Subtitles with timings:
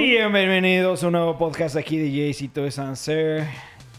[0.00, 3.48] Bienvenidos a un nuevo podcast aquí de Jaycito de Sanser.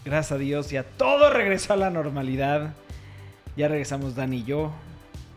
[0.02, 2.72] Gracias a Dios, ya todo regresó a la normalidad.
[3.54, 4.72] Ya regresamos Dan y yo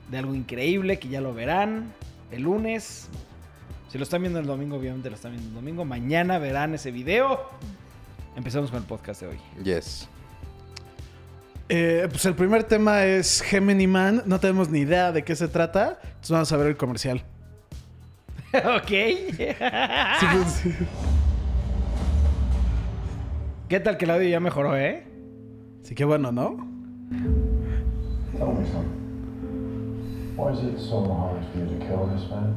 [0.10, 1.92] de algo increíble que ya lo verán
[2.32, 3.10] el lunes.
[3.90, 5.84] Si lo están viendo el domingo, obviamente lo están viendo el domingo.
[5.84, 7.42] Mañana verán ese video.
[8.38, 9.40] Empezamos con el podcast de hoy.
[9.62, 10.08] Yes.
[11.68, 14.24] Eh, pues el primer tema es Gemini Man.
[14.26, 16.00] No tenemos ni idea de qué se trata.
[16.02, 17.22] Entonces vamos a ver el comercial.
[18.78, 18.88] ok.
[18.88, 20.76] Sí, pues, sí.
[23.68, 25.08] ¿Qué tal que el audio ya mejoró, eh?
[25.82, 26.58] Sí, qué bueno, ¿no?
[28.38, 30.36] Tell me something.
[30.38, 32.54] Why is it so hard for you to kill this man?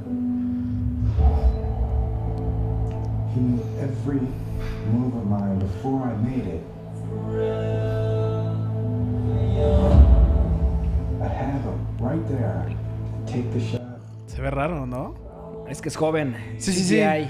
[3.34, 4.20] He knew every
[4.92, 6.62] move of mine before I made it.
[11.23, 12.69] I have him right there
[13.27, 13.98] take the shot.
[14.27, 15.26] Se ve raro, ¿no?
[15.69, 16.37] Es que es joven.
[16.59, 16.95] Sí, sí, sí.
[16.97, 17.29] CGI.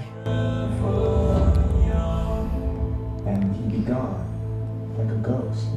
[3.25, 4.23] And he'd be gone,
[4.97, 5.67] like a ghost.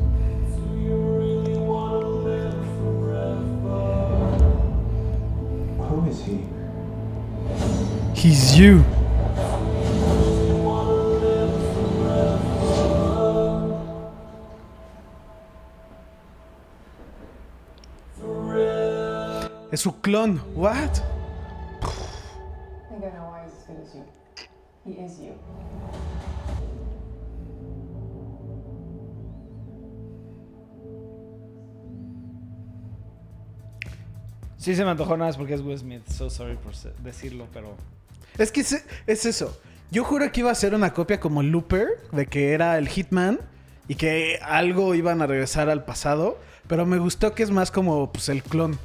[5.78, 6.40] Who is he?
[8.14, 8.84] He's you.
[19.72, 20.40] Es su clon.
[20.54, 21.02] What?
[24.90, 25.34] He is you.
[34.56, 36.06] Sí se me antojó nada más porque es Will Smith.
[36.08, 37.76] So sorry por decirlo, pero...
[38.36, 39.58] Es que es, es eso.
[39.90, 43.40] Yo juro que iba a ser una copia como Looper, de que era el Hitman
[43.88, 46.38] y que algo iban a regresar al pasado.
[46.68, 48.78] Pero me gustó que es más como pues, el clon.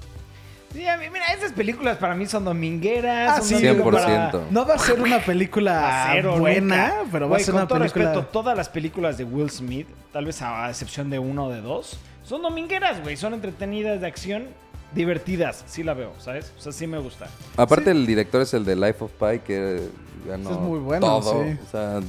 [0.76, 3.32] Sí, a mí- mira, esas películas para mí son domingueras.
[3.32, 4.32] Ah, son sí, domingo 100%.
[4.32, 7.10] para- No va a ser una película Cero, buena, nunca.
[7.12, 8.06] pero va a ser con una todo película.
[8.12, 11.62] respeto, todas las películas de Will Smith, tal vez a excepción de uno o de
[11.62, 13.16] dos, son domingueras, güey.
[13.16, 14.48] Son entretenidas de acción,
[14.94, 15.64] divertidas.
[15.68, 16.52] Sí la veo, ¿sabes?
[16.58, 17.28] O sea, sí me gusta.
[17.58, 17.98] Aparte, Sí.
[17.98, 19.88] el director es el de Life of Pi, que
[20.28, 21.44] ganó Es muy bueno, todo.
[21.44, 21.58] sí.
[21.66, 22.00] O sea,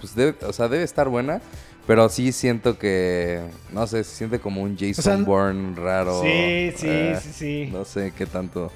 [0.00, 1.40] pues debe, o sea, debe estar buena.
[1.86, 3.40] Pero sí siento que,
[3.72, 6.22] no sé, se siente como un Jason sea, Bourne raro.
[6.22, 7.68] Sí, sí, eh, sí, sí.
[7.72, 8.70] No sé qué tanto.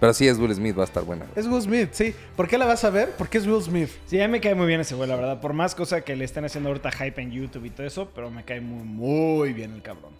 [0.00, 1.24] Pero sí es Will Smith, va a estar buena.
[1.34, 2.14] Es Will Smith, sí.
[2.34, 3.12] ¿Por qué la vas a ver?
[3.16, 3.90] Porque es Will Smith.
[4.06, 5.40] Sí, a mí me cae muy bien ese güey, la verdad.
[5.40, 8.30] Por más cosa que le estén haciendo ahorita hype en YouTube y todo eso, pero
[8.30, 10.12] me cae muy, muy bien el cabrón.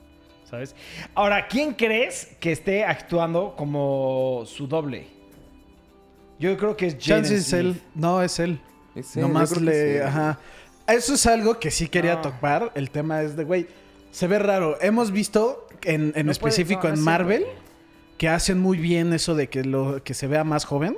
[0.49, 0.75] ¿Sabes?
[1.15, 5.09] Ahora, ¿quién crees que esté actuando como su doble?
[6.38, 7.61] Yo creo que es Jaden Chance es Smith.
[7.61, 7.81] él.
[7.94, 8.61] No, es él.
[9.17, 9.94] Nomás yo creo le.
[9.94, 9.99] sí.
[9.99, 10.38] Ajá.
[10.86, 12.20] Eso es algo que sí quería No.
[12.22, 12.72] tocar.
[12.74, 13.66] El tema es de, güey,
[14.12, 14.78] se ve raro.
[14.80, 17.44] Hemos visto en, en No específico no en Marvel
[18.19, 20.96] que hacen muy bien eso de que, lo, que se vea más joven.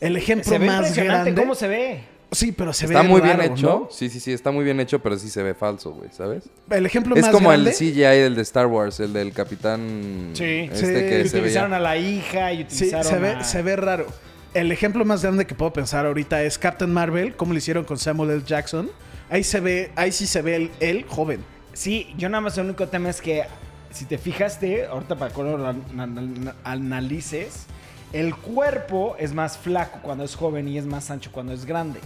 [0.00, 1.42] El ejemplo Se ve más impresionante grande.
[1.42, 2.04] cómo se ve.
[2.32, 3.66] Sí, pero se está ve muy bien hecho.
[3.66, 3.88] ¿no?
[3.92, 6.44] Sí, sí, sí, está muy bien hecho, pero sí se ve falso, güey, ¿sabes?
[6.70, 7.70] El ejemplo Es más como grande.
[7.70, 10.30] el CGI del de Star Wars, el del capitán.
[10.32, 10.68] Sí.
[10.72, 10.84] Este Sí.
[10.92, 11.76] que Y se utilizaron veía.
[11.78, 14.06] a la hija y Sí, utilizaron se ve, a- se ve raro.
[14.52, 17.98] El ejemplo más grande que puedo pensar ahorita es Captain Marvel, como lo hicieron con
[17.98, 18.42] Samuel L.
[18.44, 18.90] Jackson.
[19.30, 21.44] Ahí se ve, ahí sí se ve el, joven.
[21.72, 23.44] Sí, yo nada más el único tema es que
[23.90, 27.66] si te fijaste, ahorita para que lo an- an- analices,
[28.12, 32.00] el cuerpo es más flaco cuando es joven y es más ancho cuando es grande.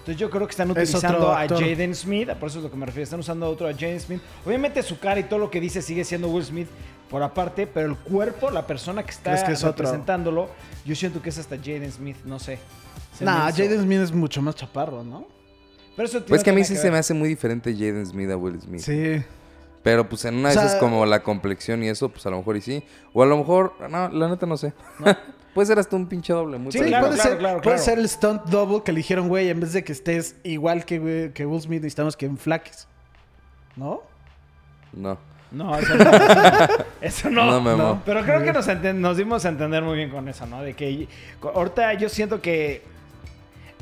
[0.00, 1.46] Entonces yo creo que están Es utilizando a.
[1.46, 4.00] Jaden Smith, por eso es lo que me refiero, están usando a otro a Jaden
[4.00, 4.20] Smith.
[4.44, 6.68] Obviamente su cara y todo lo que dice sigue siendo Will Smith
[7.08, 9.84] por aparte, pero el cuerpo, la persona que está ¿Crees que es otro?
[9.84, 10.48] representándolo,
[10.84, 12.58] yo siento que es hasta Jaden Smith, no sé.
[13.16, 13.50] Se Nah.
[13.52, 15.26] Jaden Smith es mucho más chaparro, ¿no?
[15.96, 18.36] Pero eso Pues que a mí sí se me hace muy diferente Jaden Smith a
[18.36, 18.80] Will Smith.
[18.80, 19.22] Sí.
[19.82, 22.38] Pero pues en una O de esas como la complexión y eso, pues a lo
[22.38, 22.84] mejor y sí.
[23.12, 24.72] O a lo mejor, no, la neta no sé.
[25.54, 26.58] puede ser hasta un pinche doble.
[26.58, 27.90] Muy Sí, claro, puede, claro, ser, claro, puede claro.
[27.90, 30.98] ser el stunt double que le dijeron, güey, en vez de que estés igual que,
[31.00, 32.86] Will Smith, necesitamos que enflaques.
[33.76, 34.02] ¿No?
[34.92, 35.18] No.
[35.50, 36.04] No, eso no.
[37.02, 37.60] eso no.
[37.60, 38.02] No, no.
[38.06, 40.62] Pero creo que nos, nos dimos a entender muy bien con eso, ¿no?
[40.62, 41.08] De que
[41.42, 42.82] ahorita yo siento que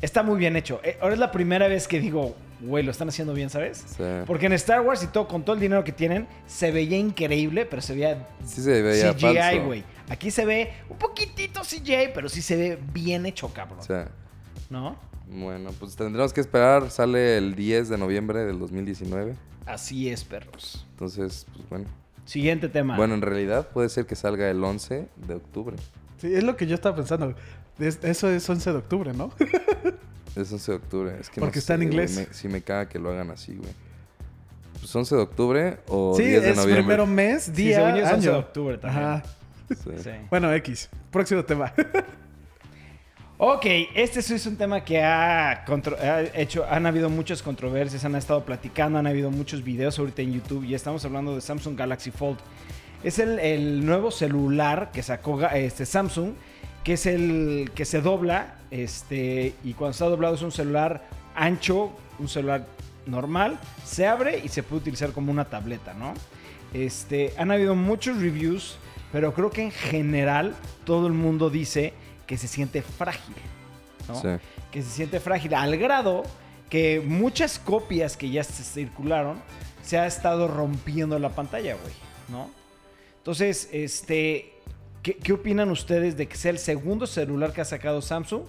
[0.01, 0.79] está muy bien hecho.
[0.83, 3.83] Eh, Ahora es la primera vez que digo, güey, lo están haciendo bien, ¿sabes?
[3.97, 4.03] Sí.
[4.25, 7.65] Porque en Star Wars y todo, con todo el dinero que tienen, se veía increíble,
[7.65, 9.65] pero se veía Sí se veía CGI, falso.
[9.65, 9.83] güey.
[10.09, 13.81] Aquí se ve un poquitito CGI, pero sí se ve bien hecho, cabrón.
[13.83, 14.09] Sea,
[14.69, 14.97] ¿No?
[15.27, 16.89] bueno, pues tendremos que esperar.
[16.91, 19.35] Sale el 10 de noviembre del 2019.
[19.65, 20.85] Así es, perros.
[20.91, 21.85] Entonces, pues bueno.
[22.25, 22.95] Siguiente tema.
[22.97, 25.75] Bueno, en realidad puede ser que salga el 11 de octubre.
[26.17, 27.33] Sí, es lo que yo estaba pensando.
[27.81, 29.31] Es- eso es 11 de octubre, ¿no?
[30.35, 31.15] Es 11 de octubre.
[31.19, 32.15] Es que Porque no está en sé, inglés.
[32.15, 33.69] me- sí me caga que lo hagan así, güey.
[34.79, 36.83] Pues 11 de octubre o sí, 10 de es noviembre.
[36.83, 38.39] primero mes, Sí, día, es 11 de año.
[38.39, 39.03] octubre también.
[39.05, 39.23] Ajá.
[39.69, 39.91] Sí.
[40.03, 40.09] Sí.
[40.29, 40.89] Bueno, X.
[41.11, 41.73] Próximo tema.
[43.43, 45.65] Ok, este sí es un tema que ha,
[46.35, 50.63] hecho, han habido muchas controversias, han estado platicando, han habido muchos videos ahorita en YouTube
[50.63, 52.37] y estamos hablando de Samsung Galaxy Fold.
[53.03, 56.33] Es el, el nuevo celular que sacó este Samsung,
[56.83, 61.91] que es el que se dobla, este, y cuando está doblado es un celular ancho,
[62.19, 62.65] un celular
[63.05, 66.13] normal, se abre y se puede utilizar como una tableta, ¿no?
[66.73, 68.77] Este, han habido muchos reviews,
[69.11, 70.55] pero creo que en general
[70.85, 71.93] todo el mundo dice
[72.25, 73.35] que se siente frágil,
[74.07, 74.15] ¿no?
[74.15, 74.29] Sí.
[74.71, 76.23] Que se siente frágil al grado
[76.69, 79.41] que muchas copias que ya se circularon
[79.83, 81.93] se ha estado rompiendo la pantalla, güey,
[82.29, 82.49] ¿no?
[83.17, 84.53] Entonces, este,
[85.01, 88.43] ¿qué, qué opinan ustedes de que sea el segundo celular que ha sacado Samsung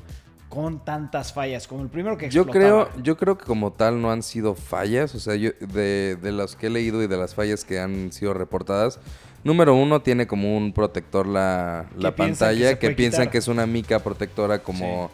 [0.49, 1.67] con tantas fallas?
[1.67, 2.89] Como el primero que Yo explotaba.
[2.91, 5.15] creo, yo creo que como tal no han sido fallas.
[5.15, 8.13] O sea, yo de, de las que he leído y de las fallas que han
[8.13, 8.99] sido reportadas.
[9.45, 13.33] Número uno, tiene como un protector la, la que pantalla, que, piensan quitar.
[13.33, 15.11] que es una mica protectora como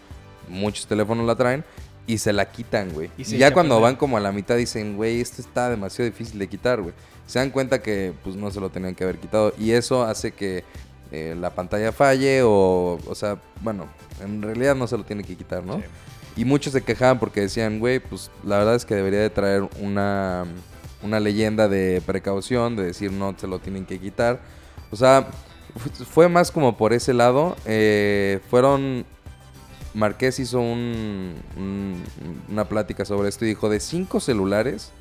[0.49, 1.64] muchos teléfonos la traen.
[2.06, 3.11] Y se la quitan, güey.
[3.19, 6.49] Y ya cuando van como a la mitad dicen, güey, esto está demasiado difícil de
[6.49, 6.94] quitar, güey.
[7.26, 9.52] Se dan cuenta que pues no se lo tenían que haber quitado.
[9.58, 10.64] Y eso hace que
[11.12, 13.87] eh, la pantalla falle o, o sea, bueno,
[14.22, 15.76] en realidad no se lo tiene que quitar, ¿no?
[15.76, 15.82] Sí.
[16.37, 19.69] Y muchos se quejaban porque decían, güey, pues la verdad es que debería de traer
[19.81, 20.44] una,
[21.02, 24.40] una leyenda de precaución, de decir no se lo tienen que quitar.
[24.93, 25.28] O sea,
[25.76, 27.56] fu- fue más como por ese lado.
[27.66, 29.04] Eh, fueron...
[29.94, 32.04] Marqués hizo un- un-
[32.50, 34.93] una plática sobre esto y dijo, de cinco celulares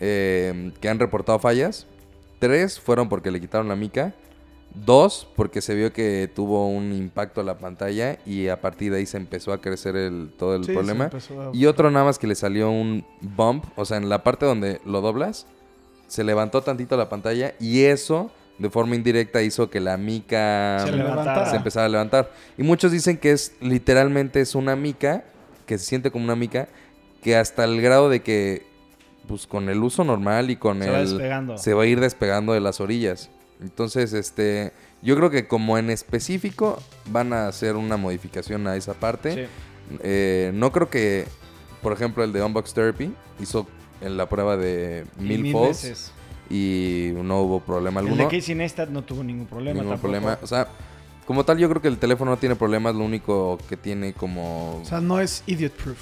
[0.00, 1.86] eh, que han reportado fallas,
[2.38, 4.14] tres fueron porque le quitaron la mica,
[4.74, 8.98] dos porque se vio que tuvo un impacto a la pantalla y a partir de
[8.98, 11.06] ahí se empezó a crecer el, todo el Sí, problema.
[11.06, 14.46] a- Y otro nada más que le salió un bump, o sea, en la parte
[14.46, 15.46] donde lo doblas,
[16.08, 20.92] se levantó tantito la pantalla y eso de forma indirecta hizo que la mica Se
[20.92, 21.56] levantara.
[21.56, 22.30] empezara a levantar.
[22.58, 25.24] Y muchos dicen que es literalmente es una mica,
[25.66, 26.68] que se siente como una mica,
[27.22, 28.66] que hasta el grado de que,
[29.26, 31.08] pues con el uso normal y con Se va el...
[31.08, 31.58] despegando.
[31.58, 33.30] Se va a ir despegando de las orillas.
[33.62, 38.94] Entonces, este, yo creo que como en específico van a hacer una modificación a esa
[38.94, 39.34] parte.
[39.46, 39.50] Sí.
[40.02, 41.26] Eh, no creo que,
[41.82, 43.66] por ejemplo, el de Unbox Therapy hizo
[44.00, 46.12] en la prueba de mil, mil folds veces.
[46.50, 48.28] y no hubo problema El alguno.
[48.28, 50.12] de Casey Neistat no tuvo ningún problema ningún tampoco.
[50.12, 50.38] problema.
[50.42, 50.68] O sea,
[51.26, 52.94] como tal, yo creo que el teléfono no tiene problemas.
[52.96, 54.80] Lo único que tiene como.
[54.82, 55.98] O sea, no es idiot proof.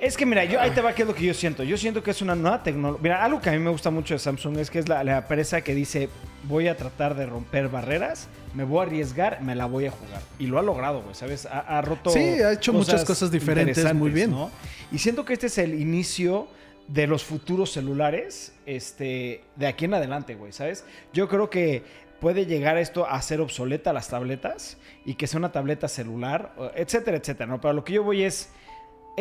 [0.00, 1.62] Es que mira, yo ahí te va que es lo que yo siento.
[1.62, 3.02] Yo siento que es una nueva tecnología.
[3.02, 5.28] Mira, algo que a mí me gusta mucho de Samsung es que es la, la
[5.28, 6.08] pereza que dice
[6.44, 10.22] voy a tratar de romper barreras, me voy a arriesgar, me la voy a jugar.
[10.38, 11.44] Y lo ha logrado, güey, ¿sabes?
[11.44, 12.10] Ha, ha roto.
[12.10, 14.30] Sí, ha hecho muchas cosas diferentes muy bien.
[14.30, 14.50] ¿no?
[14.90, 16.48] Y siento que este es el inicio
[16.88, 20.84] de los futuros celulares este, de aquí en adelante, güey, ¿sabes?
[21.12, 21.84] Yo creo que
[22.20, 27.16] puede llegar esto a ser obsoleta las tabletas y que sea una tableta celular, etcétera,
[27.16, 27.60] etcétera, ¿no?
[27.60, 28.50] Pero lo que yo voy es,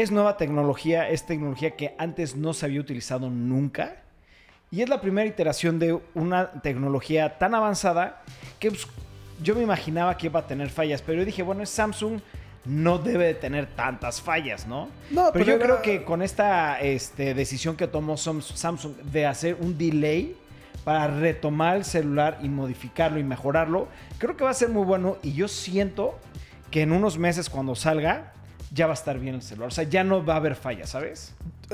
[0.02, 3.98] es nueva tecnología, es tecnología que antes no se había utilizado nunca.
[4.72, 8.22] Y es la primera iteración de una tecnología tan avanzada
[8.60, 8.88] que pues,
[9.42, 12.20] yo me imaginaba que iba a tener fallas, pero yo dije, bueno, es Samsung,
[12.66, 14.90] no debe de tener tantas fallas, ¿no?
[15.10, 18.96] No, pero, pero yo era- creo que con esta este, decisión que tomó Sam- Samsung
[18.98, 20.36] de hacer un delay
[20.84, 23.88] para retomar el celular y modificarlo y mejorarlo,
[24.18, 26.20] creo que va a ser muy bueno y yo siento
[26.70, 28.34] que en unos meses cuando salga
[28.72, 30.90] ya va a estar bien el celular, o sea, ya no va a haber fallas,
[30.92, 31.34] ¿sabes?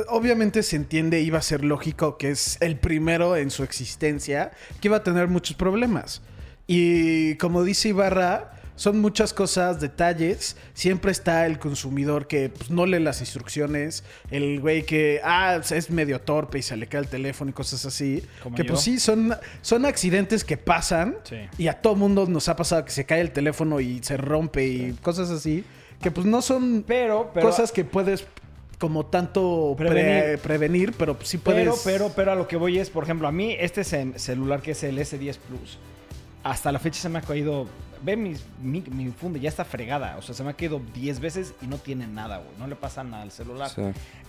[0.09, 4.89] Obviamente se entiende, iba a ser lógico que es el primero en su existencia que
[4.89, 6.21] iba a tener muchos problemas.
[6.67, 10.57] Y como dice Ibarra, son muchas cosas, detalles.
[10.73, 15.89] Siempre está el consumidor que pues, no lee las instrucciones, el güey que ah, es
[15.89, 18.21] medio torpe y se le cae el teléfono y cosas así.
[18.43, 18.69] Como que yo.
[18.69, 21.37] pues sí, son, son accidentes que pasan Sí.
[21.57, 24.67] y a todo mundo nos ha pasado que se cae el teléfono y se rompe
[24.67, 25.63] y cosas así.
[26.05, 28.27] Que pues no son Pero, pero cosas que puedes
[28.77, 30.93] como tanto pre- Prevenir.
[30.93, 31.63] pero sí puedes...
[31.63, 34.61] Pero, pero, pero a lo que voy es, por ejemplo, a mí este ce- celular
[34.61, 35.79] que es el S10 Plus,
[36.43, 37.65] hasta la fecha se me ha caído.
[38.03, 40.15] Ve mis- mi, mi funda, ya está fregada.
[40.19, 42.49] O sea, se me ha caído 10 veces y no tiene nada, güey.
[42.59, 43.71] No le pasa nada al celular.
[43.71, 43.81] Sí.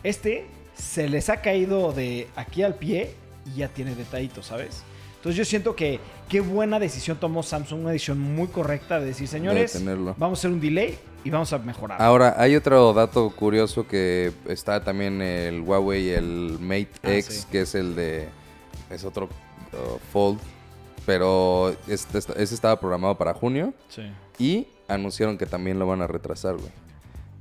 [0.02, 3.10] Este se les ha caído de aquí al pie
[3.44, 4.82] y ya tiene detallitos, ¿sabes?
[5.16, 9.28] Entonces yo siento que qué buena decisión tomó Samsung, una decisión muy correcta de decir,
[9.28, 9.78] señores,
[10.16, 12.00] vamos a hacer un delay y vamos a mejorar.
[12.00, 17.46] Ahora, hay otro dato curioso que está también el Huawei, el Mate Ah, X, sí.
[17.50, 18.28] que es el de.
[18.90, 20.38] Es otro uh, Fold.
[21.04, 23.74] Pero este, ese estaba programado para junio.
[23.88, 24.02] Sí.
[24.38, 26.70] Y anunciaron que también lo van a retrasar, güey.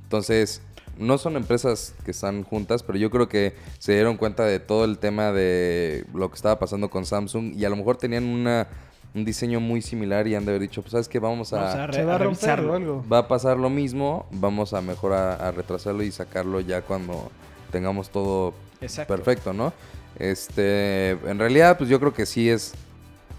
[0.04, 0.62] Entonces,
[0.98, 4.84] no son empresas que están juntas, pero yo creo que se dieron cuenta de todo
[4.84, 8.68] el tema de lo que estaba pasando con Samsung y a lo mejor tenían una
[9.16, 11.74] un diseño muy similar y han de haber dicho, pues sabes que vamos a, Vamos
[11.74, 12.26] a re- Se va a romper
[12.58, 12.72] revisarlo.
[12.72, 13.04] o algo.
[13.10, 17.30] va a pasar lo mismo, vamos a mejor a, a retrasarlo y sacarlo ya cuando
[17.72, 19.14] tengamos todo Exacto.
[19.14, 19.72] perfecto, ¿no?
[20.18, 22.74] Este, en realidad, pues yo creo que sí es,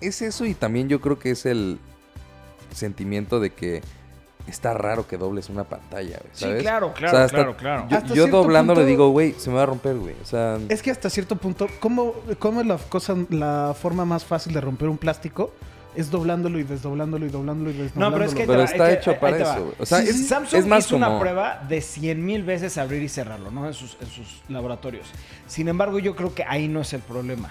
[0.01, 1.79] es eso y también yo creo que es el
[2.73, 3.81] sentimiento de que
[4.47, 7.87] está raro que dobles una pantalla, güey, Sí, claro, O claro, sea, hasta- claro, claro.
[7.89, 10.15] Yo, yo doblando le digo, güey, se me va a romper, güey.
[10.21, 14.23] O sea, Es que hasta cierto punto, ¿cómo, cómo es la cosa, la forma más
[14.25, 15.51] fácil de romper un plástico?
[15.95, 18.09] Es doblándolo y desdoblándolo y doblándolo y desdoblándolo.
[18.11, 19.75] No, pero es que Pero va, está hecho para eso, güey.
[19.79, 23.01] O sea, Sí, es- Samsung es más hizo una prueba de 100 mil veces abrir
[23.01, 23.65] y cerrarlo, ¿no?
[23.65, 25.07] En sus, en sus laboratorios.
[25.47, 27.49] Sin embargo, yo creo que ahí no es el problema.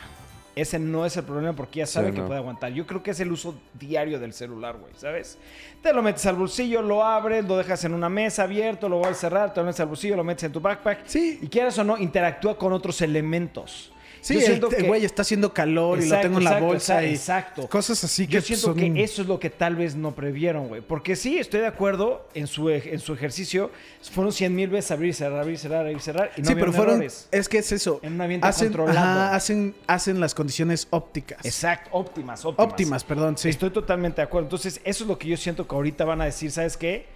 [0.57, 2.27] Ese no es el problema porque ya sabe Sí, que no.
[2.27, 2.73] puede aguantar.
[2.73, 5.37] Yo creo que es el uso diario del celular, güey, ¿sabes?
[5.83, 9.19] Te lo metes al bolsillo, lo abres, lo dejas en una mesa abierto, lo vuelves
[9.19, 11.01] a cerrar, te lo metes al bolsillo, lo metes en tu backpack.
[11.05, 11.39] Sí.
[11.43, 13.93] Y quieras o no, interactúa con otros elementos.
[14.27, 17.63] Sí, el, que- güey está haciendo calor y lo tengo en la exacto, bolsa exacto,
[17.63, 20.17] y cosas así que Yo siento son- que eso es lo que tal vez no
[20.17, 20.81] previeron, güey.
[20.81, 23.71] Porque sí, estoy de acuerdo en su, en su ejercicio.
[24.11, 26.33] Fueron 100 mil veces abrir, cerrar, abrir, cerrar, abrir, cerrar.
[26.37, 26.95] Y no sí, pero fueron.
[26.97, 27.29] errores.
[27.31, 28.01] Es que es eso.
[28.03, 28.99] En un ambiente hacen, controlado.
[28.99, 31.45] ajá, hacen, hacen las condiciones ópticas.
[31.47, 32.73] Exacto, óptimas, óptimas.
[32.73, 33.49] Óptimas, perdón, sí.
[33.49, 34.47] Estoy totalmente de acuerdo.
[34.47, 37.07] Entonces, eso es lo que yo siento que ahorita van a decir, ¿sabes qué?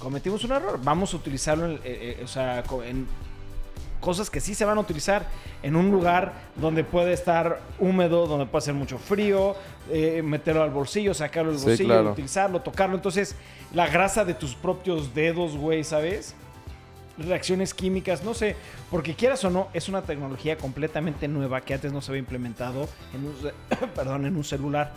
[0.00, 0.80] Cometimos un error.
[0.82, 3.06] Vamos a utilizarlo en, eh, eh, o sea, en
[4.06, 5.26] cosas que sí se van a utilizar
[5.64, 9.56] en un lugar donde puede estar húmedo, donde puede hacer mucho frío,
[9.90, 12.12] eh, meterlo al bolsillo, sacarlo del Sí, bolsillo, claro.
[12.12, 12.94] utilizarlo, tocarlo.
[12.94, 13.34] Entonces,
[13.74, 16.36] la grasa de tus propios dedos, güey, ¿sabes?
[17.18, 18.54] reacciones químicas, no sé,
[18.90, 22.88] porque quieras o no, es una tecnología completamente nueva que antes no se había implementado
[23.12, 23.34] en un,
[23.96, 24.92] perdón, en un celular.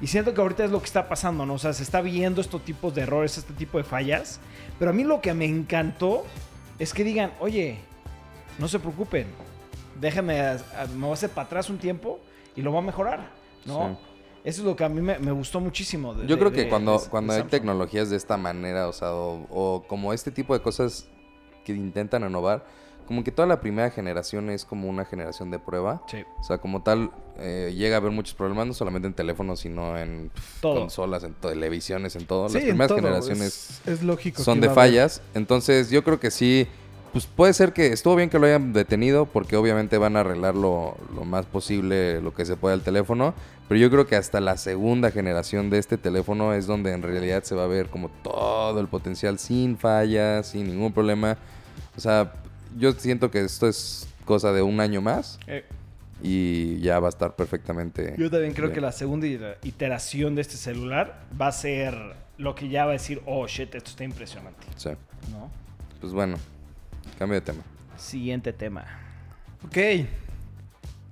[0.00, 1.54] Y siento que ahorita es lo que está pasando, ¿no?
[1.54, 4.38] O sea, se está viendo estos tipos de errores, este tipo de fallas.
[4.78, 6.24] Pero a mí lo que me encantó
[6.78, 7.78] es que digan, oye,
[8.58, 9.26] no se preocupen,
[10.00, 10.56] déjenme,
[10.94, 12.20] me voy a hacer para atrás un tiempo
[12.56, 13.30] y lo voy a mejorar,
[13.64, 13.90] ¿no?
[13.90, 14.06] Sí.
[14.44, 16.14] Eso es lo que a mí me, me gustó muchísimo.
[16.14, 17.00] de- Yo de- creo que de- cuando,
[17.32, 21.06] hay tecnologías de esta manera, o sea, o, o como este tipo de cosas
[21.64, 22.64] que intentan innovar,
[23.06, 26.02] como que toda la primera generación es como una generación de prueba.
[26.08, 26.18] Sí.
[26.40, 29.96] O sea, como tal, eh, llega a haber muchos problemas, no solamente en teléfonos, sino
[29.98, 30.30] en
[30.60, 30.80] Todo.
[30.80, 32.48] consolas, en televisiones, en todo.
[32.48, 34.42] Sí, Las primeras todo, generaciones Es, es lógico.
[34.42, 35.20] son de fallas.
[35.34, 36.66] Entonces, yo creo que sí.
[37.12, 40.54] Pues puede ser que estuvo bien que lo hayan detenido, porque obviamente van a arreglar
[40.54, 43.34] lo, lo más posible lo que se pueda el teléfono.
[43.68, 47.42] Pero yo creo que hasta la segunda generación de este teléfono es donde en realidad
[47.42, 51.36] se va a ver como todo el potencial sin fallas, sin ningún problema.
[51.96, 52.32] O sea,
[52.78, 55.64] yo siento que esto es cosa de un año más Eh,
[56.22, 58.14] y ya va a estar perfectamente.
[58.16, 58.74] Yo también creo bien.
[58.76, 61.94] que la segunda iter- iteración de este celular va a ser
[62.38, 64.66] lo que ya va a decir, oh shit, esto está impresionante.
[64.76, 64.90] Sí.
[65.30, 65.50] ¿No?
[66.00, 66.36] Pues bueno,
[67.22, 67.62] cambio de tema.
[67.96, 68.84] Siguiente tema.
[69.64, 69.78] Ok.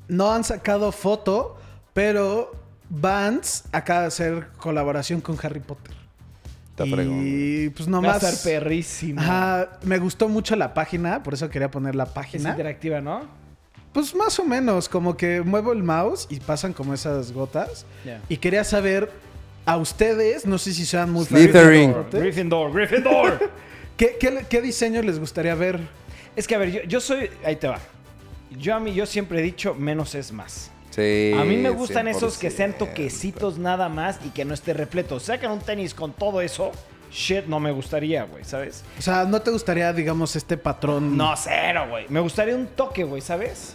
[0.09, 1.57] No han sacado foto,
[1.93, 2.53] pero
[2.89, 5.95] Vance acaba de hacer colaboración con Harry Potter.
[6.71, 7.23] Está fregón.
[7.25, 8.23] Y pues Va a nomás.
[8.23, 9.21] estar perrísimo.
[9.21, 12.51] Ajá, me gustó mucho la página, por eso quería poner la Es página.
[12.51, 13.21] interactiva, ¿no?
[13.93, 17.87] Pues más o menos, como que muevo el mouse y pasan como esas gotas.
[18.29, 19.11] Y quería saber
[19.67, 21.95] a ustedes, no sé si sean muy fans de Slytherin.
[22.11, 23.51] Gryffindor, Gryffindor.
[23.97, 25.79] ¿qué, qué, qué diseño les gustaría ver?
[26.37, 27.79] Es que a ver, yo, yo soy, ahí te va.
[28.51, 30.71] Yo a mí, yo siempre he dicho, menos es más.
[30.91, 31.33] Sí.
[31.39, 32.79] A mí me gustan esos que sean 100%.
[32.79, 35.21] toquecitos nada más y que no esté repleto.
[35.21, 36.73] Sacan un tenis con todo eso,
[37.13, 38.85] shit, no me gustaría, güey, ¿sabes?
[38.99, 41.17] O sea, ¿no te gustaría, digamos, este patrón?
[41.17, 42.07] No, cero, güey.
[42.09, 43.75] Me gustaría un toque, güey, ¿sabes?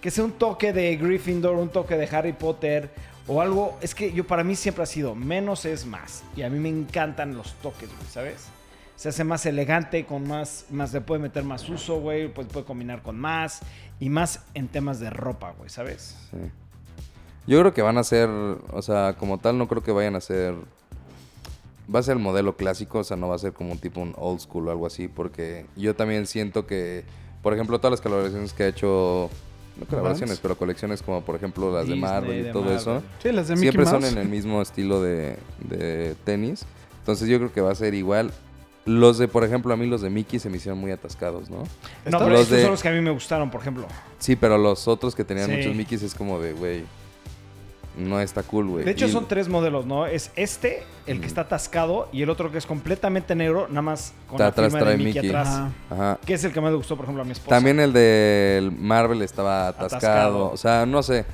[0.00, 2.90] Que sea un toque de Gryffindor, un toque de Harry Potter
[3.26, 3.76] o algo.
[3.82, 6.22] Es que yo para mí siempre ha sido menos es más.
[6.34, 8.46] Y a mí me encantan los toques, güey, ¿sabes?
[8.98, 12.66] Se hace más elegante, con más, más le puede meter más uso, güey, pues puede
[12.66, 13.60] combinar con más
[14.00, 16.16] y más en temas de ropa, güey, ¿sabes?
[16.32, 16.38] Sí.
[17.46, 20.20] Yo creo que van a ser, o sea, como tal, no creo que vayan a
[20.20, 20.56] ser.
[21.94, 24.00] Va a ser el modelo clásico, o sea, no va a ser como un tipo
[24.00, 27.04] un old school o algo así, porque yo también siento que,
[27.40, 29.30] por ejemplo, todas las colaboraciones que ha hecho,
[29.78, 32.78] no colaboraciones, pero colecciones como por ejemplo las Disney, de Marvel y de todo Marvel.
[32.78, 36.66] eso, Sí, las de Mickey siempre son en el mismo estilo de, de tenis.
[36.98, 38.32] Entonces yo creo que va a ser igual.
[38.88, 41.58] Los de, por ejemplo, a mí los de Mickey se me hicieron muy atascados, ¿no?
[41.58, 43.86] No, pero Los estos de- son los que a mí me gustaron, por ejemplo.
[44.18, 45.56] Sí, pero los otros que tenían Sí.
[45.56, 46.84] muchos Mickeys es como de, güey,
[47.96, 48.84] no está cool, güey.
[48.84, 50.06] De hecho, Y- son tres modelos, ¿no?
[50.06, 54.12] Es este, el que está atascado, y el otro que es completamente negro, nada más
[54.28, 55.28] con Está la atrás, firma de Mickey, Mickey.
[55.30, 55.48] atrás.
[55.48, 55.70] Ajá.
[55.90, 56.18] Ajá.
[56.24, 57.50] Que es el que más le gustó, por ejemplo, a mi esposa.
[57.50, 59.96] También el del Marvel estaba atascado.
[59.96, 60.50] Atascado.
[60.52, 61.26] O sea, no sé.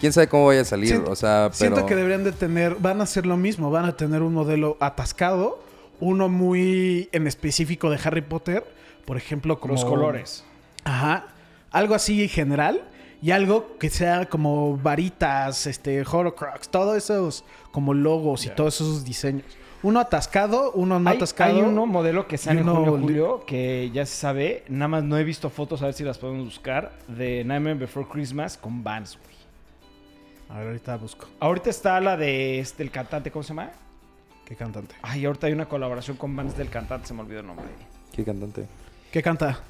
[0.00, 0.88] Quién sabe cómo vaya a salir.
[0.90, 1.74] Siento- o sea, pero.
[1.74, 4.76] Siento que deberían de tener, van a hacer lo mismo, van a tener un modelo
[4.80, 5.58] atascado,
[6.02, 8.64] uno muy en específico de Harry Potter,
[9.04, 10.44] por ejemplo, como Los colores.
[10.84, 11.28] Ajá,
[11.70, 12.82] algo así general
[13.22, 19.04] y algo que sea como varitas, este, horocrux, todos esos como logos y todos esos
[19.04, 19.44] diseños.
[19.84, 21.56] Uno atascado, uno no hay, atascado.
[21.56, 24.64] hay uno modelo que sale en junio, li- julio, que ya se sabe.
[24.68, 26.92] Nada más no he visto fotos, a ver si las podemos buscar.
[27.08, 29.36] De Nightmare Before Christmas con Vans, güey.
[30.50, 31.26] A ver, ahorita busco.
[31.40, 33.70] Ahorita está la de este, el cantante, ¿cómo se llama?
[34.46, 34.94] ¿Qué cantante?
[35.02, 37.66] Ay, ahorita hay una colaboración con Vans del cantante, se me olvidó el nombre.
[38.12, 38.66] ¿Qué cantante?
[39.10, 39.60] ¿Qué canta?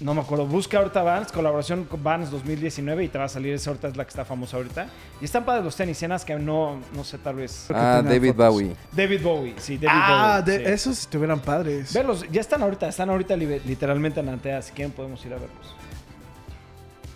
[0.00, 0.46] No me acuerdo.
[0.46, 3.96] Busca ahorita Vans, colaboración con Vans 2019 y te va a salir esa ahorita es
[3.96, 4.86] la que está famosa ahorita.
[5.20, 7.66] Y están para los tenis, cenas que no, no sé, tal vez.
[7.74, 8.46] Ah, David fotos.
[8.52, 8.76] Bowie.
[8.92, 10.58] David Bowie, sí, David ah, Bowie.
[10.58, 10.72] de, sí.
[10.72, 11.92] esos estuvieran padres.
[11.92, 14.62] Verlos, ya están ahorita, están ahorita li- literalmente en Antea.
[14.62, 15.74] Si quieren podemos ir a verlos.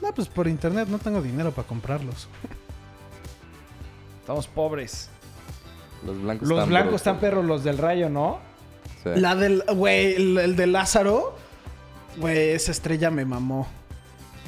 [0.02, 2.28] No, pues por internet no tengo dinero para comprarlos.
[4.20, 5.08] Estamos pobres.
[6.04, 7.00] Los blancos Los están blancos brutos.
[7.00, 8.38] están perros, los del rayo, ¿no?
[9.02, 9.10] Sí.
[9.16, 11.34] La del, güey, el, el de Lázaro,
[12.16, 13.66] güey, esa estrella me mamó.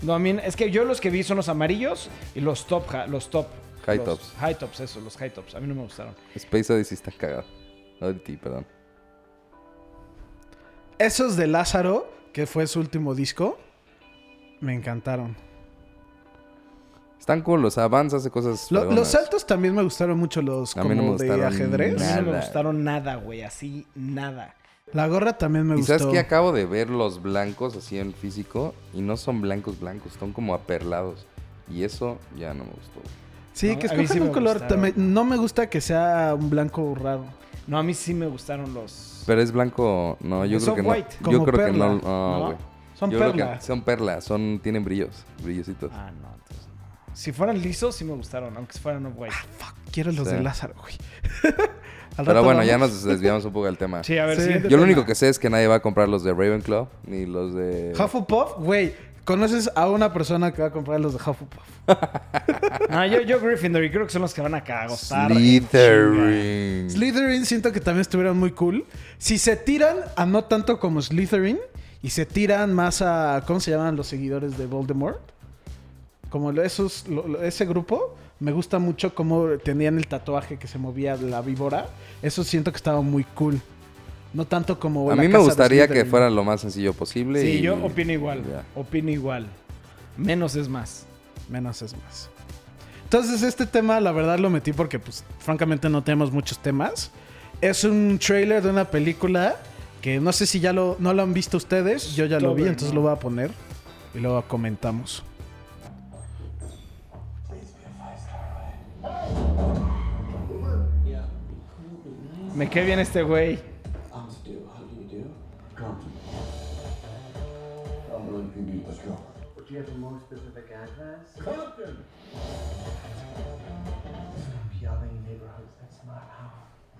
[0.02, 2.84] No, a mí, es que yo los que vi son los amarillos y los top,
[3.08, 3.46] los top.
[3.86, 4.32] High los tops.
[4.40, 5.54] High tops, eso, los high tops.
[5.54, 6.14] A mí no me gustaron.
[6.34, 7.44] Space Odyssey está cagado.
[8.00, 8.66] Odyssey, perdón.
[10.98, 13.58] Esos de Lázaro, que fue su último disco,
[14.60, 15.36] me encantaron.
[17.24, 18.70] Están cool, o sea, hace cosas.
[18.70, 22.02] Lo- los saltos también me gustaron mucho los A como no de ajedrez.
[22.02, 24.54] A mí no me gustaron nada, güey, así nada.
[24.92, 25.98] La gorra también me Y gustó.
[26.00, 30.12] sabes que acabo de ver los blancos así en físico y no son blancos blancos,
[30.20, 31.26] son como aperlados.
[31.66, 33.00] Y eso ya no me gustó.
[33.54, 34.60] Sí, No, que mí sí un color.
[34.60, 37.24] también- no me gusta que sea un blanco raro.
[37.66, 39.22] No, a mí sí me gustaron los.
[39.26, 41.30] Pero es blanco, no, yo creo que white, no.
[41.32, 42.58] Yo como creo que no.
[42.96, 43.54] Son Yo creo perla.
[43.58, 45.90] que son perlas, son tienen brillos, brillositos.
[45.94, 46.33] Ah, no.
[47.14, 49.34] Si fueran lisos, sí me gustaron, aunque fueran off white.
[49.92, 50.34] Quiero los Sí.
[50.34, 50.94] de Lázaro, güey.
[52.16, 54.04] Al Pero bueno, ya nos desviamos un poco del tema.
[54.04, 54.68] Sí, a ver, Sí.
[54.68, 57.26] Yo lo único que sé es que nadie va a comprar los de Ravenclaw ni
[57.26, 58.94] los de Hufflepuff, güey.
[59.24, 61.64] ¿Conoces a una persona que va a comprar los de Hufflepuff?
[62.90, 65.32] No, yo, yo Gryffindor y creo que son los que van a cagostar.
[65.32, 66.90] Slytherin.
[66.90, 68.84] Slytherin siento que también estuvieron muy cool.
[69.18, 71.58] Si se tiran a no tanto como Slytherin
[72.02, 75.20] y se tiran más a ¿cómo se llaman los seguidores de Voldemort?
[76.34, 80.78] Como esos lo- lo- ese grupo me gusta mucho cómo tenían el tatuaje que se
[80.78, 81.86] movía la víbora.
[82.22, 83.60] Eso siento que estaba muy cool.
[84.32, 87.40] No tanto como A la mí me gustaría que fuera lo más sencillo posible.
[87.40, 88.42] Sí, y- yo opino igual.
[88.74, 89.46] Opino igual.
[90.16, 91.06] Menos es más.
[91.48, 92.28] Menos es más.
[93.04, 97.12] Entonces, este tema, la verdad, lo metí porque, pues, francamente, no tenemos muchos temas.
[97.60, 99.54] Es un trailer de una película
[100.02, 102.16] que no sé si ya lo, no lo han visto ustedes.
[102.16, 102.96] Yo ya lo vi, entonces ¿no?
[102.96, 103.52] lo voy a poner
[104.16, 105.22] y luego comentamos.
[112.54, 113.58] Me quedé bien este güey.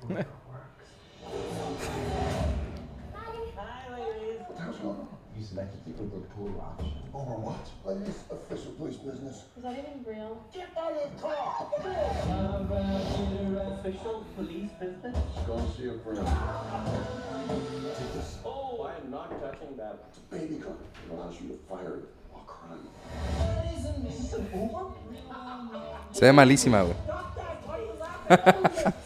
[5.54, 6.90] selected the Uber pool option.
[7.14, 7.62] Over what?
[7.86, 9.44] That is official police business.
[9.56, 10.42] Is that even real?
[10.52, 11.70] Get out of the car!
[12.26, 15.16] Uh, official police business?
[15.46, 16.26] Go see a friend.
[17.46, 18.38] Take this.
[18.44, 20.02] Oh, I am not touching that.
[20.08, 20.74] It's a baby gun.
[20.74, 22.88] It allows you to fire it while crying.
[26.12, 26.96] Se ve malísima, güey.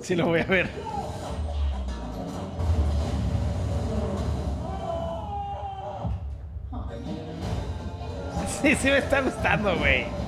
[0.00, 0.68] Sí, lo voy a ver.
[8.62, 10.19] Sí, sí me está gustando, güey.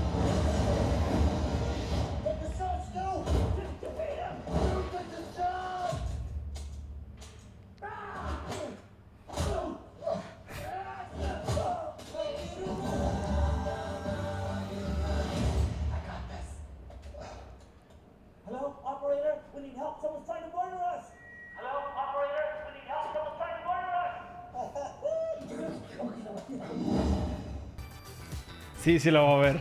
[28.93, 29.61] Sí, sí lo voy a ver.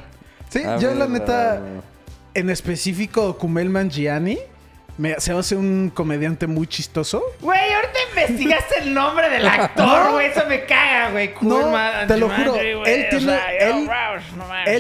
[0.50, 1.82] Sí, A yo ver, la neta, ver.
[2.34, 4.38] en específico, Kumel Mangiani,
[4.98, 7.24] me, se hace un comediante muy chistoso.
[7.40, 10.28] Güey, ahorita investigaste el nombre del actor, güey.
[10.28, 11.32] Eso me caga, güey.
[11.40, 11.72] No,
[12.08, 12.56] te lo juro.
[12.58, 13.40] Él, tiene,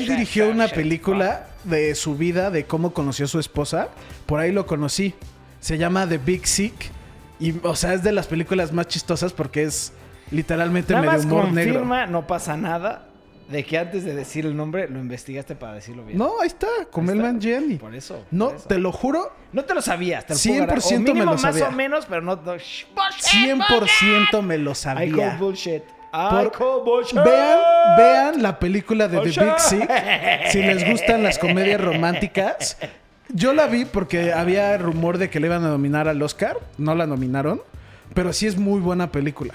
[0.06, 3.88] dirigió shit, una shit, película de su vida, de cómo conoció a su esposa,
[4.26, 5.14] por ahí lo conocí.
[5.62, 6.92] Se llama The Big Sick.
[7.40, 9.94] Y, o sea, es de las películas más chistosas porque es
[10.30, 11.74] literalmente Nada medio más humor negro.
[11.76, 13.08] confirma, no pasa nada,
[13.52, 16.18] de que antes de decir el nombre lo investigaste para decirlo bien.
[16.18, 17.40] No, ahí está, con Ahí está.
[17.42, 17.76] Jenny.
[17.76, 18.24] Por eso.
[18.32, 18.68] No, por eso.
[18.68, 20.80] te lo juro, No te lo sabías, te lo 100% puedo agarrar.
[20.80, 21.64] O me lo sabía.
[21.66, 22.36] más o menos, pero no...
[22.38, 23.52] no shh, bullshit,
[24.32, 25.16] 100% me lo I sabía.
[25.30, 25.84] call bullshit.
[26.14, 27.16] I Por- call bullshit.
[27.24, 27.60] Vean,
[27.98, 29.24] vean la película de The.
[29.26, 29.90] Big Sick.
[30.52, 32.78] Si les gustan las comedias románticas.
[33.30, 36.58] Yo la vi porque había rumor de que le iban a nominar al Oscar.
[36.78, 37.62] No la nominaron.
[38.14, 39.54] Pero sí es muy buena película.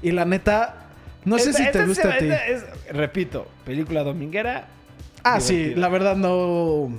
[0.00, 0.87] Y la neta,
[1.24, 2.26] no sé Esta- si te gusta a ti.
[2.30, 4.66] es- repito, película dominguera.
[5.24, 6.90] Ah, sí, la verdad no.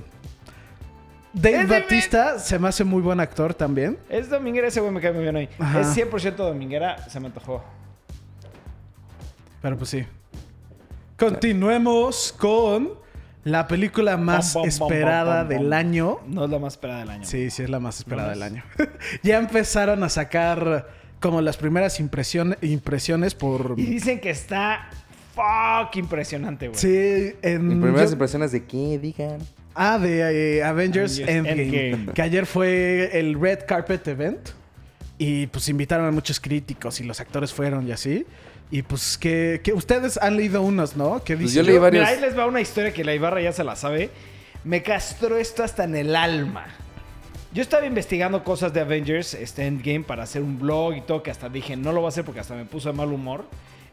[1.34, 3.98] Dave Es de- Batista se me hace muy buen actor también.
[4.10, 5.50] Es dominguera, ese güey me cae muy bien hoy.
[5.60, 5.82] Ajá.
[5.82, 7.64] Es 100% dominguera, se me antojó.
[9.62, 10.06] Pero pues sí.
[11.18, 12.92] Continuemos con
[13.44, 16.20] la película más Bom, bom, bom, esperada bom, del año.
[16.28, 17.26] No es la más esperada del año.
[17.26, 18.64] Sí, sí, es la más esperada No del año.
[19.24, 20.88] ya empezaron a sacar
[21.20, 23.76] como las primeras impresión- impresiones por...
[23.78, 24.90] Y dicen que está
[25.36, 26.80] fuck impresionante, güey.
[26.80, 27.82] Sí, en...
[27.82, 29.38] Primeras yo- impresiones de qué, digan.
[29.76, 32.14] Ah, de eh, Avengers, Avengers Endgame, Endgame.
[32.14, 34.50] Que ayer fue el Red Carpet Event.
[35.18, 38.26] Y pues invitaron a muchos críticos y los actores fueron y así.
[38.72, 41.24] Y pues que, que ustedes han leído unos, ¿no?
[41.24, 41.64] Que Pues dicen...
[41.66, 43.76] yo leí varios- Mira, ahí les va una historia que la Ibarra ya se la
[43.76, 44.10] sabe.
[44.64, 46.68] Me castró esto hasta en el alma.
[47.52, 51.32] Yo estaba investigando cosas de Avengers, este Endgame, para hacer un blog y todo, que
[51.32, 53.44] hasta dije, no lo voy a hacer porque hasta me puso de mal humor.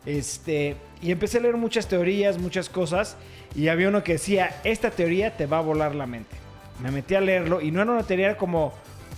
[0.05, 3.17] Este, y empecé a leer muchas teorías, muchas cosas,
[3.55, 6.37] y había uno que decía, esta teoría te va a volar la mente.
[6.83, 8.75] Me metí a leerlo, y no era una teoría, como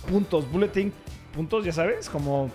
[0.09, 0.93] puntos, bulletin,
[1.35, 2.49] puntos, ya sabes, como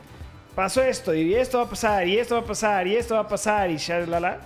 [0.54, 3.20] pasó esto, y esto va a pasar, y esto va a pasar, y esto va
[3.20, 4.40] a pasar, y shalala.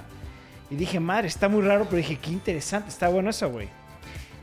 [0.70, 3.68] Y dije, madre, está muy raro, pero dije, qué interesante, está bueno eso, güey.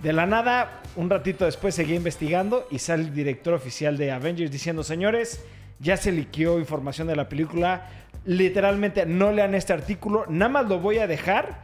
[0.02, 4.52] De la nada, un ratito después seguí investigando y sale el director oficial de Avengers
[4.52, 5.44] diciendo, señores,
[5.80, 7.90] ya se liqueó información de la película.
[8.26, 11.64] Literalmente no lean este artículo, nada más lo voy a dejar,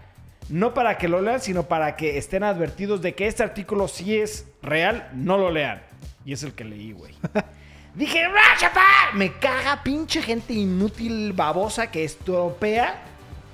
[0.49, 4.17] no para que lo lean, sino para que estén advertidos de que este artículo sí
[4.17, 5.81] es real, no lo lean.
[6.25, 7.15] Y es el que leí, güey.
[7.95, 8.27] Dije.
[9.15, 13.01] Me caga pinche gente inútil, babosa, que estropea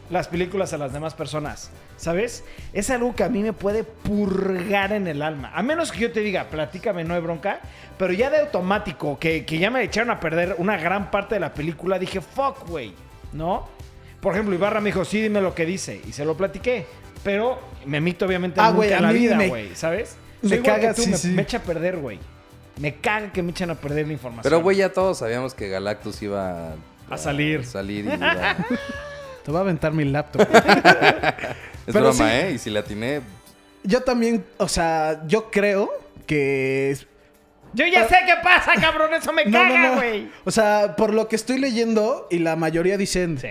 [0.09, 1.71] las películas a las demás personas.
[1.97, 2.43] ¿Sabes?
[2.73, 5.51] Es algo que a mí me puede purgar en el alma.
[5.53, 7.60] A menos que yo te diga, platícame, no hay bronca.
[7.97, 11.41] Pero ya de automático, que, que ya me echaron a perder una gran parte de
[11.41, 12.93] la película, dije, fuck, güey.
[13.33, 13.67] ¿No?
[14.21, 15.99] Por ejemplo, Ibarra me dijo, sí, dime lo que dice.
[16.07, 16.86] Y se lo platiqué.
[17.23, 19.75] Pero me mito, obviamente, Ah, nunca a la vida, güey.
[19.75, 20.15] ¿Sabes?
[20.43, 21.27] me Soy igual que caga, tú, sí, me, sí.
[21.29, 22.19] me echa a perder, güey.
[22.79, 24.43] Me caga que me echen a perder la información.
[24.43, 26.73] Pero, güey, ya todos sabíamos que Galactus iba
[27.10, 27.65] A salir.
[27.65, 28.55] salir y iba-
[29.43, 30.47] Te voy a aventar mi laptop.
[31.88, 32.36] Es Pero broma, sí.
[32.36, 32.52] ¿eh?
[32.54, 33.21] Y si la atiné,
[33.84, 35.89] yo también, o sea, yo creo
[36.26, 36.97] que...
[37.73, 39.13] Yo ya sé qué pasa, cabrón.
[39.13, 39.95] Eso me No, no, caga, no.
[39.95, 40.30] güey.
[40.45, 43.38] O sea, por lo que estoy leyendo y la mayoría dicen...
[43.39, 43.50] Sí.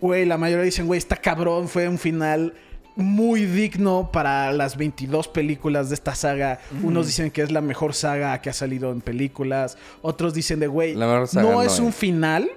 [0.00, 2.54] Güey, la mayoría dicen, güey, está cabrón, fue un final
[2.96, 6.60] muy digno para las 22 películas de esta saga.
[6.82, 9.78] Unos dicen que es la mejor saga que ha salido en películas.
[10.02, 11.94] Otros dicen de, güey, no, no es un es.
[11.94, 12.50] final,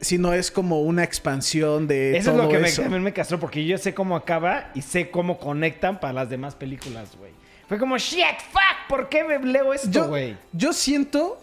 [0.00, 2.82] sino es como una expansión de Eso es todo lo que me, eso.
[2.82, 6.54] también me castró, porque yo sé cómo acaba y sé cómo conectan para las demás
[6.54, 7.32] películas, güey.
[7.68, 10.36] Fue como, shit, fuck, ¿por qué me leo esto, Yo, güey?
[10.52, 11.40] yo siento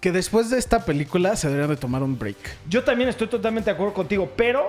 [0.00, 2.36] que después de esta película se deberían de tomar un break.
[2.68, 4.68] Yo también estoy totalmente de acuerdo contigo, pero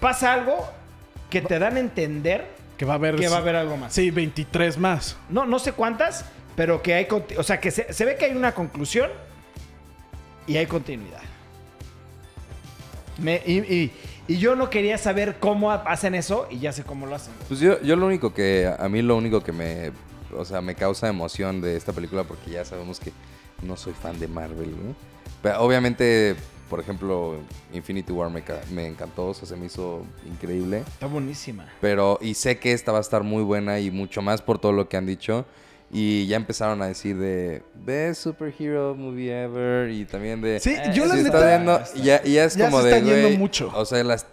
[0.00, 0.68] pasa algo
[1.30, 3.16] que te dan a entender Que va a haber...
[3.16, 3.92] que va a haber algo más.
[3.92, 5.16] Sí, 23 más.
[5.28, 6.24] No, no sé cuántas,
[6.54, 7.08] pero que hay...
[7.36, 9.10] O sea, que se, se ve que hay una conclusión
[10.46, 11.20] y hay continuidad.
[13.18, 13.92] Me- y, y-
[14.28, 17.32] y yo no quería saber cómo hacen eso y ya sé cómo lo hacen.
[17.48, 19.92] Pues yo, yo lo único que, a mí lo único que me,
[20.36, 23.12] o sea, me causa emoción de esta película, porque ya sabemos que
[23.62, 24.94] no soy fan de Marvel, güey.
[25.42, 26.34] Pero obviamente,
[26.68, 27.36] por ejemplo,
[27.72, 30.78] Infinity War me, me encantó, o sea, se me hizo increíble.
[30.80, 31.66] Está buenísima.
[31.80, 34.72] Pero, y sé que esta va a estar muy buena y mucho más por todo
[34.72, 35.46] lo que han dicho.
[35.98, 40.60] Y ya empezaron a decir de Best Superhero Movie Ever y también de...
[40.60, 41.28] Sí, Eh, yo la neta...
[41.28, 43.72] está viendo, ya, ya es ya como se de, está yendo mucho.
[43.74, 44.26] O sea, las,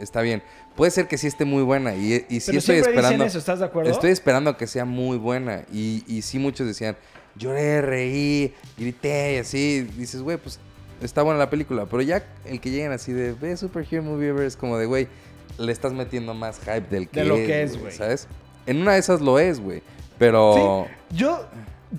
[0.00, 0.42] está bien.
[0.76, 3.24] Puede ser que sí esté muy buena y, y sí Pero estoy esperando.
[3.26, 3.90] eso, ¿estás de acuerdo?
[3.90, 5.64] Estoy esperando que sea muy buena.
[5.70, 6.96] Y, y sí muchos decían,
[7.36, 9.82] lloré, reí, grité y así.
[9.98, 10.58] Dices, güey, pues
[11.02, 11.84] está buena la película.
[11.84, 15.06] Pero ya el que lleguen así de, ve Superhero Movie Ever es como de, güey,
[15.58, 17.92] le estás metiendo más hype del que De lo que es, güey.
[17.92, 18.26] ¿Sabes?
[18.64, 19.82] En una de esas lo es, güey.
[20.18, 20.86] Pero...
[21.10, 21.48] Sí, yo,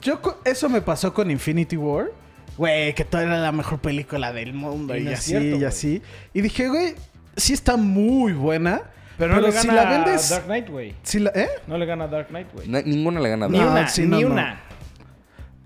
[0.01, 2.11] yo, eso me pasó con Infinity War.
[2.57, 6.01] Güey, que toda era la mejor película del mundo Y no así, cierto, y así.
[6.33, 6.95] Y dije, güey,
[7.37, 8.81] sí está muy buena,
[9.17, 10.95] Pero, no Pero le si gana la vendes- a Dark Knight, güey.
[11.03, 11.47] Si la- ¿Eh?
[11.67, 12.67] No le gana a Dark Knight, güey.
[12.67, 13.69] Na- ninguna le gana Ni Dark.
[13.69, 14.27] No, una, sí, ni no, no.
[14.33, 14.61] una.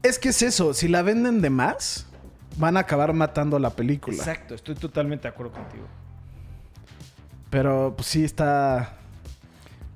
[0.04, 0.74] Es que es eso.
[0.74, 2.06] Si la venden de más,
[2.58, 4.16] van a acabar matando la película.
[4.18, 5.86] Exacto, estoy totalmente de acuerdo contigo.
[7.50, 8.98] Pero pues sí está.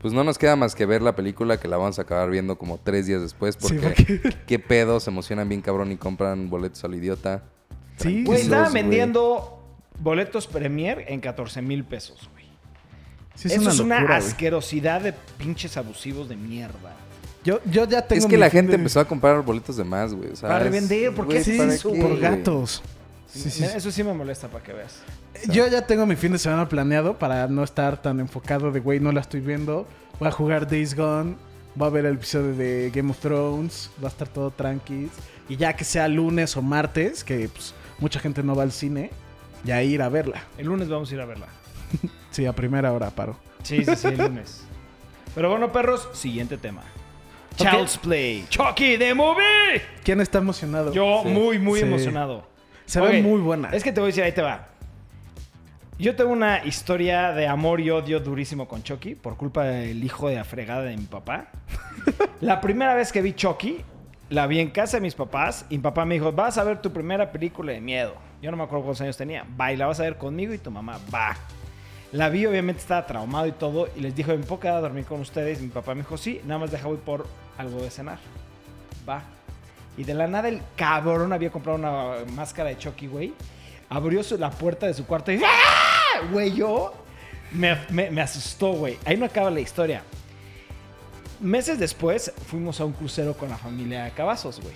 [0.08, 2.58] Pues no nos queda más que ver la película que la vamos a acabar viendo
[2.58, 3.58] como tres días después.
[3.60, 3.80] Sí, Porque
[4.22, 7.44] porque- qué pedo, se emocionan bien cabrón y compran boletos al idiota.
[7.98, 9.62] Sí, Güey, Sí, estaban vendiendo
[10.00, 12.46] boletos Premier en 14 mil pesos, güey.
[13.36, 14.14] sí Eso es una güey.
[14.14, 16.96] asquerosidad de pinches abusivos de mierda.
[17.44, 18.20] Yo, yo ya tengo.
[18.24, 20.30] es que la gente de- empezó a comprar boletos de más, güey.
[20.32, 22.22] o sea, Para revender, ¿por qué güey, haces ¿para eso, qué, por güey?
[22.22, 22.82] gatos.
[23.28, 23.64] Sí, sí.
[23.64, 25.02] Eso sí me molesta para que veas.
[25.50, 29.00] Yo ya tengo mi fin de semana planeado para no estar tan enfocado de, güey,
[29.00, 29.88] no la estoy viendo.
[30.20, 31.36] Voy a jugar Days Gone.
[31.76, 33.92] Voy a ver el episodio de Game of Thrones.
[34.02, 35.10] Va a estar todo tranqui.
[35.50, 39.12] Y ya que sea lunes o martes, que pues, mucha gente no va al cine,
[39.64, 40.44] ya ir a verla.
[40.58, 41.48] El lunes vamos a ir a verla.
[42.32, 43.36] Sí, a primera hora paro.
[43.64, 44.62] Sí, sí, sí, el lunes.
[45.36, 46.84] Pero bueno, perros, siguiente tema.
[47.56, 48.46] Child's Play.
[48.50, 49.82] Chucky the Movie.
[50.04, 50.94] ¿Quién está emocionado?
[50.94, 51.30] Yo Sí.
[51.30, 51.86] muy, muy Sí.
[51.86, 52.48] emocionado.
[52.88, 53.70] Se ve muy buena.
[53.70, 54.66] Es que te voy a decir, ahí te va.
[56.00, 60.30] Yo tengo una historia de amor y odio durísimo con Chucky por culpa del hijo
[60.30, 61.48] de la fregada de mi papá.
[62.42, 63.84] la primera vez que vi Chucky,
[64.30, 66.82] la vi en casa de mis papás y mi papá me dijo, vas a ver
[66.82, 68.16] tu primera película de miedo.
[68.42, 69.46] Yo no me acuerdo cuántos años tenía.
[69.60, 70.98] Va, y la vas a ver conmigo y tu mamá.
[71.14, 71.36] Va.
[72.14, 73.90] La vi, obviamente estaba traumado y todo.
[73.98, 75.60] Y les dijo, ¿me puedo quedar a dormir con ustedes?
[75.60, 78.20] Y mi papá me dijo, sí, nada más deja voy por algo de cenar.
[79.08, 79.24] Va.
[79.98, 83.34] Y de la nada el cabrón había comprado una máscara de Chucky, güey.
[83.90, 86.22] Abrió su- la puerta de su cuarto y ¡Ah!
[86.32, 86.94] Güey, yo
[87.52, 88.98] me, asustó, güey.
[89.06, 90.04] Ahí no acaba la historia.
[91.40, 94.76] Meses después fuimos a un crucero con la familia Cavazos, güey.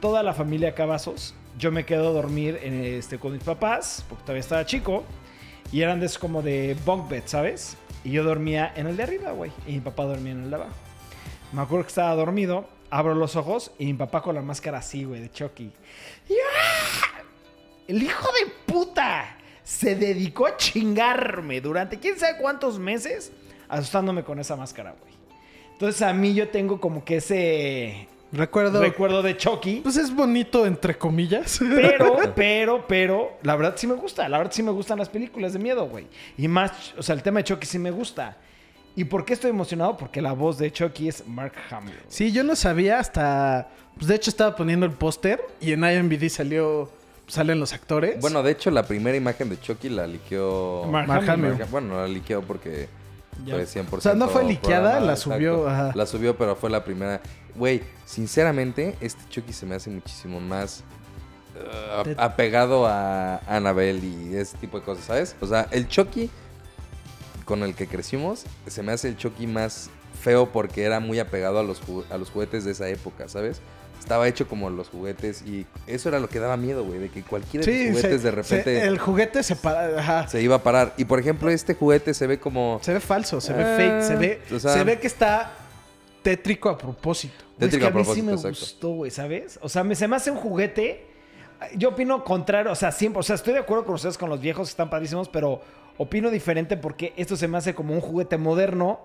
[0.00, 1.34] Toda la familia Cavazos.
[1.58, 5.04] Yo me quedo a dormir en este, con mis papás, porque todavía estaba chico.
[5.72, 7.76] Y eran de como de bunk bed, ¿sabes?
[8.04, 9.50] Y yo dormía en el de arriba, güey.
[9.66, 10.72] Y mi papá dormía en el de abajo.
[11.52, 15.04] Me acuerdo que estaba dormido, abro los ojos y mi papá con la máscara así,
[15.04, 15.70] güey, de Chucky.
[16.28, 17.22] Y, ¡ah!
[17.86, 23.32] El hijo de puta se dedicó a chingarme durante quién sabe cuántos meses
[23.68, 25.12] asustándome con esa máscara, güey.
[25.72, 28.80] Entonces a mí yo tengo como que ese Recuerdo.
[28.80, 29.80] recuerdo de Chucky.
[29.82, 31.58] Pues es bonito, entre comillas.
[31.60, 34.28] Pero, pero, pero, la verdad sí me gusta.
[34.28, 36.06] La verdad sí me gustan las películas de miedo, güey.
[36.36, 38.36] Y más, o sea, el tema de Chucky sí me gusta.
[38.96, 39.96] ¿Y por qué estoy emocionado?
[39.96, 41.94] Porque la voz de Chucky es Mark Hamill.
[42.08, 43.68] Sí, yo no sabía hasta.
[43.96, 46.90] Pues de hecho estaba poniendo el póster y en IMBD salió.
[47.26, 48.18] Salen los actores.
[48.22, 50.86] Bueno, de hecho, la primera imagen de Chucky la liqueó...
[50.90, 51.52] Mark Mark Hamill.
[51.52, 51.66] Hamill.
[51.70, 52.88] Bueno, no la liqueó porque
[53.44, 53.54] Ya.
[53.54, 53.86] fue 100%.
[53.92, 55.92] O sea, no fue liqueada, la subió, ajá.
[55.94, 57.20] La subió, pero fue la primera.
[57.54, 60.82] Güey, sinceramente, este Chucky se me hace muchísimo más
[62.00, 65.36] uh, Te- apegado a Annabelle y ese tipo de cosas, ¿sabes?
[65.42, 66.30] O sea, el Chucky
[67.48, 69.88] con el que crecimos se me hace el Chucky más
[70.22, 71.80] feo porque era muy apegado a los,
[72.10, 73.60] a los juguetes de esa época, ¿sabes?
[73.98, 77.22] Estaba hecho como los juguetes y eso era lo que daba miedo, güey, de que
[77.22, 79.98] cualquiera de los sí, juguetes se- de repente se- se, el juguete se para.
[79.98, 80.38] Ajá.
[80.38, 80.94] iba a parar.
[80.98, 82.78] Y por ejemplo, este juguete se ve como...
[82.82, 85.52] Se ve falso, se ve Ah, fake, se ve, o sea- se ve que está
[86.22, 87.34] tétrico a propósito.
[87.54, 88.60] Es Tétrico que a a mí sí propósito, me exacto.
[88.60, 89.58] gustó, güey, ¿sabes?
[89.62, 91.06] O sea, me, se me hace un juguete.
[91.74, 94.40] Yo opino contrario, o sea, siempre, o sea, estoy de acuerdo con ustedes con los
[94.40, 95.60] viejos, están padrísimos, pero
[95.98, 99.00] opino diferente porque esto se me hace como un juguete moderno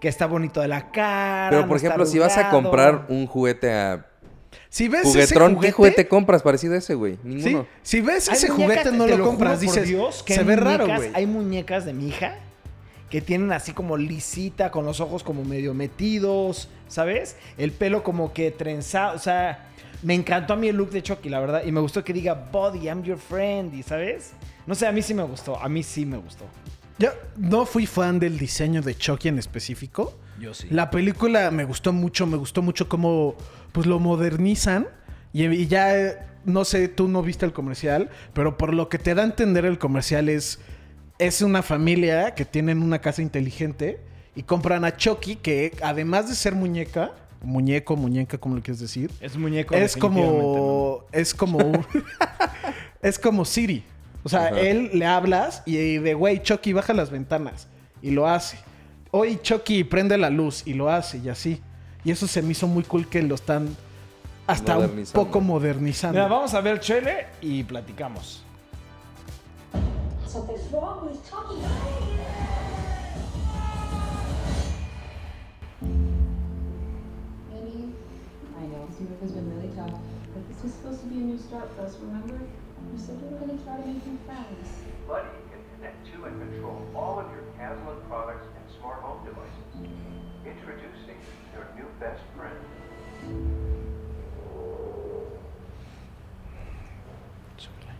[0.00, 1.48] que está bonito de la cara.
[1.50, 4.06] Pero por ejemplo, si vas a comprar un juguete a
[4.68, 7.18] Si ves ese Juguetrón, juguete, ¿qué juguete compras parecido a ese, güey?
[7.40, 10.86] Sí, si ves ese muñecas, juguete no lo, compras, dices, Dios que se ve raro,
[10.86, 11.10] muñecas- güey.
[11.14, 12.36] Hay muñecas de mi hija
[13.08, 17.36] que tienen así como lisita, con los ojos como medio metidos, ¿sabes?
[17.56, 19.68] El pelo como que trenzado, o sea,
[20.04, 22.34] me encantó a mí el look de Chucky, la verdad, y me gustó que diga,
[22.52, 24.32] Buddy, I'm your friend, y ¿sabes?
[24.66, 26.44] No sé, a mí sí me gustó, a mí sí me gustó.
[26.98, 30.16] Yo no fui fan del diseño de Chucky en específico.
[30.38, 30.68] Yo sí.
[30.70, 33.34] La película me gustó mucho, me gustó mucho cómo
[33.72, 34.86] pues lo modernizan
[35.32, 39.14] y, y ya no sé, tú no viste el comercial, pero por lo que te
[39.14, 40.60] da a entender el comercial es
[41.18, 44.00] es una familia que tienen una casa inteligente
[44.34, 47.12] y compran a Chucky que además de ser muñeca,
[47.44, 49.74] muñeco, muñeca, como lo quieres decir, Es muñeco.
[49.74, 51.86] es como es como un-
[53.02, 53.84] es como Siri.
[54.22, 54.60] O sea, Ajá.
[54.60, 57.68] él le hablas y de güey, Chucky baja las ventanas
[58.00, 58.58] y lo hace.
[59.10, 61.60] Oye, Chucky prende la luz y lo hace y así.
[62.04, 63.68] Y eso se me hizo muy cool que lo están
[64.46, 66.18] hasta un poco modernizando.
[66.18, 68.42] Mira, vamos a ver el trailer y platicamos.
[70.26, 70.62] Something's
[78.94, 79.98] Obviously, work has been really tough.
[80.32, 82.38] But this is supposed to be a new start for us, remember?
[82.92, 84.68] We said we were going to try to make new friends.
[85.08, 89.90] Buddy can connect to and control all of your Caslin products and smart home devices.
[90.46, 91.18] Introducing
[91.54, 92.54] your new best friend.
[97.58, 97.98] It's okay.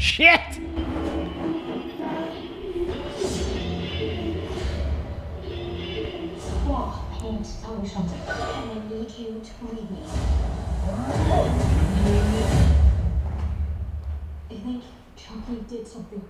[0.00, 0.40] ¡Shit!
[6.66, 8.20] Well, I need to tell you something.
[8.26, 10.02] And I need you to believe me.
[14.48, 14.84] I think
[15.16, 16.24] Chucky did something.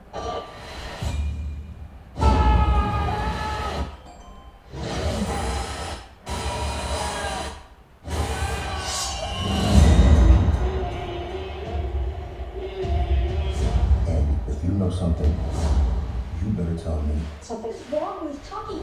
[17.40, 18.78] Something's wrong with Chucky.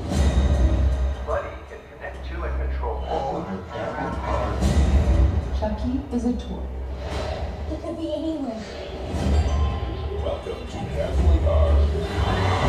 [1.25, 5.59] Buddy can connect to and control all of your favorite cars.
[5.59, 6.63] Chucky is a toy.
[7.71, 8.61] It could be anywhere.
[10.23, 12.66] Welcome to Catholic Art.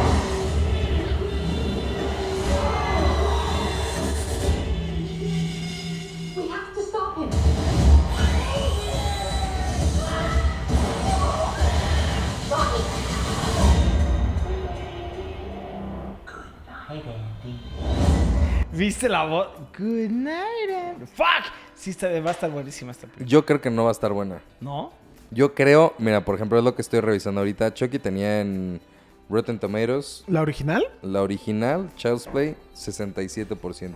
[18.72, 19.48] ¿Viste la voz?
[19.79, 21.07] Good night, and...
[21.09, 21.53] ¡Fuck!
[21.74, 23.27] Sí, está, va a estar buenísima esta película.
[23.29, 24.40] Yo creo que no va a estar buena.
[24.61, 24.92] ¿No?
[25.31, 27.72] Yo creo, mira, por ejemplo, es lo que estoy revisando ahorita.
[27.74, 28.81] Chucky tenía en
[29.29, 30.85] Rotten Tomatoes, ¿La original?
[31.03, 33.92] la original, Child's Play, 67%.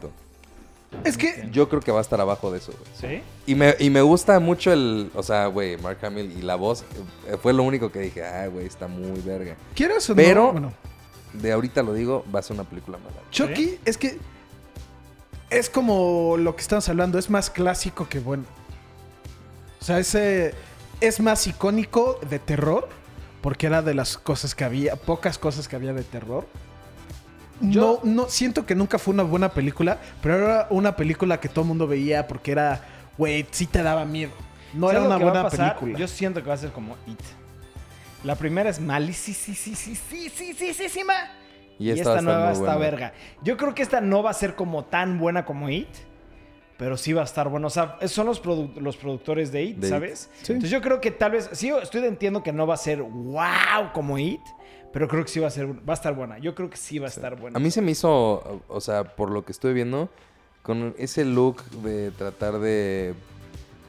[1.05, 2.91] Es que Yo creo que va a estar abajo de eso, güey.
[3.17, 3.23] ¿Sí?
[3.47, 5.11] Y me, y me gusta mucho el.
[5.15, 6.85] O sea, güey, Mark Hamill y la voz.
[7.27, 9.57] eh, fue lo único que dije, ah, güey, está muy verga.
[9.75, 10.73] quieras o Pero- no, bueno,
[11.33, 13.17] De ahorita lo digo, va a ser una película mala.
[13.31, 14.19] Chucky es que
[15.51, 18.45] es como lo que estamos hablando, es más clásico que bueno.
[19.81, 20.55] O sea, ese
[21.01, 22.89] es más icónico de terror
[23.41, 26.47] porque era de las cosas que había, pocas cosas que había de terror.
[27.61, 31.49] Yo- no, no siento que nunca fue una buena película, pero era una película que
[31.49, 32.85] todo el mundo veía porque era,
[33.19, 34.33] güey, sí te daba miedo.
[34.75, 35.99] No ¿Sabes era una buena película.
[35.99, 37.21] Yo siento que va a ser como It.
[38.25, 39.37] La primera es malísima.
[39.37, 41.01] Sí, sí, sí, sí, sí, sí, sí, sí,
[41.79, 43.13] Y Y esta, esta, va a estar nueva está verga.
[43.43, 45.89] Yo creo que esta no va a ser como tan buena como It.
[46.79, 47.67] Pero sí va a estar bueno.
[47.67, 49.93] O sea, son los, produ- los productores de It, De It.
[49.93, 50.31] ¿sabes?
[50.43, 50.53] Sí.
[50.53, 51.51] Entonces yo creo que tal vez...
[51.53, 54.41] Sí, estoy entiendo que no va a ser wow como It.
[54.93, 55.69] Pero creo que sí va a ser...
[55.89, 56.39] Va a estar buena.
[56.39, 57.57] Yo creo que sí va a estar buena.
[57.57, 60.11] A mí se me hizo, o sea, por lo que estoy viendo,
[60.63, 63.15] con ese look de tratar de...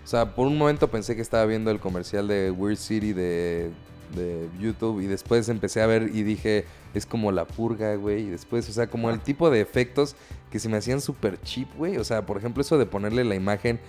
[0.04, 3.72] O sea, por un momento pensé que estaba viendo el comercial de Weird City de,
[4.16, 8.24] de YouTube y después empecé a ver y dije, es como la purga, güey.
[8.24, 10.16] Y después, o sea, como el tipo de efectos
[10.52, 11.98] que se me hacían súper cheap, güey.
[11.98, 13.80] O sea, por ejemplo, eso de ponerle la imagen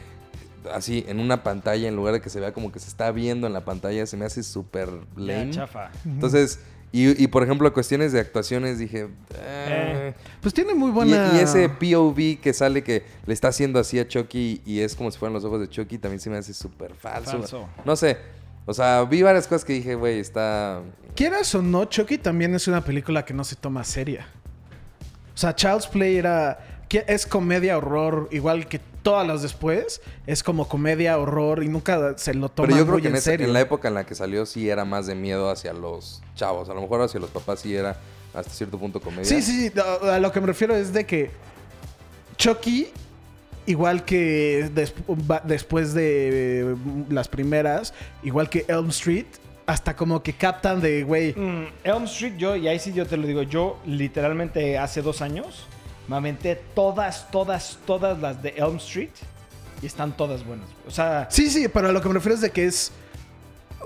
[0.72, 3.46] así en una pantalla en lugar de que se vea como que se está viendo
[3.46, 5.50] en la pantalla, se me hace súper lame.
[5.50, 5.90] chafa.
[6.06, 6.58] Entonces,
[6.90, 9.00] y, y por ejemplo, cuestiones de actuaciones, dije...
[9.00, 9.08] Eh.
[9.37, 10.14] "Eh".
[10.40, 11.32] Pues tiene muy Y- buena...
[11.34, 15.10] Y, ese POV que sale que le está haciendo así a Chucky y es como
[15.10, 17.32] si fueran los ojos de Chucky, también se me hace súper falso.
[17.32, 17.68] Falso.
[17.84, 18.16] No sé.
[18.66, 20.81] O sea, vi varias cosas que dije, güey, está...
[21.14, 24.27] Quieras o no, Chucky también es una película que no se toma seria.
[25.35, 26.59] O sea, Child's Play era.
[26.90, 30.00] es comedia horror, igual que todas las después.
[30.27, 33.14] Es como comedia horror y nunca se lo toma Pero yo creo muy que en,
[33.14, 33.46] en esa- serio.
[33.46, 36.68] en la época en la que salió sí era más de miedo hacia los chavos.
[36.70, 37.96] A lo mejor hacia los papás sí era
[38.33, 39.24] hasta cierto punto comedia.
[39.24, 39.72] Sí, sí, sí.
[40.09, 41.31] A lo que me refiero es de que
[42.37, 42.88] Chucky,
[43.66, 44.94] igual que des-
[45.44, 46.77] después de eh,
[47.09, 49.27] las primeras, igual que Elm Street,
[49.66, 53.16] hasta como que captan de, güey, Mm, Elm Street, yo, y ahí sí yo te
[53.16, 55.66] lo digo, yo literalmente hace dos años
[56.09, 59.09] me aventé todas, todas, todas las de Elm Street
[59.81, 60.68] y están todas buenas.
[60.87, 62.92] O sea, Sí, sí, pero a lo que me refiero es de que es.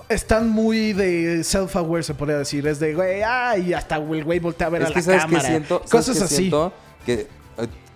[0.08, 2.66] Están muy de self-aware, se podría decir.
[2.66, 5.20] Es de, güey, ay, hasta el güey voltea a ver Es a que la sabes
[5.22, 5.40] cámara.
[5.42, 6.36] que siento, ¿sabes Cosas así.
[6.36, 6.72] siento?
[7.04, 7.26] que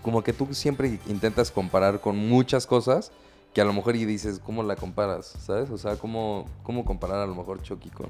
[0.03, 3.13] como que tú siempre intentas comparar con muchas cosas
[3.55, 5.35] que a lo mejor y dices, ¿cómo la comparas?
[5.45, 5.71] ¿Sabes?
[5.71, 8.07] O sea, ¿cómo, cómo comparar a lo mejor Chucky con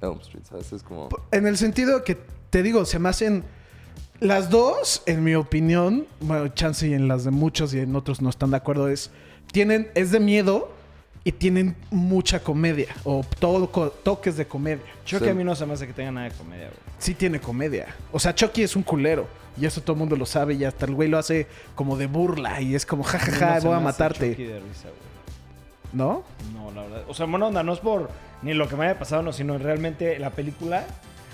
[0.00, 0.44] Elm Street?
[0.48, 0.72] ¿Sabes?
[0.72, 1.08] Es como...
[1.32, 2.16] En el sentido que,
[2.50, 3.44] te digo, se me hacen.
[4.20, 8.22] Las dos, en mi opinión, bueno, chance y en las de muchos y en otros
[8.22, 9.10] no están de acuerdo, es.
[9.52, 9.90] Tienen.
[9.94, 10.70] Es de miedo
[11.26, 12.94] y tienen mucha comedia.
[13.02, 14.84] O todo, co- toques de comedia.
[15.04, 15.30] Chucky Sí.
[15.30, 16.78] a mí no se me hace que tenga nada de comedia, güey.
[16.98, 17.88] Sí tiene comedia.
[18.12, 19.26] O sea, Chucky es un culero.
[19.60, 20.54] Y eso todo el mundo lo sabe.
[20.54, 22.60] Y hasta el güey lo hace como de burla.
[22.60, 24.34] Y es como, jajaja, se voy a Chucky matarte.
[24.36, 25.06] de risa, güey.
[25.92, 26.22] ¿No?
[26.54, 27.02] No, la verdad.
[27.08, 28.08] O sea, buena onda, no es por
[28.42, 30.86] ni lo que me haya pasado, no, sino realmente la película.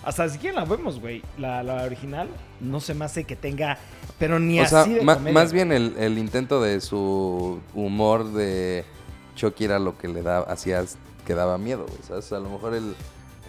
[0.05, 1.23] Hasta si quieren la vemos, güey.
[1.37, 2.29] La, la original
[2.61, 3.77] no se me hace que tenga.
[4.19, 5.53] Pero ni O sea, así de más güey.
[5.53, 8.85] bien el, el intento de su humor de
[9.35, 10.85] Chucky era lo que le daba, hacía
[11.27, 12.33] que daba miedo, güey, ¿sabes?
[12.33, 12.95] A lo mejor el,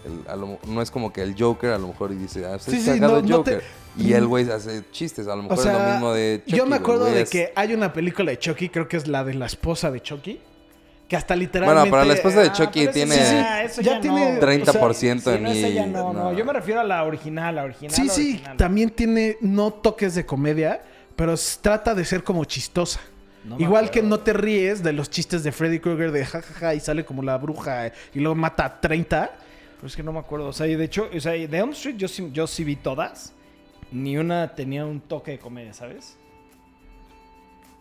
[0.06, 2.58] el- a lo- no es como que el Joker a lo mejor y dice, ah,
[2.60, 3.84] Sí, sí, sí, cagado no- el no te- Joker.
[3.96, 6.58] Y el güey hace chistes, a lo mejor O sea, es lo mismo de Chucky.
[6.58, 9.24] yo me acuerdo de es- que hay una película de Chucky, creo que es la
[9.24, 10.40] de la esposa de Chucky,
[11.08, 11.80] que hasta literalmente...
[11.82, 14.40] Bueno, para la esposa de Ah, Chucky tiene ya- eso ya ya tiene no.
[14.40, 16.34] 30% Sí, en no, esa ya y- no, no, no.
[16.34, 17.94] Yo me refiero a la original, la original.
[17.96, 20.82] Sí, la sí, también tiene no toques de comedia,
[21.16, 23.00] pero trata de ser como chistosa.
[23.46, 26.80] No Igual que no te ríes de los chistes de Freddy Krueger de jajaja y
[26.80, 29.32] sale como la bruja y luego mata a 30.
[29.76, 30.48] Pero es que no me acuerdo.
[30.48, 32.76] O sea, y de hecho, o sea, de Elm Street yo sí, yo sí vi
[32.78, 33.34] todas.
[33.92, 36.18] Ni una tenía un toque de comedia, ¿sabes?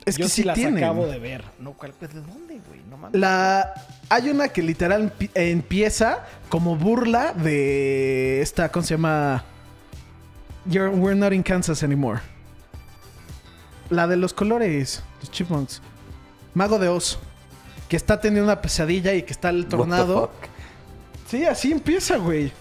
[0.04, 0.82] Es yo que sí sí las tienen.
[0.82, 1.44] acabo de ver.
[1.60, 2.80] No, ¿cuál, pues, ¿de dónde, güey?
[2.90, 3.20] No mames.
[3.20, 3.72] La
[4.08, 9.44] hay una que literal empi- empieza como burla de esta ¿cómo se llama?
[10.68, 12.20] You're- we're not in Kansas anymore.
[13.92, 15.82] La de los colores, los chipmunks.
[16.54, 17.18] Mago de Oz,
[17.88, 20.20] que está teniendo una pesadilla y que está el What the tornado.
[20.22, 20.48] fuck?
[21.28, 22.52] Sí, así empieza, güey.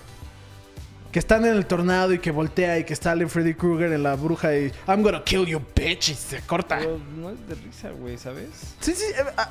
[1.11, 4.15] Que están en el tornado y que voltea y que sale Freddy Krueger en la
[4.15, 6.77] bruja y I'm gonna kill you, bitch, y se corta.
[6.79, 8.47] Pero no es de risa, güey, ¿sabes?
[8.79, 9.49] Sí, sí, eh, ah,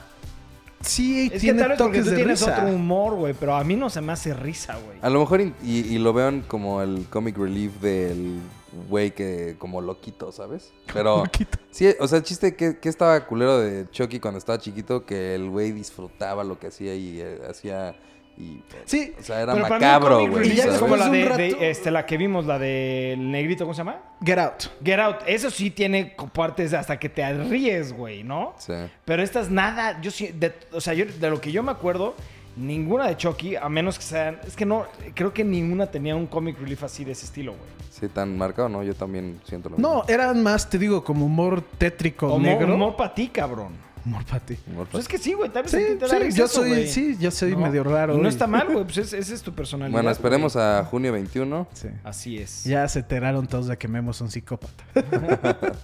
[0.81, 2.53] sí, Es que tiene tal vez porque toques tú de tienes risa.
[2.59, 3.35] otro humor, güey.
[3.39, 4.99] Pero a mí no se me hace risa, güey.
[5.03, 8.39] A lo mejor y, y- y lo vean como el comic relief del
[8.89, 10.73] güey que como loquito, ¿sabes?
[10.93, 11.59] Pero Loquito.
[11.71, 15.35] sí, o sea, el chiste que, que estaba culero de Chucky cuando estaba chiquito, que
[15.35, 17.95] el güey disfrutaba lo que hacía y eh, hacía
[18.37, 20.33] y Sí, o sea, era macabro, güey.
[20.45, 23.75] Relief Y ya es como la de este, la que vimos, la del negrito, ¿cómo
[23.75, 24.01] se llama?
[24.25, 24.65] Get Out.
[24.83, 25.17] Get Out.
[25.27, 28.55] Eso sí tiene partes hasta que te ríes, güey, ¿no?
[28.59, 28.73] Sí.
[29.05, 32.15] Pero estas nada, yo sí, de- o sea, yo, de lo que yo me acuerdo,
[32.61, 34.85] ninguna de Chucky, a menos que sean, es que no,
[35.15, 37.65] creo que ninguna tenía un comic relief así de ese estilo, güey.
[37.91, 38.83] Sí, tan marcado, ¿no?
[38.83, 39.93] Yo también siento lo mismo.
[39.95, 42.75] No, eran más, te digo, como humor tétrico Humor, negro.
[42.75, 43.73] humor para ti, cabrón.
[44.07, 44.57] Humor para ti.
[44.67, 46.39] Humor Pues es que sí, güey, tal vez a Sí, ti te da sí, risa
[46.39, 47.59] yo eso, soy, sí, yo soy ¿No?
[47.59, 48.17] medio raro.
[48.17, 49.93] Y no está mal, güey, pues es- esa es tu personalidad.
[49.93, 50.65] Bueno, esperemos güey.
[50.65, 51.67] a junio 21.
[51.75, 51.89] Sí.
[52.03, 52.65] Así es.
[52.65, 54.85] Ya se enteraron todos de que Memo es un psicópata.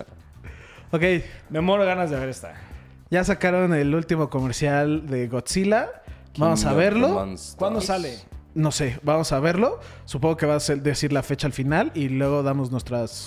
[0.93, 1.03] ok,
[1.51, 2.55] Me muero ganas de ver esta.
[3.11, 5.91] ya sacaron el último comercial de Godzilla.
[6.39, 7.27] Vamos a verlo.
[7.57, 8.19] ¿Cuándo sale?
[8.55, 9.81] No sé, vamos a verlo.
[10.07, 13.27] Supongo que va a ser- decir la fecha al final y luego damos nuestros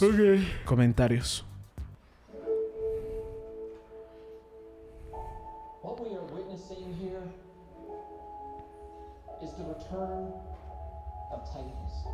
[0.66, 1.46] comentarios.
[5.84, 7.22] What we are witnessing here
[9.44, 10.34] is the return
[11.32, 12.06] of Titans.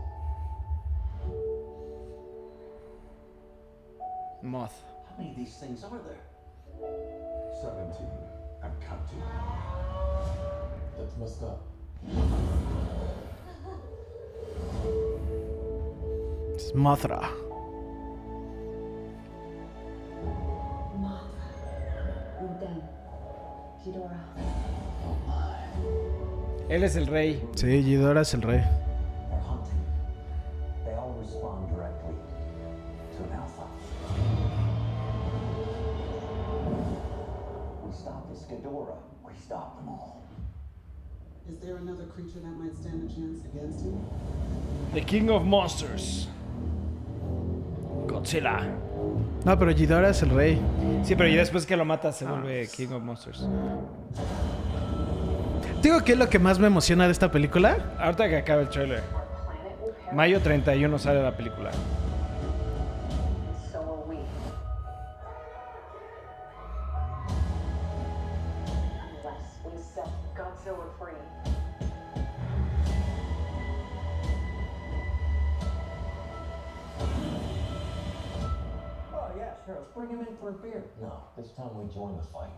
[4.44, 4.72] Moth.
[5.10, 6.22] How many of these things are there?
[7.62, 8.06] 17
[8.64, 9.24] and counting.
[11.20, 11.62] Messed up.
[16.56, 17.22] Es Mothra.
[20.98, 21.48] Mothra.
[22.42, 22.82] Uden.
[23.84, 24.26] Ghidorah.
[26.68, 27.48] Él es el rey.
[27.56, 28.64] Sí, Ghidorah es el rey.
[41.66, 43.96] There another creature that might stand a chance against him?
[44.94, 46.28] The King of Monsters.
[48.06, 48.64] Godzilla.
[49.44, 50.62] No, pero Ghidorah es el rey.
[51.04, 53.48] Sí, pero y después que lo mata se vuelve King of Monsters.
[55.82, 57.96] Digo que es lo que más me emociona de esta película.
[58.00, 59.04] Ahorita que acabe el trailer.
[60.14, 61.72] Mayo 31 sale la película.
[82.34, 82.55] We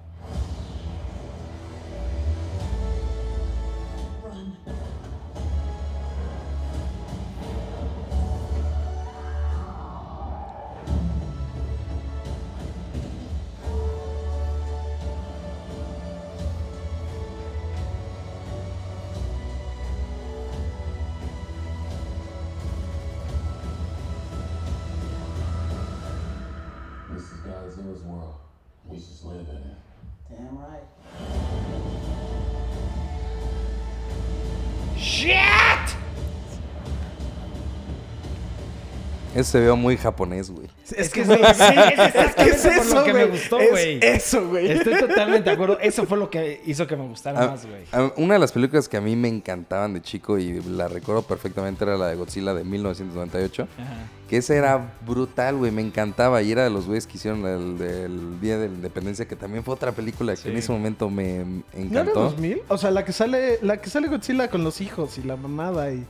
[39.37, 40.67] Eso se veo muy japonés, güey.
[40.95, 43.37] Es que, güey, sí, es ¿Qué es eso, lo que me güey?
[43.39, 43.99] gustó, Es güey.
[44.01, 44.71] eso, güey.
[44.71, 45.77] Estoy totalmente de acuerdo.
[45.81, 48.11] Eso fue lo que hizo que me gustara más, güey.
[48.17, 51.83] Una de las películas que a mí me encantaban de chico y la recuerdo perfectamente
[51.83, 53.67] era la de Godzilla de 1998.
[53.77, 53.93] Ajá.
[54.27, 56.41] Que esa era brutal, güey, me encantaba.
[56.41, 59.63] Y era de los güeyes que hicieron el del Día de la Independencia, que también
[59.63, 62.21] fue otra película que en ese momento me ¿No era encantó.
[62.23, 62.61] 2000?
[62.67, 65.91] O sea, la que sale la que sale Godzilla con los hijos y la mamada
[65.91, 66.03] y...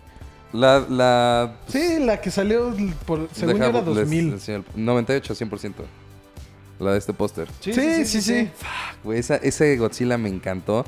[0.53, 1.55] La, la...
[1.67, 2.73] Sí, la que salió
[3.05, 3.27] por...
[3.33, 4.31] Según yo era 2000.
[4.31, 5.73] les- les- 98, 100%.
[6.79, 7.47] La de este póster.
[7.59, 8.49] Sí, sí, sí, sí.
[9.03, 10.85] Güey, esa- ese Godzilla me encantó.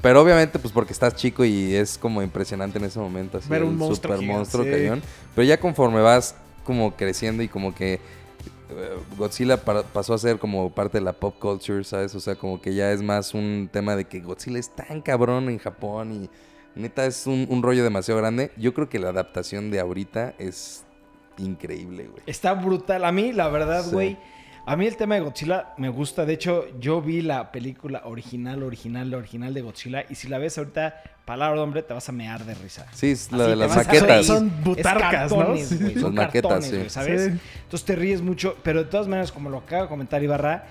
[0.00, 3.38] Pero obviamente, pues porque estás chico y es como impresionante en ese momento.
[3.38, 4.70] Así, Ver un el monstruo super gigante, monstruo sí.
[4.70, 5.02] cañón.
[5.34, 8.00] Pero ya conforme vas como creciendo y como que eh,
[9.18, 12.14] Godzilla pa- pasó a ser como parte de la pop culture, ¿sabes?
[12.14, 15.50] O sea, como que ya es más un tema de que Godzilla es tan cabrón
[15.50, 16.30] en Japón y
[16.74, 18.50] neta es un, un rollo demasiado grande.
[18.56, 20.84] Yo creo que la adaptación de ahorita es
[21.38, 22.22] increíble, güey.
[22.26, 23.04] Está brutal.
[23.04, 23.90] A mí, la verdad, Sí.
[23.92, 24.16] güey.
[24.66, 26.24] A mí el tema de Godzilla me gusta.
[26.24, 30.06] De hecho, yo vi la película original, original, la original de Godzilla.
[30.08, 32.86] Y si la ves ahorita, palabra de hombre, te vas a mear de risa.
[32.94, 34.24] Sí, es la Así de las maquetas.
[34.26, 35.54] Son butarcas, ¿no?
[35.58, 35.94] Sí.
[36.00, 36.76] Son maquetas, cartones, sí.
[36.76, 37.24] güey, ¿sabes?
[37.32, 37.38] Sí.
[37.64, 38.56] Entonces te ríes mucho.
[38.62, 40.64] Pero de todas maneras, como lo acaba de comentar Ibarra,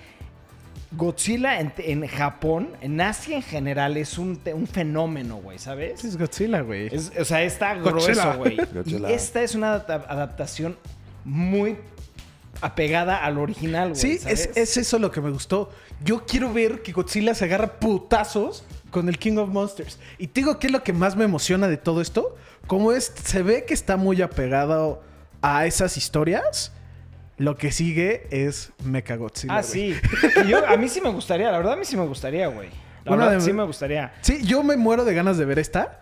[0.95, 5.99] Godzilla en, en Japón, en Asia en general, es un, un fenómeno, güey, ¿sabes?
[6.01, 6.89] Sí, es Godzilla, güey.
[7.19, 8.35] O sea, está Godzilla.
[8.35, 8.57] grueso, güey.
[9.09, 10.77] Y esta es una adapta- adaptación
[11.23, 11.77] muy
[12.61, 13.99] apegada al original, güey.
[13.99, 14.19] Sí,
[14.55, 15.69] es eso lo que me gustó.
[16.03, 19.99] Yo quiero ver que Godzilla se agarra putazos con el King of Monsters.
[20.17, 22.35] Y te digo que es lo que más me emociona de todo esto.
[22.67, 25.01] Como es, se ve que está muy apegado
[25.41, 26.71] a esas historias.
[27.37, 29.55] Lo que sigue es Mecha Godzilla.
[29.57, 29.93] Ah, güey.
[29.93, 29.95] sí.
[30.47, 32.69] Yo, a mí sí me gustaría, la verdad a mí sí me gustaría, güey.
[33.05, 34.13] La verdad de- sí me gustaría.
[34.21, 35.99] Sí, yo me muero de ganas de ver esta.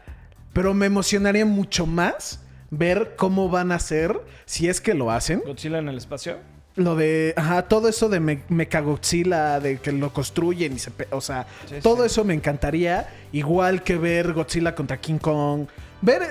[0.54, 5.42] Pero me emocionaría mucho más ver cómo van a ser, si es que lo hacen.
[5.46, 6.38] Godzilla en el espacio.
[6.76, 10.92] Lo de, ajá, todo eso de me Mechagodzilla, de que lo construyen y se...
[10.92, 12.08] pe- O sea, Sí, todo sí.
[12.08, 13.08] eso me encantaría.
[13.32, 15.68] Igual que ver Godzilla contra King Kong.
[16.02, 16.22] Ver,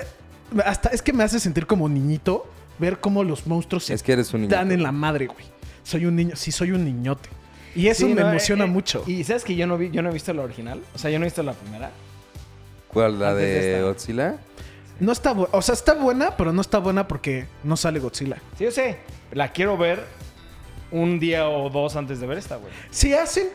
[0.65, 2.47] hasta es que me hace sentir como niñito,
[2.81, 4.51] ver cómo los monstruos se Es que eres un niño.
[4.51, 5.45] dan en la madre, güey.
[5.85, 7.29] Soy un niño, sí, soy un niñote.
[7.75, 9.05] Y eso Sí, me no, emociona eh, eh, mucho.
[9.07, 10.81] Y sabes que yo no vi, yo no he visto la original.
[10.95, 11.91] O sea, yo no he visto la primera.
[12.89, 13.21] ¿Cuál?
[13.21, 13.83] ¿La Antes de.
[13.83, 14.37] Godzilla?
[14.99, 18.37] No está buena, o sea, está buena, pero no está buena porque no sale Godzilla.
[18.59, 18.99] Sí, yo sé.
[19.33, 20.05] La quiero ver
[20.91, 22.73] un día o dos antes de ver esta, güey.
[22.91, 23.47] Si hacen,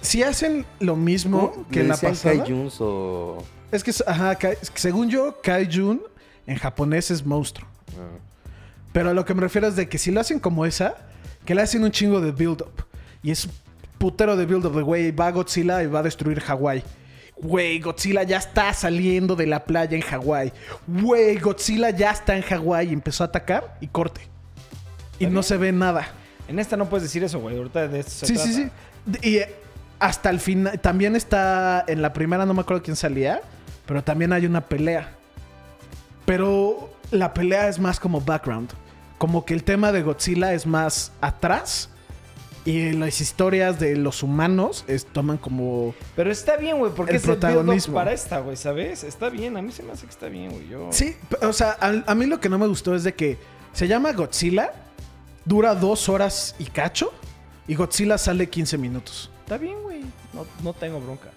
[0.00, 2.36] si hacen lo mismo que ¿Le la pasada.
[2.38, 3.44] Kaijuns o...?
[3.70, 6.02] Es que, ajá, Kai- es que según yo, Kaijun
[6.46, 7.68] en japonés es monstruo.
[8.92, 10.94] Pero a lo que me refiero es de que si lo hacen como esa,
[11.44, 12.84] que le hacen un chingo de build-up.
[13.22, 13.48] Y es
[13.98, 16.82] putero de build-up de, güey, va Godzilla y va a destruir Hawái.
[17.36, 20.52] Güey, Godzilla ya está saliendo de la playa en Hawái.
[20.86, 24.20] Güey, Godzilla ya está en Hawái y empezó a atacar y corte.
[25.18, 26.08] Y no se ve nada.
[26.48, 27.56] En esta no puedes decir eso, güey.
[27.56, 28.70] Ahorita de esto se Sí, sí, sí.
[29.28, 29.40] Y
[29.98, 33.40] hasta el final, también está, en la primera no me acuerdo quién salía,
[33.86, 35.14] pero también hay una pelea.
[36.24, 38.70] Pero la pelea es más como background.
[39.18, 41.90] Como que el tema de Godzilla es más atrás.
[42.66, 45.94] Y las historias de los humanos es- toman como...
[46.16, 47.94] Pero está bien, güey, porque El es el protagonismo.
[47.94, 49.04] para esta, güey, ¿sabes?
[49.04, 50.68] Está bien, a mí se me hace que está bien, güey.
[50.68, 50.88] Yo...
[50.90, 53.36] Sí, o sea, a, a mí lo que no me gustó es de que
[53.74, 54.72] se llama Godzilla,
[55.44, 57.12] dura dos horas y cacho,
[57.68, 59.30] y Godzilla sale 15 minutos.
[59.42, 60.00] Está bien, güey.
[60.32, 61.28] No, no tengo bronca.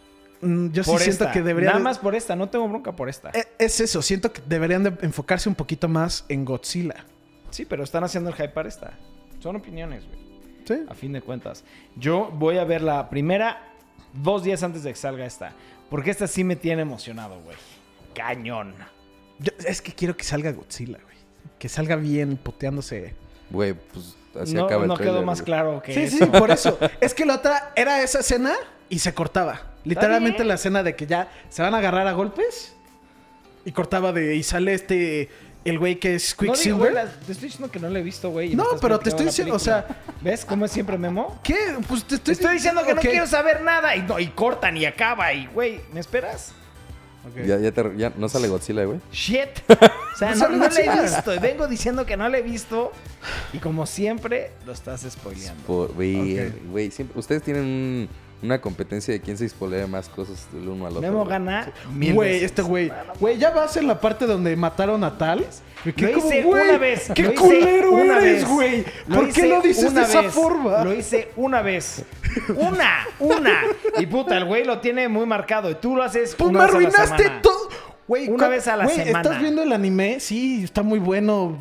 [0.41, 1.33] Mm, Yo sí Por siento esta.
[1.33, 1.71] que debería...
[1.71, 3.29] Nada más por esta, no tengo bronca por esta.
[3.31, 7.05] E- Es eso, siento que deberían de enfocarse un poquito más en Godzilla.
[7.49, 8.93] Sí, pero están haciendo el hype para esta.
[9.39, 10.19] Son opiniones, güey.
[10.67, 10.85] ¿Sí?
[10.89, 11.63] A fin de cuentas.
[11.95, 13.69] Yo voy a ver la primera
[14.13, 15.53] dos días antes de que salga esta.
[15.89, 17.55] Porque esta sí me tiene emocionado, güey.
[18.13, 18.75] Cañón.
[19.39, 21.15] Yo- es que quiero que salga Godzilla, güey.
[21.59, 23.15] Que salga bien poteándose.
[23.49, 25.45] Güey, pues así No, acaba el no quedó más güey.
[25.45, 26.17] claro que Sí, eso.
[26.17, 26.77] sí, por eso.
[26.99, 28.53] es que la otra era esa escena
[28.89, 29.61] y se cortaba.
[29.87, 32.73] Literalmente la escena de que ya se van a agarrar a golpes
[33.65, 34.35] y cortaba de.
[34.35, 35.29] Y sale este.
[35.65, 36.79] El güey que es No digo, Quicksilver.
[36.79, 38.53] güey, la- te estoy diciendo que no la he visto, güey.
[38.53, 40.21] y No, estás pero te platicando estoy la diciendo, o película.
[40.21, 41.39] ¿Ves cómo es siempre Memo?
[41.43, 41.55] ¿Qué?
[41.89, 42.95] Pues te Te estoy, estoy diciendo que Ok.
[42.95, 43.93] no quiero saber nada.
[43.97, 45.33] Y, no, y cortan y acaba.
[45.33, 46.53] Y, güey, ¿me esperas?
[47.45, 48.99] Ya, ya, te- ya no sale Godzilla, güey.
[49.11, 49.49] Shit.
[50.15, 51.35] O sea, No no, la he visto.
[51.35, 52.91] y Vengo diciendo que no la he visto.
[53.53, 55.61] Y como siempre, lo estás spoileando.
[55.63, 58.09] Por- Güey, güey, siempre- ustedes tienen un-
[58.41, 61.01] una competencia de quién se spoilea más cosas del uno al otro.
[61.01, 62.43] Memo gana mil Güey, veces.
[62.45, 62.91] este güey.
[63.19, 65.45] Güey, ya vas en la parte donde mataron a tal.
[65.85, 67.11] Lo hice güey, una vez.
[67.15, 68.47] ¡Qué lo hice culero una eres, vez.
[68.47, 68.85] güey!
[69.07, 70.83] Lo ¿Por qué lo dices de esa forma?
[70.83, 72.03] Lo hice una vez.
[72.55, 73.61] Una, una.
[73.97, 75.69] Y puta, el güey lo tiene muy marcado.
[75.71, 77.69] Y tú lo haces Pues una me vez a la arruinaste todo.
[78.07, 79.21] Güey, Una ¿cu- vez a la güey, semana.
[79.21, 80.19] ¿Estás viendo el anime?
[80.21, 81.57] Sí, está muy bueno.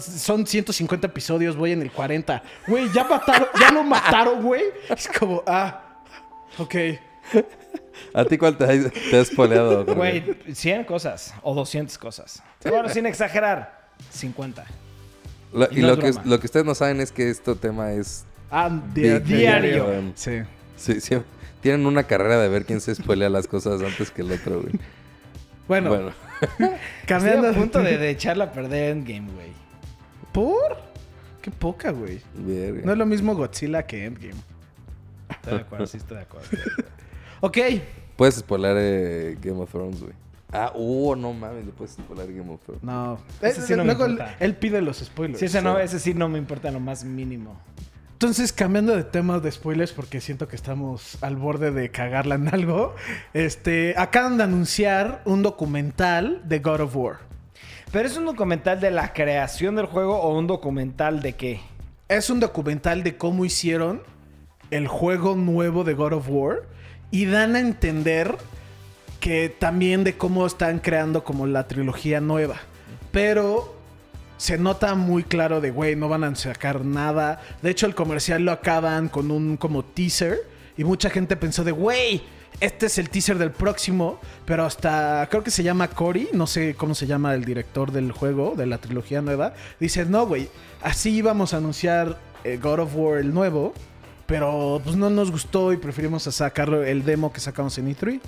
[0.00, 2.40] Son 150 episodios, voy en el 40.
[2.68, 4.62] Güey, ya mataron, ya lo mataron, güey.
[4.90, 5.82] Es como, ah,
[6.58, 6.74] ok.
[8.14, 9.78] ¿A ti cuál te, ha- te has spoileado?
[9.86, 9.94] Jorge?
[9.94, 12.42] Güey, 100 cosas o 200 cosas.
[12.64, 14.64] Bueno, sin exagerar, 50.
[15.52, 17.92] Lo- y y no lo, que, lo que ustedes no saben es que este tema
[17.92, 18.24] es...
[18.50, 20.12] Ah, di- diario.
[20.14, 20.40] Sí.
[20.76, 21.16] Sí, sí.
[21.60, 24.74] Tienen una carrera de ver quién se spoilea las cosas antes que el otro, güey.
[25.66, 26.12] Bueno, Bueno.
[26.40, 26.70] Estoy
[27.06, 29.48] cambiando a punto de, de echarla a perder Endgame, güey.
[30.32, 30.78] ¿Por?
[31.42, 32.20] Qué poca, güey.
[32.36, 34.40] No es lo mismo Godzilla que Endgame.
[35.30, 36.48] Estoy de acuerdo, sí estoy de acuerdo.
[37.40, 37.58] Ok.
[38.16, 40.12] Puedes spoiler eh, Game of Thrones, güey.
[40.52, 42.82] Ah, uh, no mames, le puedes spoiler Game of Thrones.
[42.82, 43.18] No.
[43.42, 44.36] Ese Eh, sí no me luego él, importa.
[44.40, 45.38] él pide los spoilers.
[45.38, 47.60] Sí, ese, no, ese sí no me importa lo más mínimo.
[48.14, 52.48] Entonces, cambiando de temas de spoilers, porque siento que estamos al borde de cagarla en
[52.52, 52.96] algo.
[53.34, 57.18] Este, acaban de anunciar un documental de God of War.
[57.92, 61.60] ¿Pero es un documental de la creación del juego o un documental de qué?
[62.08, 64.02] Es un documental de cómo hicieron
[64.70, 66.62] el juego nuevo de God of War.
[67.10, 68.36] Y dan a entender
[69.20, 72.56] que también de cómo están creando como la trilogía nueva.
[73.10, 73.78] Pero
[74.36, 77.40] se nota muy claro de, güey, no van a sacar nada.
[77.60, 80.38] De hecho, el comercial lo acaban con un como teaser.
[80.76, 82.22] Y mucha gente pensó de, güey,
[82.60, 84.20] este es el teaser del próximo.
[84.44, 88.12] Pero hasta, creo que se llama Cory, no sé cómo se llama el director del
[88.12, 89.54] juego, de la trilogía nueva.
[89.80, 90.48] Dice, no, güey,
[90.82, 93.74] así íbamos a anunciar eh, God of War el nuevo.
[94.28, 98.20] Pero pues no nos gustó y preferimos a sacarlo el demo que sacamos en E3.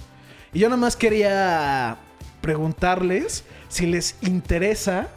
[0.54, 1.98] Y yo nada más quería
[2.40, 5.08] preguntarles si les interesa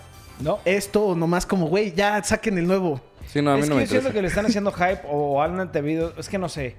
[0.42, 0.60] No.
[0.66, 3.00] esto o nomás como, güey, ya saquen el nuevo.
[3.28, 5.02] Sí, no, a mí es no que me yo siento que le están haciendo hype
[5.10, 6.14] o han antevido.
[6.18, 6.76] Es que no sé.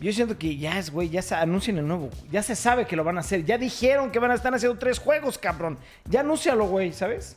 [0.00, 2.10] Yo siento que ya es, güey, ya se anuncian el nuevo.
[2.30, 3.44] Ya se sabe que lo van a hacer.
[3.44, 5.76] Ya dijeron que van a estar haciendo tres juegos, cabrón.
[6.08, 7.36] Ya anúncialo, güey, ¿sabes?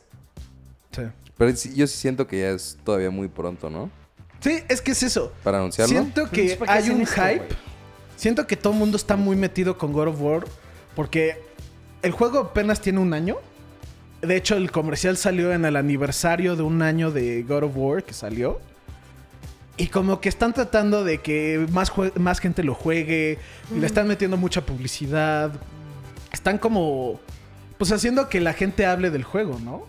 [0.92, 1.02] Sí.
[1.36, 3.90] Pero sí- yo sí siento que ya es todavía muy pronto, ¿no?
[4.42, 5.32] Sí, es que es eso.
[5.42, 5.92] Para anunciarlo.
[5.92, 7.48] Siento que ¿para qué hay un esto, hype.
[8.16, 10.44] Siento que todo el mundo está muy metido con God of War
[10.94, 11.40] porque
[12.02, 13.36] el juego apenas tiene un año.
[14.20, 18.04] De hecho, el comercial salió en el aniversario de un año de God of War
[18.04, 18.60] que salió.
[19.76, 23.38] Y como que están tratando de que más, más gente lo juegue.
[23.74, 25.52] y Le están metiendo mucha publicidad.
[26.32, 27.20] Están como...
[27.78, 29.84] Pues haciendo que la gente hable del juego, ¿no?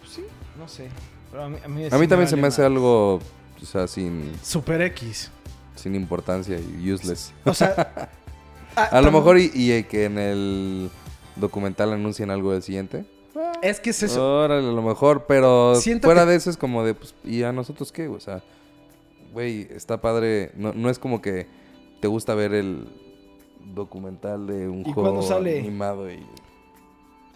[0.00, 0.24] Pues sí,
[0.56, 0.88] no sé.
[1.30, 2.66] Pero a mí, a mí, A mí también se me hace más.
[2.66, 3.18] algo,
[3.62, 5.30] o sea, sin, Super X.
[5.76, 7.32] sin importancia y useless.
[7.44, 8.10] O sea...
[8.76, 10.90] ah, A lo mejor y, y que en el
[11.36, 13.04] documental anuncien algo del siguiente.
[13.62, 14.40] Es que es eso.
[14.44, 17.42] Órale, a lo mejor, pero Siento fuera que- de eso es como de, pues, ¿y
[17.44, 18.08] a nosotros qué?
[18.08, 18.42] O sea,
[19.32, 20.50] güey, está padre.
[20.56, 21.46] No, no es como que
[22.00, 22.86] te gusta ver el
[23.74, 25.60] documental de un ¿Y juego cuándo sale?
[25.60, 26.18] animado y...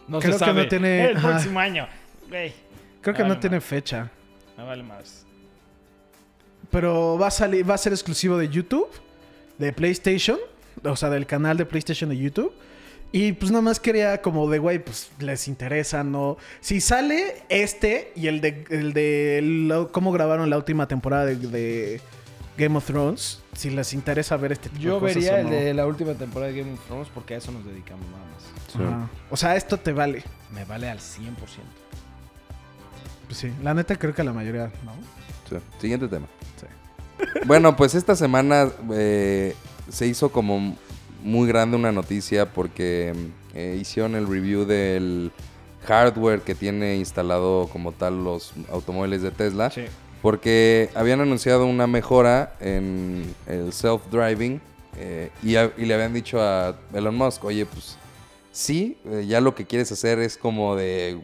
[0.09, 1.31] No Creo se que no tiene- El ajá.
[1.31, 1.87] próximo año.
[2.29, 2.53] Güey.
[3.01, 4.11] Creo que no tiene fecha.
[4.57, 5.26] Me vale más.
[6.77, 8.87] Pero va a salir, va a ser exclusivo de YouTube,
[9.57, 10.37] de PlayStation,
[10.85, 12.53] o sea, del canal de PlayStation de YouTube.
[13.12, 16.37] Y pues nada más quería como de, güey, pues les interesa, ¿no?
[16.61, 21.37] Si sale este y el de, el de lo- cómo grabaron la última temporada de,
[21.37, 22.01] de
[22.59, 25.45] Game of Thrones, si les interesa ver este tipo Yo de cosas vería o el
[25.45, 25.51] no.
[25.53, 28.43] de la última temporada de Game of Thrones porque a eso nos dedicamos nada más.
[28.70, 29.16] Sí.
[29.31, 30.22] O sea, esto te vale.
[30.53, 31.01] Me vale al 100%.
[33.29, 34.93] Pues sí, la neta creo que la mayoría, ¿no?
[35.49, 35.57] Sí.
[35.80, 36.26] Siguiente tema.
[36.57, 36.66] Sí.
[37.47, 39.55] Bueno, pues esta semana eh,
[39.90, 40.76] se hizo como
[41.22, 43.14] muy grande una noticia porque
[43.55, 45.32] eh, hicieron el review del
[45.86, 49.70] hardware que tiene instalado como tal los automóviles de Tesla.
[49.70, 49.84] Sí.
[50.22, 54.61] Porque habían anunciado una mejora en el self-driving
[54.99, 57.97] eh, y, le habían dicho a Elon Musk, oye, pues
[58.51, 61.20] sí, ya lo que quieres hacer es como de,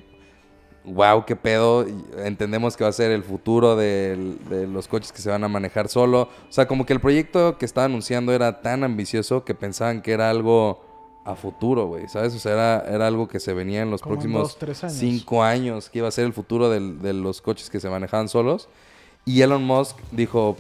[0.85, 1.87] wow, qué pedo,
[2.25, 5.89] entendemos que va a ser el futuro de los coches que se van a manejar
[5.89, 6.23] solo.
[6.23, 10.13] O sea, como que el proyecto que estaba anunciando era tan ambicioso que pensaban que
[10.13, 10.85] era algo
[11.25, 12.35] a futuro, güey, ¿sabes?
[12.35, 14.83] O sea, era, era algo que se venía en los Como en próximos dos, tres
[14.83, 14.97] años.
[14.97, 18.29] cinco años, que iba a ser el futuro del- de los coches que se manejaban
[18.29, 18.69] solos.
[19.25, 20.57] Y Elon Musk dijo,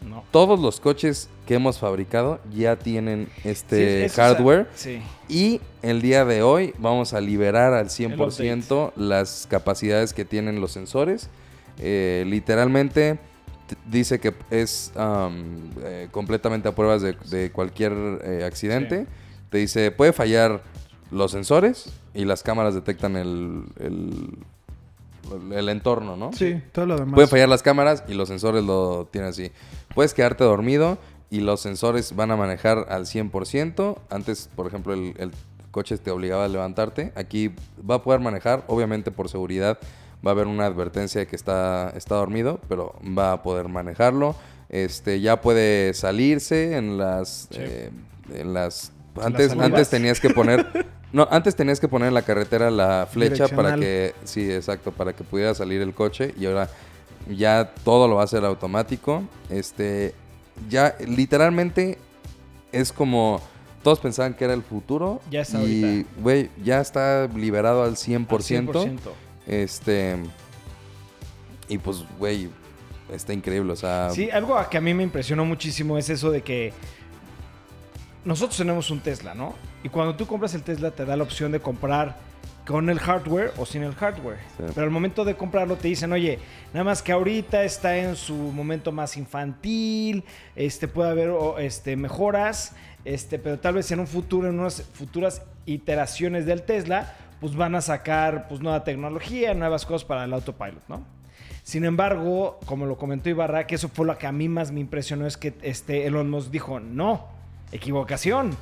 [0.00, 0.24] No.
[0.30, 4.68] todos los coches que hemos fabricado ya tienen este Sí, hardware.
[4.74, 5.00] Sí.
[5.28, 10.72] Y el día de hoy vamos a liberar al 100% las capacidades que tienen los
[10.72, 11.28] sensores.
[11.78, 13.18] Eh, literalmente
[13.90, 17.92] dice que es eh, completamente a pruebas de, de cualquier
[18.24, 19.06] eh, accidente.
[19.50, 20.62] Te dice, puede fallar
[21.10, 24.38] los sensores y las cámaras detectan el, el,
[25.52, 26.32] el entorno, ¿no?
[26.32, 27.14] Sí, todo lo demás.
[27.14, 29.50] Pueden fallar las cámaras y los sensores lo tienen así.
[29.98, 30.96] Puedes quedarte dormido
[31.28, 33.98] y los sensores van a manejar al 100%.
[34.10, 35.32] Antes, por ejemplo, el, el
[35.72, 37.12] coche te obligaba a levantarte.
[37.16, 39.76] Aquí va a poder manejar, obviamente por seguridad
[40.24, 44.36] va a haber una advertencia de que está, está dormido, pero va a poder manejarlo.
[44.68, 47.90] Este, ya puede salirse en las, eh,
[48.32, 52.70] en las antes, antes tenías que poner, no, antes tenías que poner en la carretera
[52.70, 56.68] la flecha para que, sí, exacto, para que pudiera salir el coche y ahora
[57.28, 59.22] ya todo lo va a hacer automático.
[59.50, 60.14] Este,
[60.68, 61.98] ya literalmente
[62.72, 63.40] es como
[63.82, 68.28] todos pensaban que era el futuro Ya está y güey, ya está liberado al 100%.
[68.30, 68.98] Al 100%.
[69.46, 70.16] Este
[71.68, 72.48] y pues güey,
[73.12, 76.42] está increíble, o sea, Sí, algo que a mí me impresionó muchísimo es eso de
[76.42, 76.72] que
[78.24, 79.54] nosotros tenemos un Tesla, ¿no?
[79.82, 82.16] Y cuando tú compras el Tesla te da la opción de comprar
[82.68, 84.36] con el hardware o sin el hardware.
[84.58, 84.64] Sí.
[84.74, 86.38] Pero al momento de comprarlo te dicen, oye,
[86.74, 90.22] nada más que ahorita está en su momento más infantil,
[90.54, 95.40] este, puede haber este, mejoras, este, pero tal vez en un futuro, en unas futuras
[95.64, 100.86] iteraciones del Tesla, pues van a sacar pues, nueva tecnología, nuevas cosas para el autopilot,
[100.88, 101.06] ¿no?
[101.62, 104.80] Sin embargo, como lo comentó Ibarra, que eso fue lo que a mí más me
[104.80, 107.28] impresionó, es que este Elon Musk dijo, no,
[107.72, 108.54] equivocación.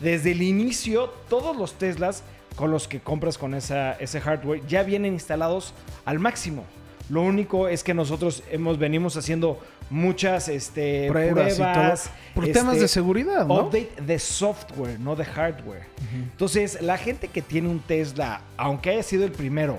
[0.00, 2.22] Desde el inicio, todos los Teslas
[2.60, 5.72] con los que compras con esa, ese hardware ya vienen instalados
[6.04, 6.64] al máximo.
[7.08, 9.58] Lo único es que nosotros hemos venimos haciendo
[9.88, 12.14] muchas este, Pruebas pruebas, y todo.
[12.34, 13.62] Por este, temas de seguridad, ¿no?
[13.62, 15.86] Update de software, no de hardware.
[16.12, 19.78] Entonces, la gente que tiene un Tesla, aunque haya sido el primero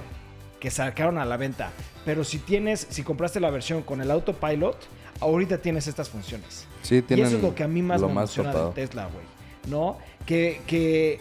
[0.60, 1.70] que sacaron a la venta,
[2.04, 4.76] pero si tienes, si compraste la versión con el autopilot,
[5.20, 6.66] ahorita tienes estas funciones.
[6.82, 9.06] sí Y tienen eso es lo que a mí más me más emociona del Tesla,
[9.06, 9.26] güey.
[9.68, 10.00] ¿No?
[10.26, 11.20] Que, que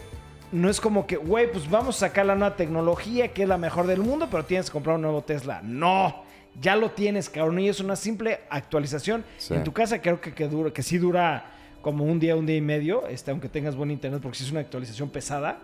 [0.51, 3.57] no es como que, güey, pues vamos a sacar la nueva tecnología que es la
[3.57, 5.61] mejor del mundo, pero tienes que comprar un nuevo Tesla.
[5.63, 6.23] No,
[6.59, 7.59] ya lo tienes, cabrón.
[7.59, 9.23] Y es una simple actualización.
[9.37, 9.53] Sí.
[9.53, 11.45] En tu casa creo que, que, dura, que sí dura
[11.81, 14.51] como un día, un día y medio, este, aunque tengas buen internet, porque sí es
[14.51, 15.59] una actualización pesada.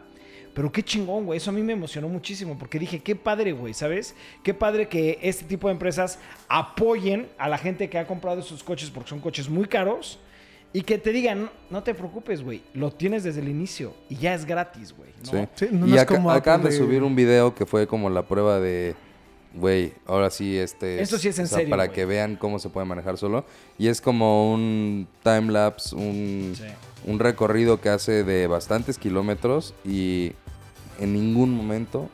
[0.54, 1.38] Pero qué chingón, güey.
[1.38, 4.16] Eso a mí me emocionó muchísimo porque dije, qué padre, güey, ¿sabes?
[4.42, 6.18] Qué padre que este tipo de empresas
[6.48, 10.20] apoyen a la gente que ha comprado esos coches porque son coches muy caros
[10.74, 14.16] y que te digan, no, no te preocupes, güey, lo tienes desde el inicio y
[14.18, 15.10] ya es gratis, güey.
[15.26, 15.32] ¿no?
[15.32, 15.48] Sí.
[15.56, 18.24] Sí, no y es aca- como acaban de subir un video que fue como la
[18.28, 18.96] prueba de,
[19.56, 21.02] güey, ahora sí, este...
[21.02, 23.46] Esto sí es en o sea, serio, Para que vean cómo se puede manejar solo.
[23.78, 26.64] Y es como un time-lapse, un, Sí.
[27.06, 30.34] un recorrido que hace de bastantes kilómetros y
[31.00, 32.10] en ningún momento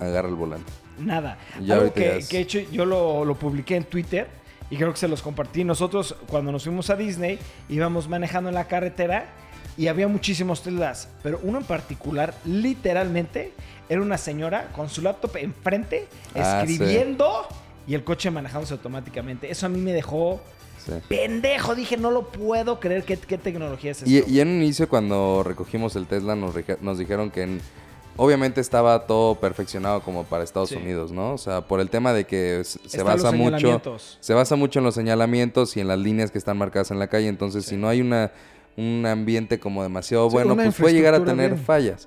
[0.00, 0.72] agarra el volante.
[0.98, 1.38] Nada.
[1.62, 4.26] Ya Algo que, es- que he hecho, yo lo, lo publiqué en Twitter
[4.70, 5.64] y creo que se los compartí.
[5.64, 7.38] Nosotros, cuando nos fuimos a Disney,
[7.68, 9.26] íbamos manejando en la carretera
[9.76, 13.52] y había muchísimos Teslas, pero uno en particular, literalmente,
[13.88, 16.72] era una señora con su laptop enfrente, Ah, sí.
[16.74, 17.46] escribiendo
[17.86, 19.50] y el coche manejándose automáticamente.
[19.50, 20.40] Eso a mí me dejó
[20.84, 20.92] Sí.
[21.08, 21.74] pendejo.
[21.74, 23.04] Dije, no lo puedo creer.
[23.04, 24.10] ¿Qué, qué tecnología es esto?
[24.10, 27.60] Y, y en un inicio cuando recogimos el Tesla nos, nos dijeron que en-
[28.18, 30.76] obviamente estaba todo perfeccionado como para Estados Sí.
[30.76, 31.32] Unidos, ¿no?
[31.32, 33.80] O sea, por el tema de que se Están basa mucho
[34.20, 37.06] se basa mucho en los señalamientos y en las líneas que están marcadas en la
[37.06, 38.30] calle, entonces si no hay una
[38.76, 41.64] un ambiente como demasiado Sí, bueno, pues puede llegar a tener bien.
[41.64, 42.06] fallas.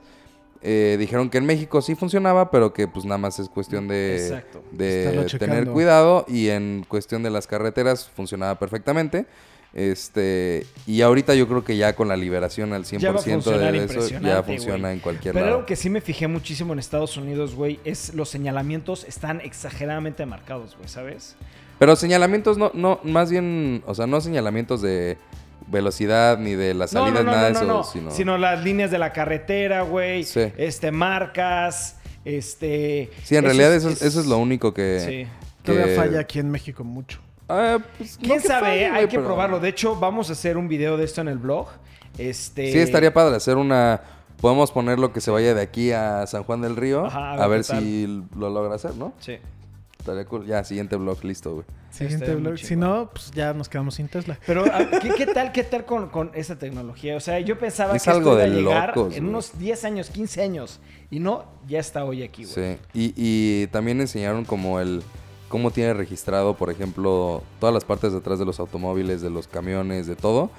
[0.62, 4.44] Eh, dijeron que en México sí funcionaba, pero que pues nada más es cuestión de,
[4.72, 9.26] de tener cuidado y en cuestión de las carreteras funcionaba perfectamente.
[9.74, 13.22] Este, y ahorita yo creo que ya con la liberación al 100% Ya va
[13.72, 15.56] de eso, ya funciona en cualquier Pero lado.
[15.58, 20.26] algo que sí me fijé muchísimo en Estados Unidos, güey, es los señalamientos están exageradamente
[20.26, 21.36] marcados, güey, ¿sabes?
[21.80, 25.18] Pero señalamientos no, no, más bien, o sea, no señalamientos de
[25.68, 27.84] velocidad ni de las No, salidas, no, no, nada de no, eso, no.
[27.86, 28.12] sino...
[28.12, 30.26] Sino las líneas de la carretera, güey.
[30.26, 30.52] Sí.
[30.58, 31.96] Este, marcas,
[32.26, 33.10] este...
[33.24, 35.00] Sí, en realidad eso es, eso es lo único que...
[35.00, 35.28] Sí.
[35.64, 37.20] Todavía que- falla aquí en México mucho.
[37.52, 38.62] Ah, pues, ¿Quién sabe?
[38.68, 39.60] falle, Hay que pero- probarlo.
[39.60, 41.68] De hecho, vamos a hacer un video de esto en el blog.
[42.18, 42.72] Este...
[42.72, 44.02] Sí, estaría padre hacer una...
[44.40, 47.06] Podemos poner lo que se vaya de aquí a San Juan del Río.
[47.06, 49.14] Ajá, a a ver si lo logra hacer, ¿no?
[49.20, 49.38] Sí.
[50.00, 50.48] Estaría cool.
[50.48, 51.66] Ya, siguiente blog, listo, güey.
[51.92, 52.58] Siguiente blog.
[52.58, 54.40] Si no, pues ya nos quedamos sin Tesla.
[54.48, 57.16] Pero, a- ¿qué, qué tal, qué tal con, con esa tecnología?
[57.16, 59.30] O sea, yo pensaba Es que algo esto iba de a llegar locos, en güey.
[59.30, 60.80] unos 10 años, 15 años.
[61.12, 62.56] Y no, ya está hoy aquí, güey.
[62.56, 62.80] Sí.
[62.96, 65.04] Y, y también enseñaron como el...
[65.52, 70.08] Cómo tiene registrado, por ejemplo, todas las partes detrás de los automóviles, de los camiones,
[70.08, 70.50] de todo.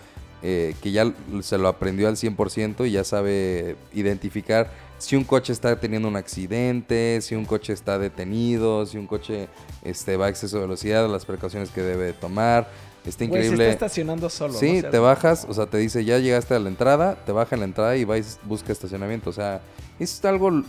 [0.44, 5.52] eh, que ya se lo aprendió al 100% y ya sabe identificar si un coche
[5.52, 9.48] está teniendo un accidente, si un coche está detenido, si un coche
[9.82, 12.68] este, va a exceso de velocidad, las precauciones que debe tomar.
[13.04, 13.68] Está se increíble.
[13.68, 14.54] está estacionando solo.
[14.54, 17.60] Sí, te bajas, o sea, te dice ya llegaste a la entrada, te baja en
[17.60, 19.30] la entrada y vais, busca estacionamiento.
[19.30, 19.60] O sea,
[19.98, 20.62] es algo.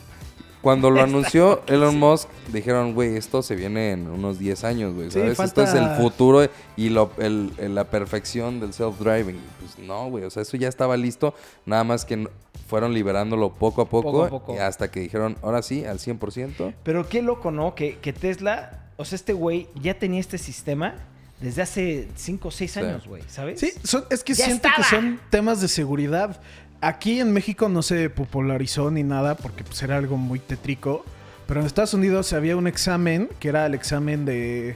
[0.64, 2.00] Cuando lo anunció Elon.
[2.00, 5.12] Musk, dijeron, güey, esto se viene en unos 10 años, güey.
[5.12, 5.40] Sí, ¿Sabes?
[5.40, 9.38] Esto es el futuro y lo, el- el- la perfección del self-driving.
[9.60, 11.36] Pues no, güey, o sea, eso ya estaba listo.
[11.68, 12.28] Nada más que
[12.68, 14.56] fueron liberándolo poco a poco, Poco a poco.
[14.56, 16.74] y hasta que dijeron, ahora sí, al 100%.
[16.84, 17.76] Pero qué loco, ¿no?
[17.76, 20.96] Que, que Tesla, o sea, este güey ya tenía este sistema
[21.42, 22.80] desde hace 5 o 6 Sí.
[22.80, 23.60] años, güey, ¿sabes?
[23.60, 26.40] Sí, son- es que Ya siento que son temas de seguridad.
[26.86, 31.06] Aquí en México no se popularizó ni nada porque pues, era algo muy tétrico.
[31.48, 34.76] Pero en Estados Unidos había un examen que era el examen de.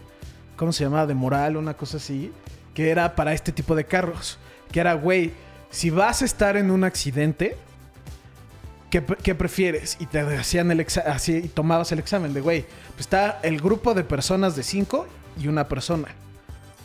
[0.56, 1.06] ¿Cómo se llamaba?
[1.06, 2.32] De moral, una cosa así.
[2.74, 4.38] Que era para este tipo de carros.
[4.72, 5.32] Que era, güey,
[5.70, 7.58] si vas a estar en un accidente,
[8.90, 9.98] ¿qué, pre- qué prefieres?
[10.00, 13.60] Y te hacían el exa- así y tomabas el examen de, güey, pues está el
[13.62, 15.08] grupo de personas de cinco
[15.40, 16.08] y una persona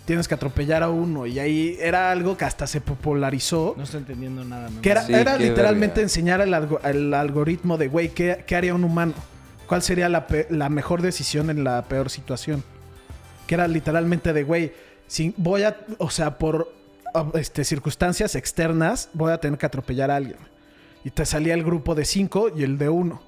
[0.05, 1.27] tienes que atropellar a uno.
[1.27, 3.75] Y ahí era algo que hasta se popularizó.
[3.77, 4.69] No estoy entendiendo nada.
[4.71, 6.03] mi Que era, Sí, era qué literalmente verga.
[6.03, 9.15] enseñar el, algo- el algoritmo de, güey, ¿qué, qué haría un humano?
[9.67, 12.63] ¿Cuál sería la, la mejor decisión en la peor situación?
[13.47, 14.73] Que era literalmente de, güey,
[15.07, 16.73] si voy a, o sea, por
[17.15, 20.37] ob- este, circunstancias externas, voy a tener que atropellar a alguien.
[21.05, 23.23] Y te salía el grupo de cinco y el de uno.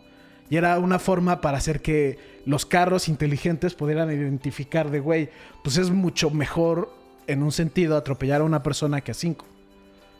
[0.50, 5.30] Y era una forma para hacer que los carros inteligentes pudieran identificar de, güey,
[5.62, 6.92] pues es mucho mejor
[7.26, 9.46] en un sentido atropellar a una persona que a cinco.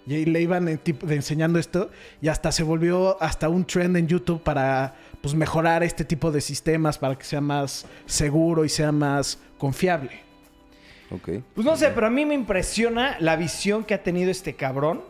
[0.06, 4.06] Y ahí le iban de enseñando esto y hasta se volvió hasta un trend en
[4.06, 8.92] YouTube para pues mejorar este tipo de sistemas para que sea más seguro y sea
[8.92, 10.20] más confiable.
[11.10, 11.42] Ok.
[11.54, 15.02] Pues no sé, pero a mí me impresiona la visión que ha tenido este cabrón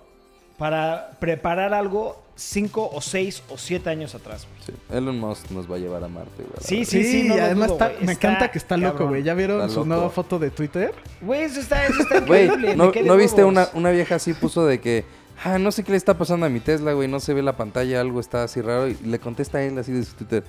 [0.58, 4.46] para preparar algo 5 o 6 o 7 años atrás.
[4.50, 4.66] güey.
[4.66, 4.72] Sí.
[4.96, 6.56] Elon Musk nos va a llevar a Marte, güey.
[6.60, 9.22] Sí, sí, Sí, no y además dudo, está- me Está encanta que está loco, güey.
[9.22, 9.86] ¿Ya vieron Está su loco.
[9.88, 10.92] nueva foto de Twitter?
[11.20, 12.76] Güey, eso está, eso está Güey, increíble.
[12.76, 15.04] ¿no, me quedé ¿no viste una, una vieja así puso de que,
[15.44, 17.56] ah, no sé qué le está pasando a mi Tesla, güey, no se ve la
[17.56, 20.42] pantalla, algo está así raro, y le contesta a él así de su Twitter,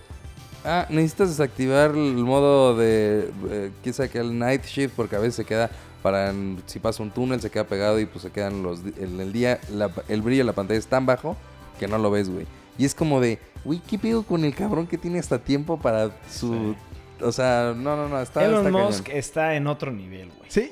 [0.63, 5.35] ah, necesitas desactivar el modo de, eh, quizá que el night shift, porque a veces
[5.35, 5.69] se queda,
[6.01, 9.19] para, en- si pasa un túnel, se queda pegado y pues se quedan los, en
[9.19, 11.35] el día, la- el brillo de la pantalla es tan bajo
[11.75, 12.45] que no lo ves, güey.
[12.77, 16.11] Y es como de, güey, ¿qué pido con el cabrón que tiene hasta tiempo para
[16.29, 16.75] su...
[17.21, 18.43] O sea, no, no, no, está...
[18.43, 18.87] Elon está cañón.
[18.87, 20.49] Musk está en otro nivel, güey.
[20.49, 20.71] Sí.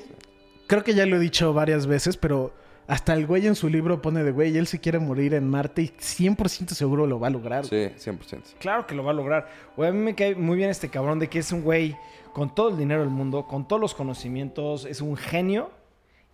[0.66, 2.52] Creo que ya lo he dicho varias veces, pero
[2.86, 5.82] hasta el güey en su libro pone de, güey, él se quiere morir en Marte
[5.82, 7.64] y 100% seguro lo va a lograr.
[7.64, 8.56] Sí, 100%.
[8.58, 9.48] Claro que lo va a lograr.
[9.76, 11.96] Güey, a mí me cae muy bien este cabrón de que es un güey
[12.32, 15.70] con todo el dinero del mundo, con todos los conocimientos, es un genio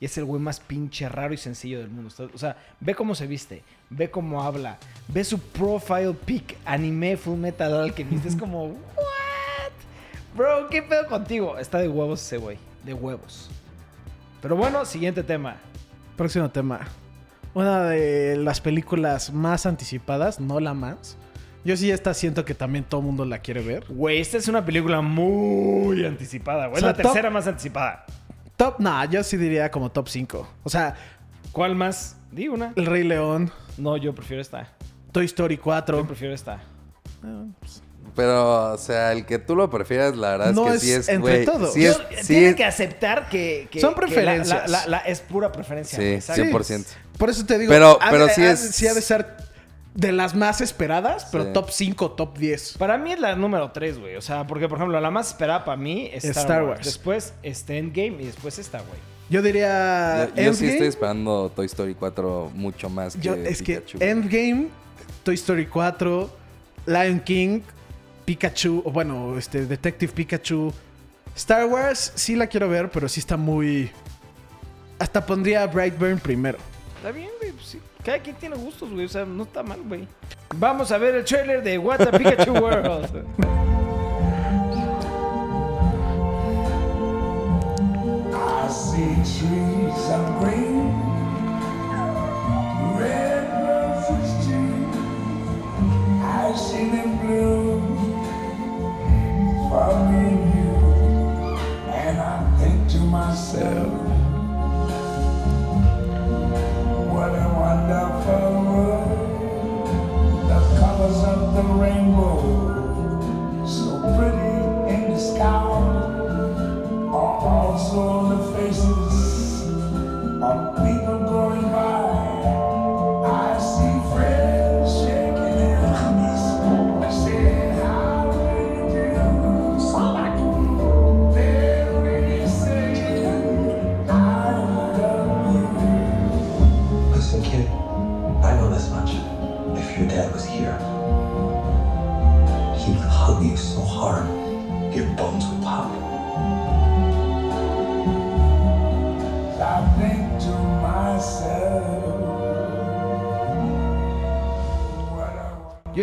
[0.01, 2.11] y es el güey más pinche raro y sencillo del mundo.
[2.35, 4.79] O sea, ve cómo se viste, ve cómo habla,
[5.09, 8.25] ve su profile pic anime Full Metal Alchemist.
[8.25, 8.75] Es como, ¿what?
[10.35, 11.59] Bro, ¿qué pedo contigo?
[11.59, 13.51] Está de huevos ese güey, de huevos.
[14.41, 15.57] Pero bueno, siguiente tema.
[16.17, 16.81] Próximo tema.
[17.53, 21.19] Una de las películas más anticipadas, no la más.
[21.63, 23.85] Yo sí esta siento que también todo el mundo la quiere ver.
[23.89, 26.79] Güey, esta es una película muy anticipada, güey.
[26.79, 28.07] O sea, la tercera más anticipada.
[28.61, 30.47] Top, nah, yo sí diría como top 5.
[30.65, 30.95] O sea,
[31.51, 32.17] ¿Cuál más?
[32.31, 32.75] Di una.
[32.77, 34.69] El Rey León, No, yo prefiero esta.
[35.13, 35.97] Toy Story 4.
[35.97, 36.61] Yo prefiero esta.
[38.15, 40.93] Pero, o sea, el que tú lo prefieras, la verdad No es que es sí
[40.93, 41.73] es, entre güey, todos.
[41.73, 44.71] Sí Yo- es, sí tienen es- que aceptar que, que- Son que la- preferencias.
[44.71, 45.97] la- la- la- es pura preferencia.
[45.97, 46.43] Sí, güey, exacto.
[46.43, 46.87] 100%.
[47.17, 49.37] Por eso te digo, Pero- pero sí ha sí ha de ser
[49.95, 51.51] de las más esperadas, pero Sí.
[51.53, 52.77] top 5, top 10.
[52.79, 54.17] Para mí es la número 3, güey.
[54.17, 56.77] O sea, porque, por ejemplo, la más esperada para mí es Star, Star Wars.
[56.77, 56.85] Wars.
[56.87, 58.99] Después este Endgame y después esta, güey.
[59.29, 63.63] Yo diría yo, yo sí estoy esperando Toy Story 4 mucho más que Yo- es
[63.63, 63.99] que Pikachu.
[64.01, 64.69] Endgame,
[65.23, 66.31] Toy Story 4,
[66.87, 67.61] Lion King,
[68.25, 70.73] Pikachu, o bueno, este Detective Pikachu,
[71.37, 73.91] Star Wars sí la quiero ver, pero sí está muy
[74.99, 76.59] hasta pondría Brightburn primero.
[76.97, 77.53] Está bien, güey.
[77.53, 77.81] pues sí.
[78.05, 79.07] Cada quien tiene gustos, güey.
[79.07, 80.09] O sea, no está mal, güey.
[80.57, 83.25] Vamos a ver el trailer de What the Pikachu World.
[88.33, 90.91] I see trees of green,
[92.97, 94.89] red roses too.
[96.23, 97.97] I see them bloom
[99.69, 100.73] for me and you,
[101.93, 104.10] and I think to myself,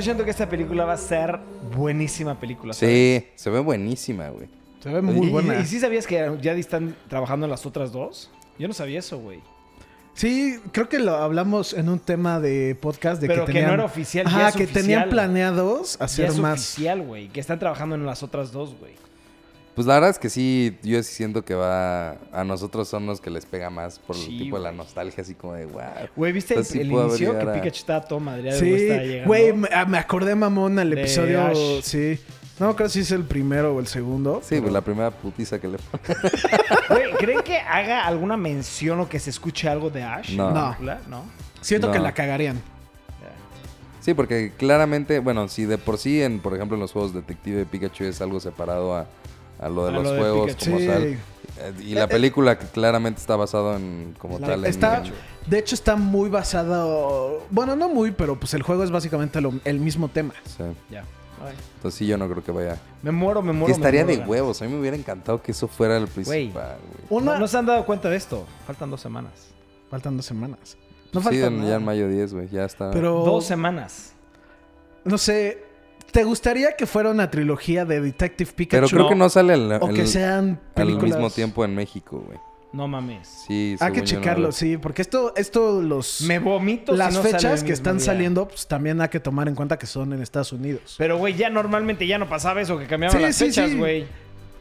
[0.08, 1.39] siento que esta película va a ser
[1.76, 2.74] buenísima película.
[2.74, 3.24] ¿sabes?
[3.24, 4.47] Sí, se ve buenísima, güey.
[4.82, 5.60] Se ve muy Y- buena.
[5.60, 8.30] ¿Y, sí sabías que ya están trabajando en las otras dos?
[8.60, 9.39] Yo no sabía eso, güey.
[10.14, 13.68] Sí, creo que lo hablamos en un tema de podcast de Pero que que tenían...
[13.70, 14.84] no era oficial, ya es que oficial.
[14.84, 16.60] tenían planeados Ya hacer es más.
[16.60, 17.28] oficial, güey.
[17.30, 18.93] Que están trabajando en las otras dos, güey.
[19.78, 22.14] Pues la verdad es que sí, yo sí siento que va...
[22.32, 25.22] A nosotros son los que les pega más por el Sí, tipo de la nostalgia,
[25.22, 25.84] así como de, wow.
[26.16, 27.38] Güey, ¿viste el, sí inicio?
[27.38, 28.60] Que a- Pikachu estaba todo madreado.
[28.60, 31.46] Sí, güey, me, ah, me acordé, mamón, al De episodio...
[31.46, 31.82] Ash.
[31.84, 32.20] Sí.
[32.60, 34.40] No creo si es el primero o el segundo.
[34.42, 35.78] Sí, pero- pues la primera putiza que le
[36.90, 40.32] Güey, ¿creen que haga alguna mención o que se escuche algo de Ash?
[40.36, 40.50] No.
[41.08, 41.24] No.
[41.62, 42.60] Siento que la cagarían.
[44.02, 47.66] Sí, porque claramente, bueno, si de por sí, en, por ejemplo, en los juegos Detective
[47.66, 49.06] Pikachu es algo separado a,
[49.60, 50.66] a lo de A los lo de juegos Pikachu.
[50.66, 50.88] como Sí.
[50.88, 51.03] tal.
[51.03, 51.20] Eh,
[51.82, 55.16] Y la película que claramente está basado en como La- tal en Está, Pikachu.
[55.47, 57.43] de hecho, está muy basado.
[57.49, 60.34] Bueno, no muy, pero pues el juego es básicamente lo- el mismo tema.
[60.45, 60.64] Sí.
[60.91, 61.01] Ya.
[61.43, 61.53] Ay.
[61.76, 62.78] Entonces sí, yo no creo que vaya.
[63.03, 63.68] Me muero, me muero.
[63.68, 64.30] Que me estaría muero de ganas.
[64.30, 64.62] huevos.
[64.62, 66.51] A mí me hubiera encantado que eso fuera el principal, güey.
[67.10, 67.34] Una.
[67.34, 68.45] No, no se han dado cuenta de esto.
[68.66, 69.32] Faltan dos semanas.
[69.89, 70.78] Faltan dos semanas.
[71.14, 71.70] No sí, falta en- nada.
[71.70, 72.49] ya en mayo 10, güey.
[72.49, 72.89] Ya está.
[72.91, 73.24] Pero.
[73.24, 74.14] Dos semanas.
[75.03, 75.64] No sé.
[76.18, 78.88] ¿Te gustaría que fuera una trilogía de Detective Pikachu?
[78.88, 81.11] Pero creo que no sale al, O que al- sean al películas.
[81.13, 82.39] mismo tiempo en México, güey.
[82.74, 83.28] No mames.
[83.47, 86.22] Sí, Hay que no checarlo, lo- sí, porque esto, esto los.
[86.22, 88.05] Me vomito si las no el fechas que están día.
[88.07, 90.95] saliendo, pues también hay que tomar en cuenta que son en Estados Unidos.
[90.97, 93.78] Pero, güey, ya normalmente ya no pasaba eso, que cambiaban Sí, las sí, fechas, sí.
[93.78, 94.07] güey.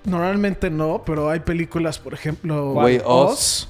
[0.05, 3.33] Normalmente no, pero hay películas, por ejemplo, Güey, Oz.
[3.33, 3.69] Oz.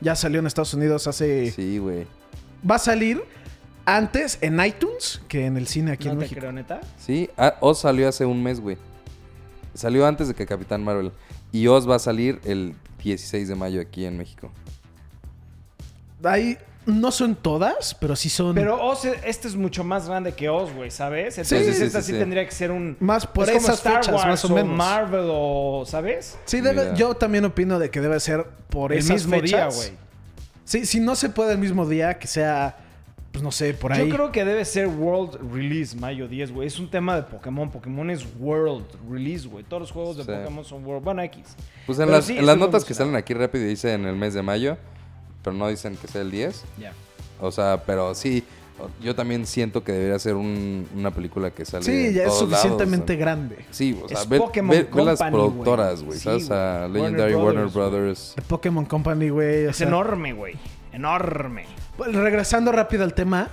[0.00, 1.50] Ya salió en Estados Unidos hace.
[1.50, 2.06] Sí, güey.
[2.68, 3.22] Va a salir
[3.84, 6.40] antes en iTunes que en el cine aquí no en te México.
[6.40, 6.80] creo, neta.
[6.98, 8.76] Sí, ah, Oz salió hace un mes, güey.
[9.74, 11.12] Salió antes de que Capitán Marvel.
[11.50, 14.50] Y Oz va a salir el 16 de mayo aquí en México.
[16.24, 16.56] Hay,
[16.86, 18.54] no son todas, pero sí son.
[18.54, 21.34] Pero Oz, este es mucho más grande que Oz, güey, ¿sabes?
[21.34, 22.18] Sí, Entonces, sí, esta sí, sí, sí.
[22.18, 22.96] tendría que ser un.
[23.00, 24.76] más por es como esas Star fechas, Wars más o menos.
[24.76, 25.84] Marvel o.
[25.86, 26.38] ¿Sabes?
[26.44, 29.76] Sí, debe- yo también opino de que debe ser por El esas mismo día, fechas.
[29.76, 29.90] güey.
[30.64, 32.76] Sí, si no se puede el mismo día, que sea,
[33.32, 34.06] pues no sé, por ahí.
[34.08, 36.66] Yo creo que debe ser World Release mayo 10, güey.
[36.68, 37.70] Es un tema de Pokémon.
[37.70, 39.64] Pokémon es World Release, güey.
[39.64, 40.30] Todos los juegos de Sí.
[40.30, 41.02] Pokémon son World.
[41.04, 41.56] Bueno, X.
[41.86, 44.04] Pues en Pero las, sí, en las estoy notas que salen aquí rápido dice en
[44.04, 44.76] el mes de mayo,
[45.42, 46.62] pero no dicen que sea el 10.
[46.78, 46.92] Ya.
[47.40, 48.44] O sea, pero sí,
[49.02, 52.34] yo también siento que debería ser un- una película que sale Sí, en ya es
[52.34, 53.20] suficientemente lados.
[53.20, 53.56] grande.
[53.70, 56.18] Sí, o sea, Es ve, Pokémon ve- ve las Company, productoras, güey.
[56.18, 56.50] Sí, ¿Sabes?
[56.50, 56.86] A.
[56.88, 58.32] Legendary Warner Warner Brothers, Brothers.
[58.36, 59.64] The Pokémon Company, güey.
[59.64, 59.88] Es sea.
[59.88, 60.54] enorme, güey.
[60.92, 61.64] Enorme.
[62.06, 63.48] Regresando rápido al tema,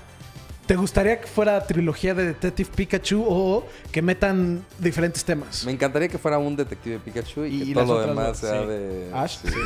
[0.65, 5.65] ¿te gustaría que fuera trilogía de Detective Pikachu o que metan diferentes temas?
[5.65, 8.67] Me encantaría que fuera un detective Pikachu y, Y que todo lo demás sea sí.
[8.67, 9.11] de...
[9.13, 9.37] Ash.
[9.43, 9.49] sí.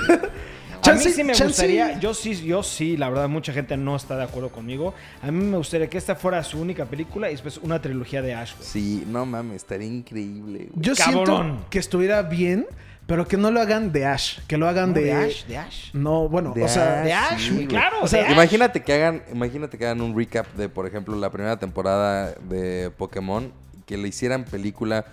[0.85, 4.17] A mí sí me gustaría, yo sí, yo sí, la verdad, mucha gente no está
[4.17, 4.93] de acuerdo conmigo.
[5.21, 8.33] A mí me gustaría que esta fuera su única película y después una trilogía de
[8.33, 8.67] Ash, güey.
[8.67, 10.67] Sí, no mames, estaría increíble.
[10.71, 10.83] güey.
[10.83, 11.25] Yo Cabrón.
[11.25, 12.67] siento que estuviera bien,
[13.07, 15.03] pero que no lo hagan de Ash, que lo hagan No, de...
[15.03, 15.89] de Ash, de Ash.
[15.93, 18.31] No, bueno, De o sea, Ash, de Ash, sí, claro, O sea, Ash.
[18.31, 22.91] Imagínate que hagan, imagínate que hagan un recap de, por ejemplo, la primera temporada de
[22.97, 23.51] Pokémon,
[23.85, 25.05] que le hicieran película,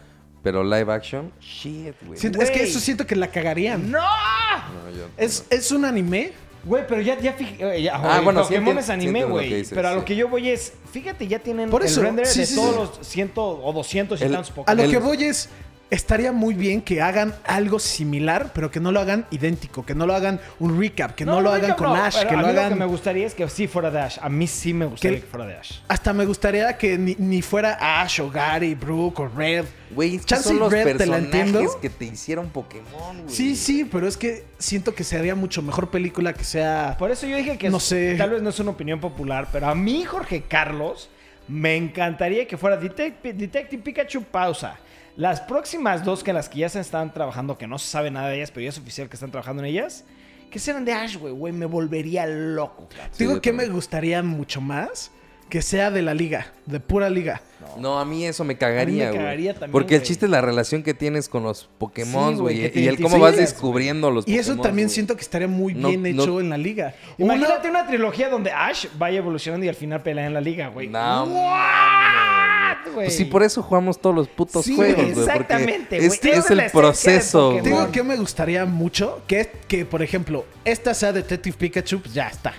[0.43, 1.33] pero live action.
[1.41, 2.19] Shit, güey.
[2.19, 3.91] siento- es que eso siento que la cagarían.
[3.91, 3.99] ¡No!
[4.01, 6.33] No, yo- Es, es un anime.
[6.63, 9.31] Güey, pero ya, ya, fij- eh, ya, Ah, bueno, sí Pokémon entiendo- es anime, lo
[9.31, 9.65] güey.
[9.71, 10.05] pero a lo sí.
[10.05, 12.71] que yo voy es, fíjate, ya tienen Por eso, el render sí, de sí, todos
[12.93, 12.99] sí.
[12.99, 14.77] los 100 o 200 y tantos A Pokémon.
[14.77, 15.49] lo El- que voy es,
[15.91, 20.07] estaría muy bien que hagan algo similar, pero que no lo hagan idéntico, que no
[20.07, 22.47] lo hagan un recap, que no, lo hagan con no, Ash, pero que a lo
[22.47, 22.65] mí hagan...
[22.71, 24.19] Lo que me gustaría es que sí fuera de Ash.
[24.23, 25.79] A mí sí me gustaría Que- que fuera de Ash.
[25.89, 29.65] Hasta me gustaría que ni, ni fuera Ash o Gary, Brooke o Red.
[29.91, 31.81] Güey, es que son los Red te la personajes entiendo.
[31.81, 33.29] que te hicieron Pokémon, güey.
[33.35, 36.95] Sí, sí, pero es que siento que sería mucho mejor película que sea...
[36.99, 38.15] Por eso yo dije que No es- sé.
[38.17, 41.11] tal vez no es una opinión popular, pero a mí, Jorge Carlos,
[41.49, 44.79] me encantaría que fuera Detective, Detective Pikachu pausa.
[45.21, 48.29] Las próximas dos que las que ya se están trabajando, que no se sabe nada
[48.29, 50.05] de ellas, pero ya es oficial que están trabajando en ellas,
[50.51, 52.89] que sean de Ash, güey, güey, me volvería loco.
[53.19, 55.11] Digo que me gustaría mucho más
[55.51, 57.43] que sea de la liga, de pura liga.
[57.77, 59.21] No, a mí eso me cagaría, me güey.
[59.23, 62.87] cagaría también, Porque el chiste es la relación que tienes con los Pokémon, güey, y
[62.89, 66.03] el cómo vas descubriendo los Y eso Pokémon, también siento que estaría muy No, bien
[66.17, 66.95] no- hecho en la liga.
[67.19, 70.89] Imagínate una trilogía donde Ash vaya evolucionando y al final pelea en la liga, güey.
[70.89, 73.07] No, What, güey?
[73.07, 76.09] Pues sí, por eso jugamos todos los putos Sí, juegos, güey, exactamente, güey.
[76.09, 81.13] Este es el proceso, digo que me gustaría mucho que, que, por ejemplo, esta sea
[81.13, 82.53] Detective Pikachu, pues ya está.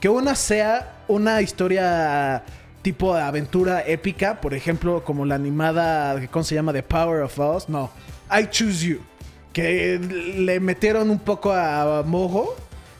[0.00, 2.44] Que una sea una historia
[2.82, 6.72] tipo de aventura épica, por ejemplo, como la animada, ¿cómo se llama?
[6.72, 7.68] The Power of Us.
[7.68, 7.90] No,
[8.30, 9.00] I Choose You.
[9.52, 12.54] Que le metieron un poco a Mogo.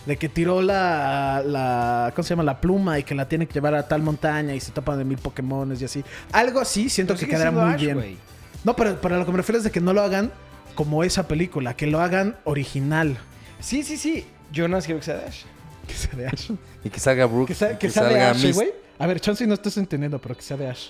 [0.09, 2.12] De que tiró la, la.
[2.16, 2.42] ¿Cómo se llama?
[2.42, 5.04] La pluma y que la tiene que llevar a tal montaña y se topan de
[5.04, 6.02] mil Pokémones y así.
[6.32, 8.16] Algo así siento Pero que quedará muy Ash, bien.
[8.64, 10.32] No, pero para lo que me refiero es de que no lo hagan
[10.74, 13.18] como esa película, que lo hagan original.
[13.61, 14.26] Sí, sí, sí.
[14.50, 15.42] Yo no quiero que sea de Ash.
[15.86, 16.52] Que sea de Ash.
[16.82, 17.48] Y que salga Brooke.
[17.48, 18.72] Que sea, y que de salga Ash, güey.
[18.98, 20.88] A ver, Chauncey, no estás entendiendo, pero que sea de Ash.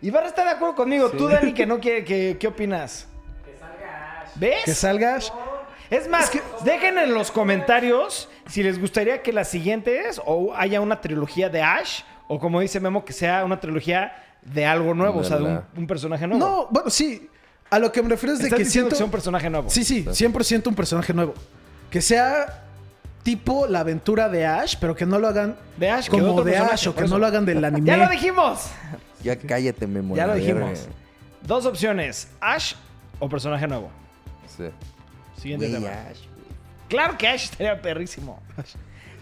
[0.00, 1.10] Y Barra está de acuerdo conmigo.
[1.10, 2.04] Tú, Dani, que no quiere.
[2.04, 3.08] Que, ¿Qué opinas?
[3.44, 4.30] Que salga Ash.
[4.36, 4.64] ¿Ves?
[4.64, 5.28] Que salga Ash.
[5.90, 6.30] Es más,
[6.64, 11.62] dejen en los comentarios si les gustaría que las siguientes o haya una trilogía de
[11.62, 14.12] Ash o como dice Memo, que sea una trilogía
[14.42, 16.44] de algo nuevo, o sea, de un, la- un personaje nuevo.
[16.46, 17.28] No, bueno, sí.
[17.70, 18.94] A lo que me refiero es de Estás que diciendo siento...
[18.94, 19.68] que sea un personaje nuevo.
[19.70, 21.34] Sí, sí, 100% un personaje nuevo.
[21.90, 22.64] Que sea
[23.24, 26.88] tipo la aventura de Ash, pero que no lo hagan De Ash, como de Ash
[26.88, 27.86] o que no lo hagan del anime.
[27.86, 28.70] Ya lo dijimos.
[29.22, 30.16] Ya cállate, Memo.
[30.16, 30.88] Ya la lo dijimos.
[31.42, 32.74] Dos opciones, Ash
[33.18, 33.90] o personaje nuevo.
[34.56, 34.64] Sí.
[35.40, 35.88] Siguiente tema.
[35.88, 36.18] Ash.
[36.88, 38.42] Claro que Ash estaría perrísimo.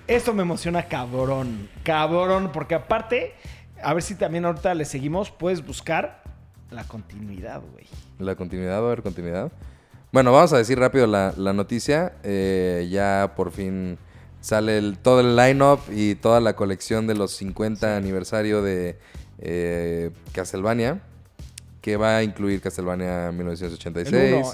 [0.07, 1.69] Esto me emociona cabrón.
[1.83, 2.51] Cabrón.
[2.53, 3.35] Porque aparte,
[3.83, 6.23] a ver si también ahorita le seguimos, puedes buscar
[6.71, 7.87] la continuidad, güey.
[8.19, 9.53] La continuidad, va a haber continuidad.
[10.11, 12.15] Bueno, vamos a decir rápido la, la noticia.
[12.23, 13.99] Eh, ya por fin
[14.41, 18.99] sale el- todo el line-up y toda la colección de los 50 aniversario de
[19.39, 21.01] eh, Castlevania.
[21.83, 24.13] Que va a incluir Castlevania 1986.
[24.15, 24.53] El uno,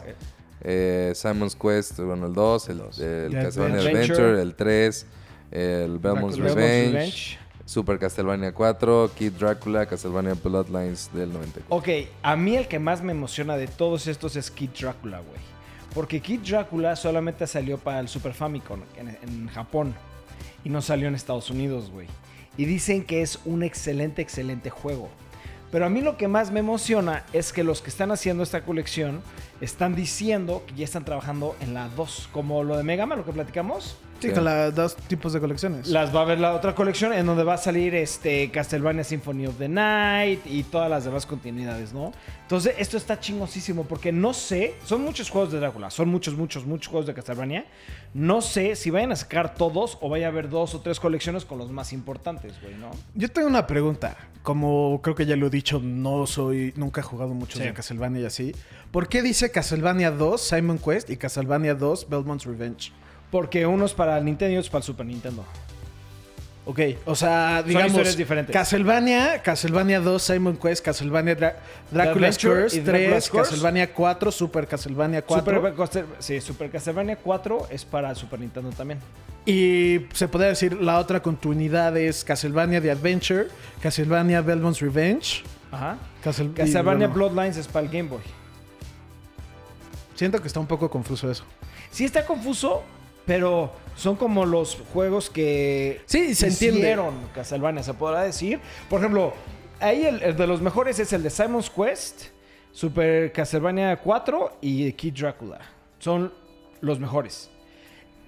[0.64, 4.00] eh, Simon's Quest, bueno, el 2, el, el The Castlevania Adventure.
[4.00, 5.06] Adventure, el 3,
[5.52, 7.38] el Belmont's Revenge.
[7.66, 11.74] Super Castlevania 4, Kid Drácula, Castlevania Bloodlines del 94.
[11.74, 15.40] Ok, a mí el que más me emociona de todos estos es Kid Drácula, güey.
[15.94, 19.94] Porque Kid Drácula solamente salió para el Super Famicom en, en Japón.
[20.62, 22.06] Y no salió en Estados Unidos, güey.
[22.56, 25.08] Y dicen que es un excelente, excelente juego.
[25.74, 28.62] Pero a mí lo que más me emociona es que los que están haciendo esta
[28.62, 29.22] colección
[29.60, 32.28] están diciendo que ya están trabajando en la 2.
[32.30, 33.96] Como lo de Mega Man, lo que platicamos.
[34.28, 35.88] Sí, con los dos tipos de colecciones.
[35.88, 39.46] Las va a ver la otra colección en donde va a salir este Castlevania Symphony
[39.46, 42.12] of the Night y todas las demás continuidades, ¿no?
[42.42, 46.66] Entonces, esto está chingosísimo porque no sé, son muchos juegos de Drácula, son muchos, muchos,
[46.66, 47.64] muchos juegos de Castlevania.
[48.12, 51.44] No sé si vayan a sacar todos o vaya a haber dos o tres colecciones
[51.44, 52.90] con los más importantes, güey, ¿no?
[53.14, 54.16] Yo tengo una pregunta.
[54.42, 57.64] Como creo que ya lo he dicho, no soy, nunca he jugado mucho Sí.
[57.64, 58.54] de Castlevania y así.
[58.90, 62.92] ¿Por qué dice Castlevania 2 Simon Quest y Castlevania 2 Belmont's Revenge?
[63.30, 65.44] Porque uno es para el Nintendo y otro es para el Super Nintendo.
[66.66, 68.52] Ok, o sea, digamos, historias diferentes.
[68.54, 71.56] Castlevania, Castlevania 2, Simon Quest, Castlevania Dra-
[71.90, 73.50] Dracula's Curse y 3, Dracula's Curse.
[73.50, 75.74] Castlevania 4, Super Castlevania 4.
[75.74, 78.98] Super, sí, Super Castlevania 4 es para el Super Nintendo también.
[79.44, 83.48] Y se podría decir la otra continuidad es Castlevania The Adventure,
[83.82, 85.42] Castlevania Belmont's Revenge.
[85.70, 85.98] Ajá.
[86.22, 88.22] Castle- Castlevania bueno, Bloodlines es para el Game Boy.
[90.14, 91.44] Siento que está un poco confuso eso.
[91.90, 92.82] Sí está confuso,
[93.26, 96.80] pero son como los juegos que Sí, se entiende.
[96.80, 98.60] hicieron Castlevania, se podrá decir.
[98.90, 99.32] Por ejemplo,
[99.80, 102.24] ahí el, el de los mejores es el de Simon's Quest,
[102.72, 105.60] Super Castlevania 4 y Kid Drácula.
[105.98, 106.32] Son
[106.80, 107.50] los mejores.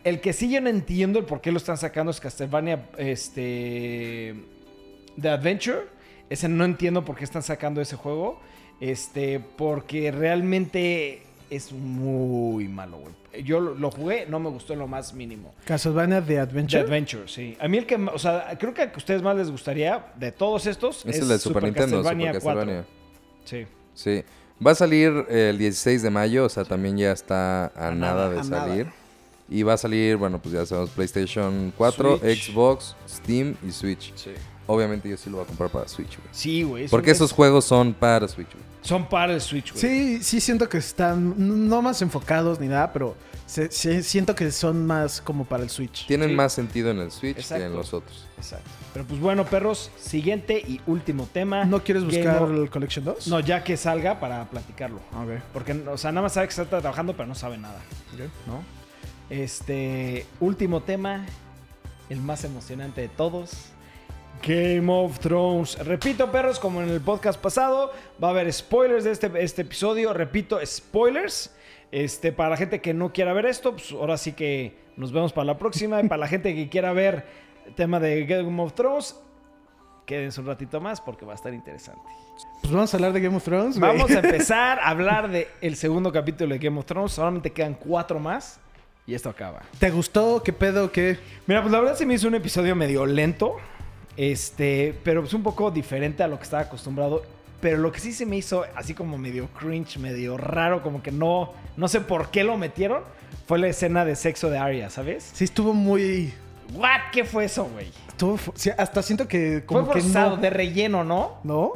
[0.05, 4.37] El que sí yo no entiendo el por qué lo están sacando es Castlevania este,
[5.21, 5.89] The Adventure.
[6.31, 8.41] Ese no entiendo por qué están sacando ese juego.
[8.81, 13.45] Este, porque realmente es muy malo, güey.
[13.45, 15.55] Yo lo, lo jugué, no me gustó en lo más mínimo.
[15.67, 16.83] Castlevania The The Adventure.
[16.83, 17.57] Adventure, sí.
[17.61, 20.67] A mí el que, o sea, creo que a ustedes más les gustaría de todos
[20.67, 22.33] estos Es el de Super, Nintendo, Super 4.
[22.33, 22.85] Castlevania.
[23.45, 23.67] Sí.
[23.95, 24.25] Sí.
[24.67, 28.41] Va a salir el 16 de mayo, o sea, también ya está a, nada, de
[28.41, 28.67] a nada.
[28.69, 28.87] salir.
[29.49, 32.51] Y va a salir, bueno, pues ya sabemos, PlayStation 4, Switch.
[32.51, 34.13] Xbox, Steam y Switch.
[34.17, 34.31] Sí.
[34.67, 36.29] Obviamente yo sí lo voy a comprar para Switch, güey.
[36.33, 36.85] Sí, güey.
[36.85, 38.65] es Porque esos es- juegos son para Switch, güey.
[38.87, 39.81] Son para el Switch, güey.
[39.81, 41.35] Sí, sí siento que están
[41.69, 43.17] no más enfocados ni nada, pero
[43.47, 46.07] se- se- siento que son más como para el Switch.
[46.07, 46.35] Tienen Sí.
[46.35, 48.27] más sentido en el Switch que en los otros.
[48.37, 48.69] Exacto.
[48.93, 51.65] Pero pues bueno, perros, siguiente y último tema.
[51.65, 53.29] ¿No quieres Game buscar of- el Collection 2?
[53.29, 54.97] No, ya que salga para platicarlo.
[55.15, 55.41] Ok.
[55.53, 57.81] Porque, o sea, nada más sabe que está trabajando, pero no sabe nada.
[58.47, 58.63] ¿No?
[59.29, 61.27] Este, último tema,
[62.09, 63.51] el más emocionante de todos.
[64.47, 65.77] Game of Thrones.
[65.85, 67.93] Repito, perros, como en el podcast pasado,
[68.23, 70.13] va a haber spoilers de este, este episodio.
[70.15, 71.53] Repito, spoilers.
[71.91, 75.33] Este, para la gente que no quiera ver esto, pues ahora sí que nos vemos
[75.33, 76.01] para la próxima.
[76.01, 77.25] Y para la gente que quiera ver
[77.67, 79.17] el tema de Game of Thrones,
[80.05, 82.03] quédense un ratito más porque va a estar interesante.
[82.61, 83.79] Pues vamos a hablar de Game of Thrones.
[83.81, 83.93] güey.
[83.97, 87.13] Vamos a empezar a hablar del el segundo capítulo de Game of Thrones.
[87.13, 88.61] Solamente quedan cuatro más
[89.07, 89.63] y esto acaba.
[89.81, 90.43] ¿Te gustó?
[90.45, 90.93] ¿Qué pedo?
[90.93, 91.19] ¿Qué?
[91.47, 93.57] Mira, pues la verdad se me hizo un episodio medio lento.
[94.17, 97.23] Este, pero es un poco diferente a lo que estaba acostumbrado.
[97.61, 101.11] Pero lo que sí se me hizo así como medio cringe, medio raro, como que
[101.11, 103.03] no, no sé por qué lo metieron,
[103.47, 105.31] fue la escena de sexo de Arya, ¿sabes?
[105.33, 106.33] Sí, estuvo muy.
[106.75, 107.11] ¿What?
[107.13, 107.91] ¿Qué fue eso, güey?
[108.09, 110.43] Estuvo sí, hasta siento que como Fue que forzado, no.
[110.43, 111.39] de relleno, ¿no?
[111.45, 111.73] ¿No?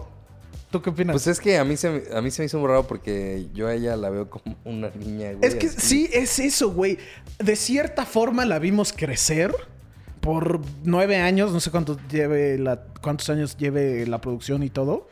[0.70, 1.14] ¿Tú qué opinas?
[1.14, 3.46] Pues es que a mí, se, me- a mí se me hizo muy raro porque
[3.54, 5.38] yo a ella la veo como una niña, güey.
[5.42, 5.80] Es que así.
[5.80, 6.98] sí, es eso, güey.
[7.38, 9.52] De cierta forma la vimos crecer
[10.20, 15.09] por nueve años, no sé cuántos lleve la, cuántos años lleve la producción y todo.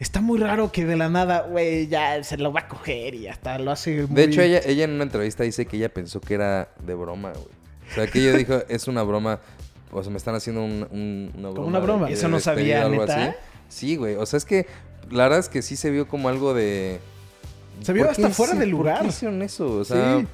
[0.00, 3.26] Está muy raro que de la nada, güey, ya se lo va a coger y
[3.26, 4.14] hasta lo hace muy...
[4.14, 7.32] De hecho, ella, ella en una entrevista dice que ella pensó que era de broma,
[7.32, 7.46] güey.
[7.90, 9.40] O sea, que ella dijo, es una broma.
[9.90, 11.66] O sea, me están haciendo un- un- una broma.
[11.68, 12.06] una broma.
[12.06, 13.24] de- Eso de no sabía, algo ¿neta?
[13.24, 13.34] así.
[13.68, 14.14] Sí, güey.
[14.16, 14.66] O sea, es que
[15.10, 17.00] la verdad es que sí se vio como algo de.
[17.82, 19.00] Se vio ¿Por hasta fuera sí- de ¿Por lugar.
[19.02, 19.66] qué hicieron eso?
[19.78, 20.26] O sea, Sí.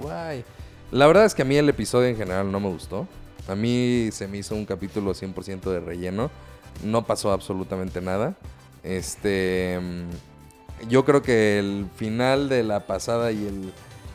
[0.00, 0.44] guay.
[0.92, 3.06] La verdad es que a mí el episodio en general no me gustó.
[3.50, 6.30] A mí se me hizo un capítulo 100% de relleno.
[6.84, 8.34] No pasó absolutamente nada.
[8.84, 9.78] Este.
[9.80, 13.72] mm, Yo creo que el final de la pasada y el.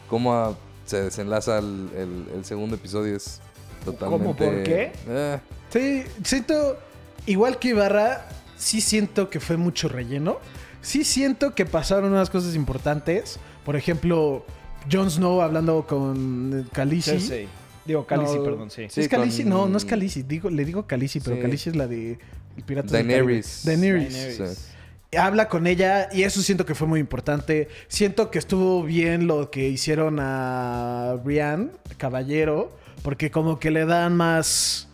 [0.10, 0.56] cómo a-
[0.86, 3.40] se desenlaza el, el- el segundo episodio es
[3.84, 4.46] totalmente.
[4.46, 4.92] por qué?
[5.08, 5.40] Eh,
[5.72, 6.78] Sí, siento,
[7.26, 10.38] igual que Ibarra, sí siento que fue mucho relleno.
[10.82, 13.40] Sí siento que pasaron unas cosas importantes.
[13.66, 14.46] Por ejemplo,
[14.92, 17.48] Jon Snow hablando con Khaleesi.
[17.86, 18.88] Digo, No, perdón, sí.
[18.90, 20.28] Sí, ¿Es con- No, no es.
[20.28, 21.42] Digo, le digo Khaleesi, pero Sí.
[21.42, 22.18] Khaleesi es la de
[22.58, 23.62] el Pirata Daenerys.
[23.64, 23.82] Caribe.
[23.90, 24.38] Daenerys.
[24.38, 24.72] Daenerys.
[25.18, 27.70] Habla con ella y eso siento que fue muy importante.
[27.88, 34.16] Siento que estuvo bien lo que hicieron a Brian, Caballero, porque como que le dan
[34.18, 34.90] más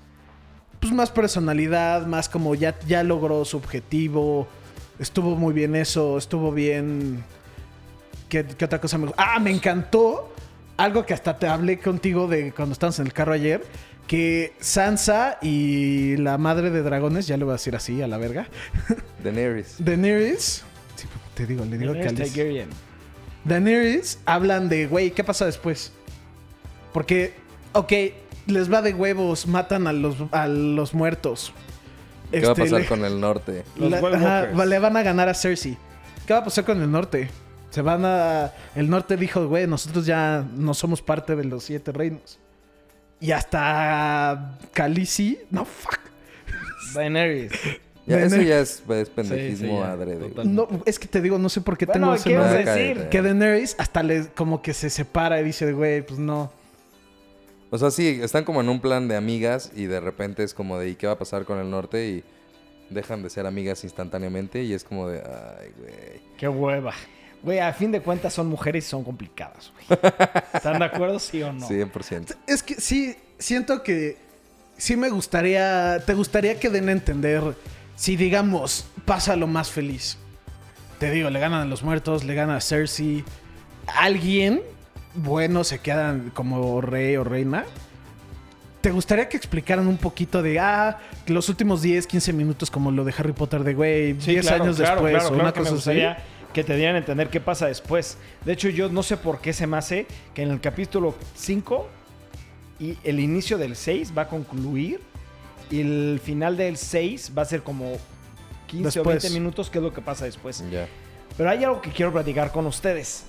[0.79, 4.47] pues más personalidad, más como ya, ya logró su objetivo.
[4.99, 7.23] Estuvo muy bien eso, estuvo bien.
[8.29, 9.21] ¿Qué, qué otra cosa me gustó?
[9.21, 10.33] Ah, me encantó.
[10.81, 13.63] Algo que hasta te hablé contigo de cuando estábamos en el carro ayer.
[14.07, 18.17] Que Sansa y la madre de dragones, ya le voy a decir así a la
[18.17, 18.47] verga.
[19.23, 19.75] Daenerys.
[19.79, 20.63] Daenerys.
[20.95, 22.35] Sí, te digo, le digo Daenerys Khaleesi.
[22.35, 22.69] Targaryen.
[23.45, 25.93] Daenerys hablan de, güey, ¿qué pasa después?
[26.93, 27.33] Porque,
[27.73, 27.93] ok,
[28.47, 31.53] les va de huevos, matan a los, a los muertos.
[32.31, 33.63] ¿Qué va a Este, pasar le- con el norte?
[33.77, 33.97] Los la-
[34.47, 35.77] ajá, le van a ganar a Cersei.
[36.25, 37.29] ¿Qué va a pasar con el norte?
[37.71, 38.53] Se van a...
[38.75, 42.37] El norte dijo, güey, nosotros ya no somos parte de los siete reinos.
[43.19, 45.39] Y hasta Khaleesi...
[45.49, 45.99] No, fuck.
[46.93, 47.51] Daenerys.
[48.07, 50.31] Ya, eso ya es, es pendejismo Sí, sí, ya, adrede.
[50.43, 52.57] No, es que te digo, no sé por qué Bueno, tengo ese ¿qué vas a
[52.57, 53.09] decir?
[53.09, 56.51] Que Daenerys hasta le, como que se separa y dice, güey, pues no.
[57.69, 60.79] O sea, sí, están como en un plan de amigas y de repente es como
[60.79, 62.09] de, ¿y qué va a pasar con el norte?
[62.09, 62.23] Y
[62.89, 66.21] dejan de ser amigas instantáneamente y es como de, ay, güey.
[66.37, 66.93] Qué hueva.
[67.43, 69.99] Güey, a fin de cuentas son mujeres y son complicadas, güey.
[70.53, 71.67] ¿Están de acuerdo, sí o no?
[71.67, 72.35] 100%.
[72.47, 74.17] Es que sí, siento que
[74.77, 77.55] sí me gustaría, te gustaría que den a entender
[77.95, 80.17] si digamos pasa lo más feliz.
[80.99, 83.23] Te digo, le ganan a los muertos, le ganan a Cersei.
[83.87, 84.61] Alguien
[85.15, 87.65] bueno se quedan como rey o reina.
[88.81, 90.97] ¿Te gustaría que explicaran un poquito de, ah,
[91.27, 94.63] los últimos 10, 15 minutos como lo de Harry Potter de, güey, 10 Sí, claro,
[94.63, 96.01] años claro, después claro, o claro una cosa así?
[96.53, 98.17] Que te dieran a entender qué pasa después.
[98.45, 101.87] De hecho, yo no sé por qué se me hace que en el capítulo 5
[102.79, 105.01] y el inicio del 6 va a concluir
[105.69, 107.97] y el final del 6 va a ser como
[108.67, 109.23] 15 o Después.
[109.23, 110.63] 20 minutos, que es lo que pasa después.
[111.37, 113.25] Pero hay algo que quiero platicar con ustedes.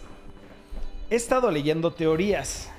[1.11, 2.71] He estado leyendo teorías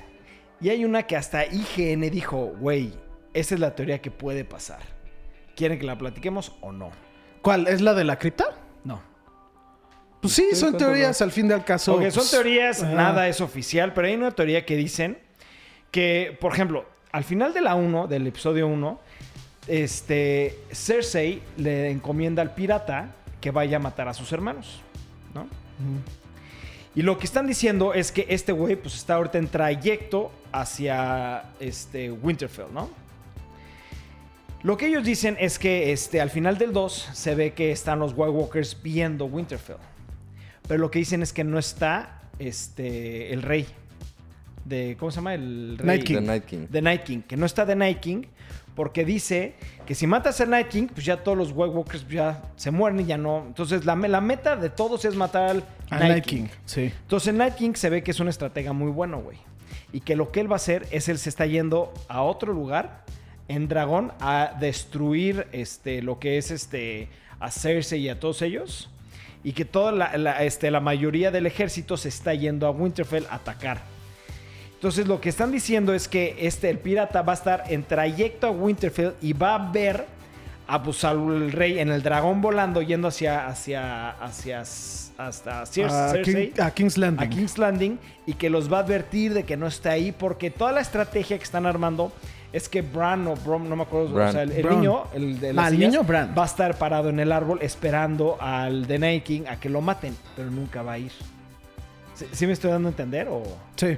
[0.60, 2.92] y hay una que hasta IGN dijo, güey,
[3.32, 4.80] esa es la teoría que puede pasar.
[5.56, 6.90] ¿Quieren que la platiquemos o no?
[7.42, 7.68] ¿Cuál?
[7.68, 8.56] ¿Es la de la cripta?
[8.82, 9.00] No.
[10.24, 11.92] Pues sí, Sí, son teorías al fin del caso.
[11.92, 12.94] Porque son pues, teorías, ajá.
[12.94, 15.18] nada es oficial, pero hay una teoría que dicen
[15.90, 19.00] que, por ejemplo, al final de la 1, del episodio 1,
[19.68, 24.80] este, Cersei le encomienda al pirata que vaya a matar a sus hermanos,
[25.34, 25.46] ¿no?
[26.94, 31.50] Y lo que están diciendo es que este güey pues está ahorita en trayecto hacia
[31.60, 32.88] este Winterfell, ¿no?
[34.62, 37.98] Lo que ellos dicen es que este, al final del 2 se ve que están
[37.98, 39.76] los White Walkers viendo Winterfell.
[40.66, 43.66] Pero lo que dicen es que no está este, el rey.
[44.64, 45.34] De, ¿Cómo se llama?
[45.34, 45.86] El rey.
[45.86, 46.14] Night King.
[46.14, 46.66] The Night King.
[46.70, 47.20] The Night King.
[47.20, 48.22] Que no está The Night King
[48.74, 49.54] porque dice
[49.86, 53.00] que si matas al Night King, pues ya todos los White Walkers ya se mueren
[53.00, 53.44] y ya no.
[53.46, 56.44] Entonces la, la meta de todos es matar al Night, Night King.
[56.44, 56.92] King, sí.
[57.02, 59.38] Entonces Night King se ve que es un estratega muy bueno, güey.
[59.92, 62.52] Y que lo que él va a hacer es él se está yendo a otro
[62.52, 63.04] lugar
[63.46, 67.08] en Dragón a destruir este, lo que es este,
[67.38, 68.90] a Cersei y a todos ellos.
[69.44, 73.26] Y que toda la, la, este, la mayoría del ejército se está yendo a Winterfell
[73.30, 73.82] a atacar.
[74.74, 78.46] Entonces lo que están diciendo es que este, el pirata va a estar en trayecto
[78.46, 80.06] a Winterfell y va a ver
[80.66, 86.10] a pues, al rey en el dragón volando yendo hacia hacia hacia hasta Cer- A,
[86.10, 87.26] Cersei King- a King's Landing.
[87.26, 90.50] a King's Landing y que los va a advertir de que no está ahí porque
[90.50, 92.12] toda la estrategia que están armando
[92.54, 94.28] es que Bran o Brom, no me acuerdo, Bran.
[94.28, 96.34] o sea, el, niño, el de las Ah, el niño Bran.
[96.38, 99.80] va a estar parado en el árbol esperando al The Night King a que lo
[99.80, 101.12] maten, pero nunca va a ir.
[102.14, 103.26] ¿Sí, sí me estoy dando a entender?
[103.28, 103.42] O...
[103.76, 103.96] Sí.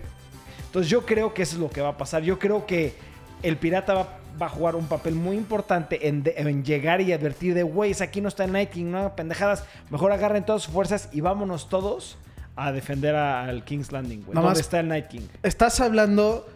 [0.66, 2.22] Entonces yo creo que eso es lo que va a pasar.
[2.22, 2.94] Yo creo que
[3.42, 4.08] el pirata va,
[4.40, 8.00] va a jugar un papel muy importante en, de- en llegar y advertir de, güeyes,
[8.00, 9.64] aquí no está el Night King, no hagan pendejadas.
[9.90, 12.16] Mejor agarren todas sus fuerzas y vámonos todos
[12.56, 14.34] a defender a- al King's Landing, güey.
[14.34, 15.28] ¿Dónde está el Night King?
[15.42, 16.46] ¿Estás hablando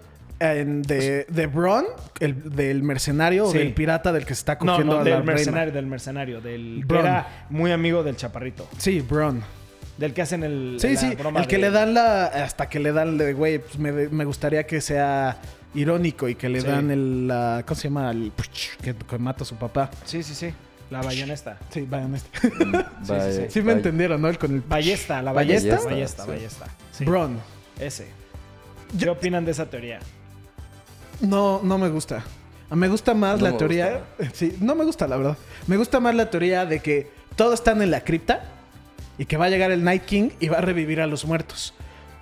[0.40, 1.84] en- de, de Bron,
[2.18, 3.56] el, del mercenario Sí.
[3.56, 5.32] o del pirata del que se está No, cogiendo no, a la del reina?
[5.32, 8.68] mercenario, del mercenario, del que era muy amigo del chaparrito.
[8.78, 9.42] Sí, Bron.
[9.98, 10.78] Del que hacen el.
[10.80, 12.24] Sí, la sí, broma el que de- le dan la...
[12.26, 15.36] Hasta que le dan de, güey, pues me, me gustaría que sea
[15.74, 16.66] irónico y que le Sí.
[16.66, 17.28] dan el...
[17.28, 18.10] la- ¿Cómo se llama?
[18.10, 18.32] El...
[18.82, 19.90] Que, que mata a su papá.
[20.06, 20.54] Sí, sí, sí.
[20.90, 21.58] La bayonesta.
[21.68, 22.50] Sí, vayan este.
[23.06, 24.28] Vaya- sí, Sí me entendieron, ¿no?
[24.28, 24.60] El con el...
[24.62, 25.68] Ballesta, la ¿Ballesta?
[25.84, 25.90] ballesta.
[25.90, 26.66] Ballesta, ballesta.
[26.92, 27.04] Sí.
[27.04, 27.38] Bron.
[27.78, 28.08] Ese.
[28.98, 30.00] ¿Qué opinan de esa teoría?
[31.20, 32.24] No, no me gusta.
[32.70, 34.04] Me gusta más No la teoría...
[34.32, 35.36] Sí, no me gusta, la verdad.
[35.66, 38.44] Me gusta más la teoría de que todos están en la cripta
[39.18, 41.74] y que va a llegar el Night King y va a revivir a los muertos.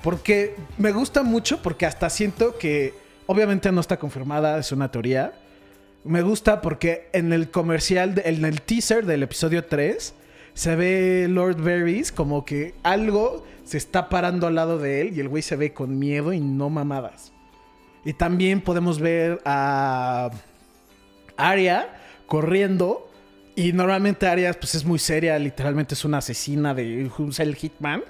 [0.03, 2.95] Porque me gusta mucho porque hasta siento que
[3.27, 5.33] obviamente no está confirmada, es una teoría.
[6.05, 10.15] Me gusta porque en el comercial, de- en el teaser del episodio 3,
[10.55, 15.21] se ve Lord Varys como que algo se está parando al lado de él y
[15.21, 17.33] el güey se ve con miedo y no mamadas.
[18.05, 20.31] Y también podemos ver a
[21.37, 23.11] Arya corriendo.
[23.57, 28.05] Y normalmente Arya pues, es muy seria, literalmente es una asesina de el Hitman.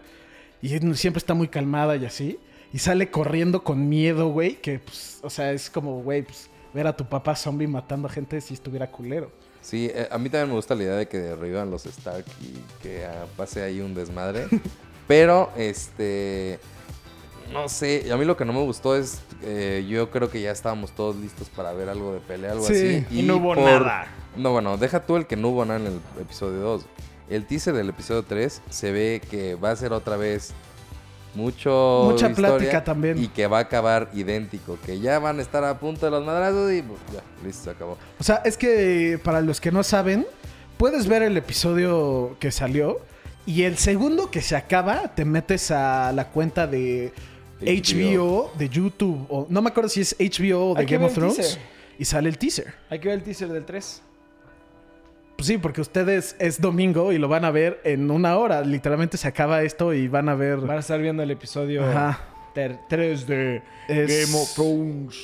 [0.61, 2.39] Y siempre está muy calmada y así.
[2.73, 4.57] Y sale corriendo con miedo, güey.
[4.57, 8.11] Que, pues, o sea, es como, güey, pues, ver a tu papá zombie matando a
[8.11, 9.31] gente si estuviera culero.
[9.63, 12.83] Sí, eh, a mí también me gusta la idea de que revivan los Stark y
[12.83, 14.47] que ah, pase ahí un desmadre.
[15.09, 16.59] Pero, este.
[17.53, 19.21] No sé, a mí lo que no me gustó es.
[19.43, 23.05] eh, yo creo que ya estábamos todos listos para ver algo de pelea, algo Sí,
[23.07, 23.19] así.
[23.21, 24.07] y no hubo nada.
[24.37, 26.87] No, bueno, deja tú el que no hubo nada en el episodio 2.
[27.31, 30.53] El teaser del episodio 3 se ve que va a ser otra vez
[31.35, 32.09] mucho.
[32.11, 33.23] Mucha plática también.
[33.23, 34.79] Y que va a acabar idéntico.
[34.85, 37.71] Que ya van a estar a punto de los madrazos y pues, ya, listo, se
[37.71, 37.97] acabó.
[38.19, 40.27] O sea, es que para los que no saben,
[40.77, 43.01] puedes ver el episodio que salió
[43.47, 47.13] y el segundo que se acaba te metes a la cuenta de
[47.61, 51.15] HBO, de YouTube o no me acuerdo si es HBO o de Hay Game of
[51.15, 51.59] Thrones
[51.99, 52.73] y sale el teaser.
[52.91, 54.03] Hay que ver el teaser del 3.
[55.37, 58.63] Pues sí, porque ustedes es domingo y lo van a ver en una hora.
[58.63, 60.59] Literalmente se acaba esto y van a ver.
[60.59, 62.21] Van a estar viendo el episodio Ajá.
[62.89, 65.17] 3 de Es- Game of Thrones.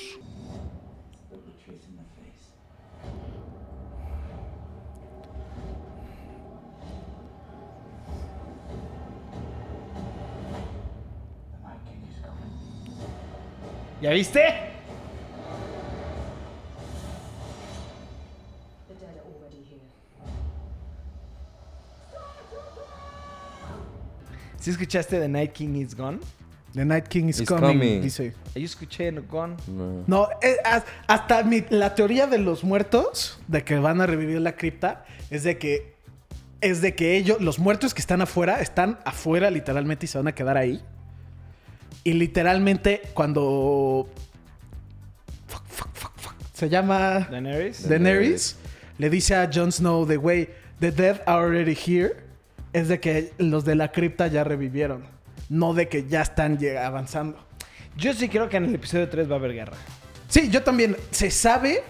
[14.04, 14.42] ¿Ya viste?
[24.60, 26.18] ¿Sí escuchaste The Night King is Gone?
[26.74, 28.02] The Night King is It's coming, coming.
[28.02, 28.32] dice.
[28.54, 29.56] Yo escuché no Gone.
[29.68, 30.04] No.
[30.06, 34.40] No, eh, as- hasta mi- la teoría de los muertos, de que van a revivir
[34.40, 35.94] la cripta, es de que
[36.60, 40.28] es de que ellos, los muertos que están afuera, están afuera literalmente y se van
[40.28, 40.82] a quedar ahí.
[42.02, 44.08] Y literalmente cuando
[45.46, 47.88] fuck, fuck, fuck, fuck, se llama Daenerys.
[47.88, 48.56] Daenerys
[48.98, 50.48] le dice a Jon Snow de güey,
[50.80, 52.16] the dead are already here,
[52.72, 55.04] es de que los de la cripta ya revivieron,
[55.48, 57.38] no de que ya están avanzando.
[57.96, 59.76] Yo sí creo que en el episodio 3 va a haber guerra.
[60.28, 60.96] Sí, yo también.
[61.12, 61.82] Se sabe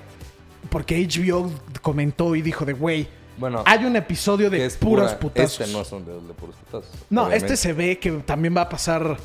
[0.69, 1.51] porque HBO
[1.81, 3.09] comentó y dijo de, güey,
[3.39, 5.61] Bueno, hay un episodio de es puros pura- putazos.
[5.61, 6.91] Este no son de, de puros putazos.
[7.09, 7.47] No, obviamente.
[7.55, 9.17] este se ve que también va a pasar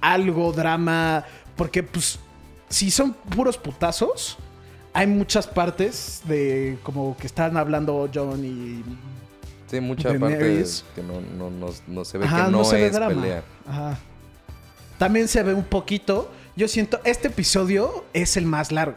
[0.00, 1.24] algo, drama,
[1.56, 2.18] porque pues
[2.68, 4.38] si son puros putazos,
[4.92, 8.84] hay muchas partes de como que están hablando John y...
[9.70, 10.84] Sí, mucha parte Daenerys.
[10.96, 13.14] que no, no, no, no se ve Ajá, que no, se ve es drama.
[13.14, 13.44] pelea.
[13.68, 13.98] Ajá.
[14.98, 18.96] También se ve un poquito, yo siento, este episodio es el más largo.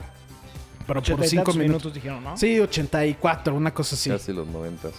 [0.88, 1.84] Pero por Ochenta y cinco tantos minutos.
[1.84, 2.38] minutos dijeron, ¿no?
[2.38, 4.10] Sí, 84, una cosa así.
[4.10, 4.96] Casi los 90, sí.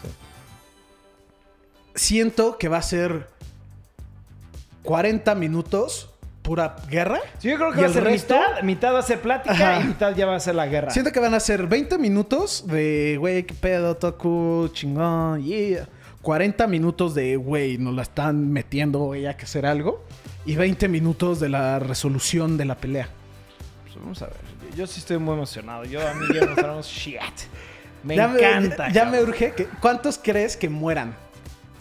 [1.94, 3.28] siento que va a ser
[4.84, 6.10] 40 minutos
[6.42, 7.20] pura guerra.
[7.38, 8.34] Sí, yo creo que ¿Y va a ser resto?
[8.34, 9.80] mitad, mitad va a ser plática Ajá.
[9.80, 10.90] y mitad ya va a ser la guerra.
[10.90, 15.88] Siento que van a ser 20 minutos de, güey, qué pedo, Toku, chingón, yeah.
[16.20, 20.04] 40 minutos de, güey, nos la están metiendo, güey, hay que hacer algo.
[20.46, 23.08] Y 20 minutos de la resolución de la pelea.
[23.84, 24.36] Pues vamos a ver.
[24.72, 25.84] Yo, yo sí estoy muy emocionado.
[25.84, 27.20] Yo a mí ya nos hablamos shit.
[28.02, 28.88] Me ya encanta.
[28.88, 29.28] Me, ya me cabrón.
[29.30, 29.52] urge.
[29.52, 31.14] Que, ¿Cuántos crees que mueran?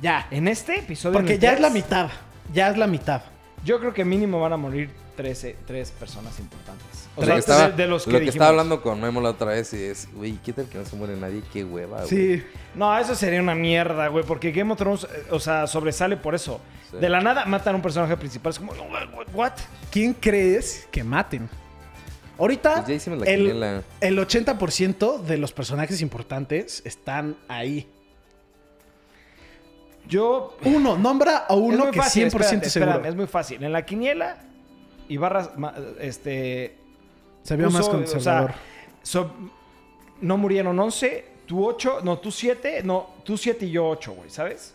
[0.01, 0.27] Ya.
[0.31, 1.13] En este episodio.
[1.19, 2.09] Porque ya es la mitad.
[2.53, 3.21] Ya es la mitad.
[3.65, 7.07] Yo creo que mínimo van a morir 13, tres personas importantes.
[7.15, 8.35] O Lo sea, que estaba, de, de los que, lo que dijimos.
[8.35, 10.95] estaba hablando con Memo la otra vez y es, güey, ¿qué tal que no se
[10.95, 11.41] muere nadie?
[11.53, 12.07] Qué hueva, güey.
[12.09, 12.43] Sí.
[12.75, 14.25] No, eso sería una mierda, güey.
[14.25, 16.59] Porque Game of Thrones, eh, o sea, sobresale por eso.
[16.91, 16.97] Sí.
[16.97, 18.49] De la nada matan a un personaje principal.
[18.51, 18.73] Es como,
[19.33, 19.53] ¿what?
[19.91, 21.47] ¿Quién crees que maten?
[22.39, 23.83] Ahorita, Pues ya hicimos la el, quiniela.
[24.01, 27.87] el 80% de los personajes importantes están ahí.
[30.07, 30.57] Yo.
[30.65, 32.91] Uno, nombra a uno que fácil, 100% espérate, seguro.
[32.91, 33.63] espérame, es muy fácil.
[33.63, 34.37] En la quiniela,
[35.09, 35.49] Ibarra,
[35.99, 36.75] este.
[37.43, 38.51] Se vio más conservador.
[38.51, 38.55] o sea,
[39.03, 39.33] so-
[40.21, 44.29] no murieron 11, tú 8, no, tú 7, no, tú 7 y yo 8, güey,
[44.29, 44.73] ¿sabes?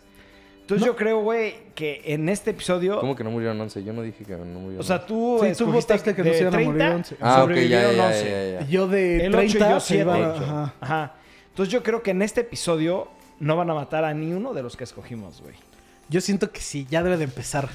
[0.61, 3.01] Entonces yo creo, güey, que en este episodio.
[3.01, 3.83] ¿Cómo que no murieron 11?
[3.83, 5.41] Yo no dije que no murieron O sea, tú.
[5.43, 7.17] Sí, tú votaste que no se iban a 30, morir 11.
[7.23, 8.25] Ah, ok, ya, sobrevivieron ya, 11.
[8.31, 8.67] ya, ya.
[8.69, 10.03] Yo de El 8 y 30 yo se 7.
[10.03, 10.75] iban a- ajá.
[10.81, 11.15] Ajá.
[11.49, 13.09] Entonces yo creo que en este episodio
[13.41, 15.55] no van a matar a ni uno de los que escogimos, güey.
[16.09, 17.69] Yo siento que sí, ya debe de empezar.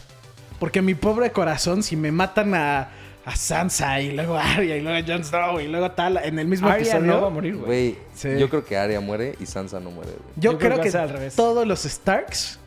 [0.59, 2.89] Porque mi pobre corazón, si me matan a,
[3.25, 6.39] a Sansa y luego a Arya y luego a Jon Snow y luego tal en
[6.39, 7.05] el mismo Arya episodio.
[7.13, 7.97] no va a morir, güey.
[8.15, 8.29] Sí.
[8.39, 10.21] yo creo que Arya muere y Sansa no muere, güey.
[10.37, 11.35] Yo, Yo creo creo, que al revés.
[11.35, 12.59] todos los Starks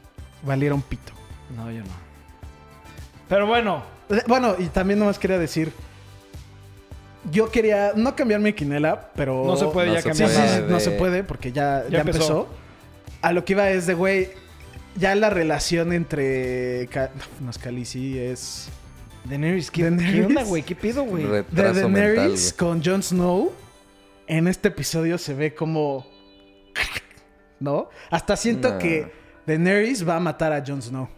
[0.43, 1.13] valieron pito.
[1.57, 1.91] No, yo no.
[3.29, 5.73] Pero bueno, Eh, Bueno, y también nomás quería decir.
[7.33, 9.43] Yo quería no cambiar mi quinela, pero.
[9.45, 10.61] no se puede No ya cambiar sí, sí, nada.
[10.69, 12.19] no se puede porque ya, ya, Ya empezó.
[12.19, 12.49] empezó.
[13.27, 14.29] A lo que iba es de, güey,
[14.95, 16.87] ya la relación entre...
[16.93, 18.69] Ca- No es Khaleesi, es...
[19.25, 20.13] Daenerys, ¿qué, Daenerys.
[20.15, 20.63] ¿qué onda, güey?
[20.63, 21.25] ¿Qué pido, güey?
[21.25, 22.57] De mental, Daenerys güey.
[22.71, 23.53] con Jon Snow.
[24.29, 26.07] En este episodio se ve como...
[27.59, 27.89] ¿No?
[28.11, 28.79] Hasta siento Nah.
[28.79, 29.11] que
[29.45, 31.09] Daenerys va a matar a Jon Snow.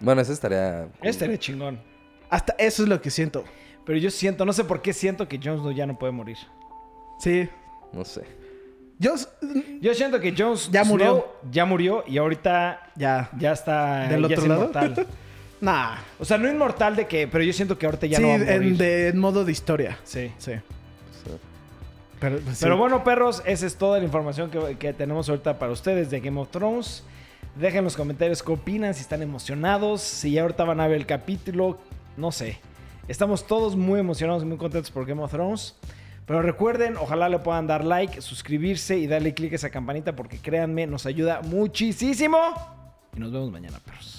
[0.00, 0.88] Bueno, esa estaría...
[1.02, 1.80] era chingón.
[2.28, 3.42] Hasta eso es lo que siento.
[3.86, 6.36] Pero yo siento, no sé por qué siento que Jon Snow ya no puede morir.
[7.20, 7.48] Sí.
[7.94, 8.22] No sé.
[8.98, 9.14] Yo...
[9.80, 11.06] Yo siento que Jon Ya murió.
[11.10, 13.28] Snow ya murió y ahorita Ya.
[13.38, 14.60] ya está ¿Del ya otro es lado?
[14.72, 15.06] inmortal.
[15.60, 15.96] Nah.
[16.18, 18.34] O sea, no inmortal de que, pero yo siento que ahorita ya sí, no va
[18.34, 18.52] a morir.
[18.62, 19.98] en, de- en modo de historia.
[20.04, 20.30] Sí.
[20.36, 20.52] Sí.
[22.20, 22.64] Pero, pues, sí.
[22.64, 26.20] Pero bueno, perros, esa es toda la información que, que tenemos ahorita para ustedes de
[26.20, 27.02] Game of Thrones.
[27.56, 30.96] Dejen en los comentarios qué opinan, si están emocionados, si ya ahorita van a ver
[30.98, 31.78] el capítulo,
[32.16, 32.58] no sé.
[33.08, 35.76] Estamos todos muy emocionados y muy contentos por Game of Thrones.
[36.26, 40.38] Pero recuerden, ojalá le puedan dar like, suscribirse y darle click a esa campanita porque
[40.38, 42.38] créanme, nos ayuda muchísimo.
[43.14, 44.13] Y nos vemos mañana, perros.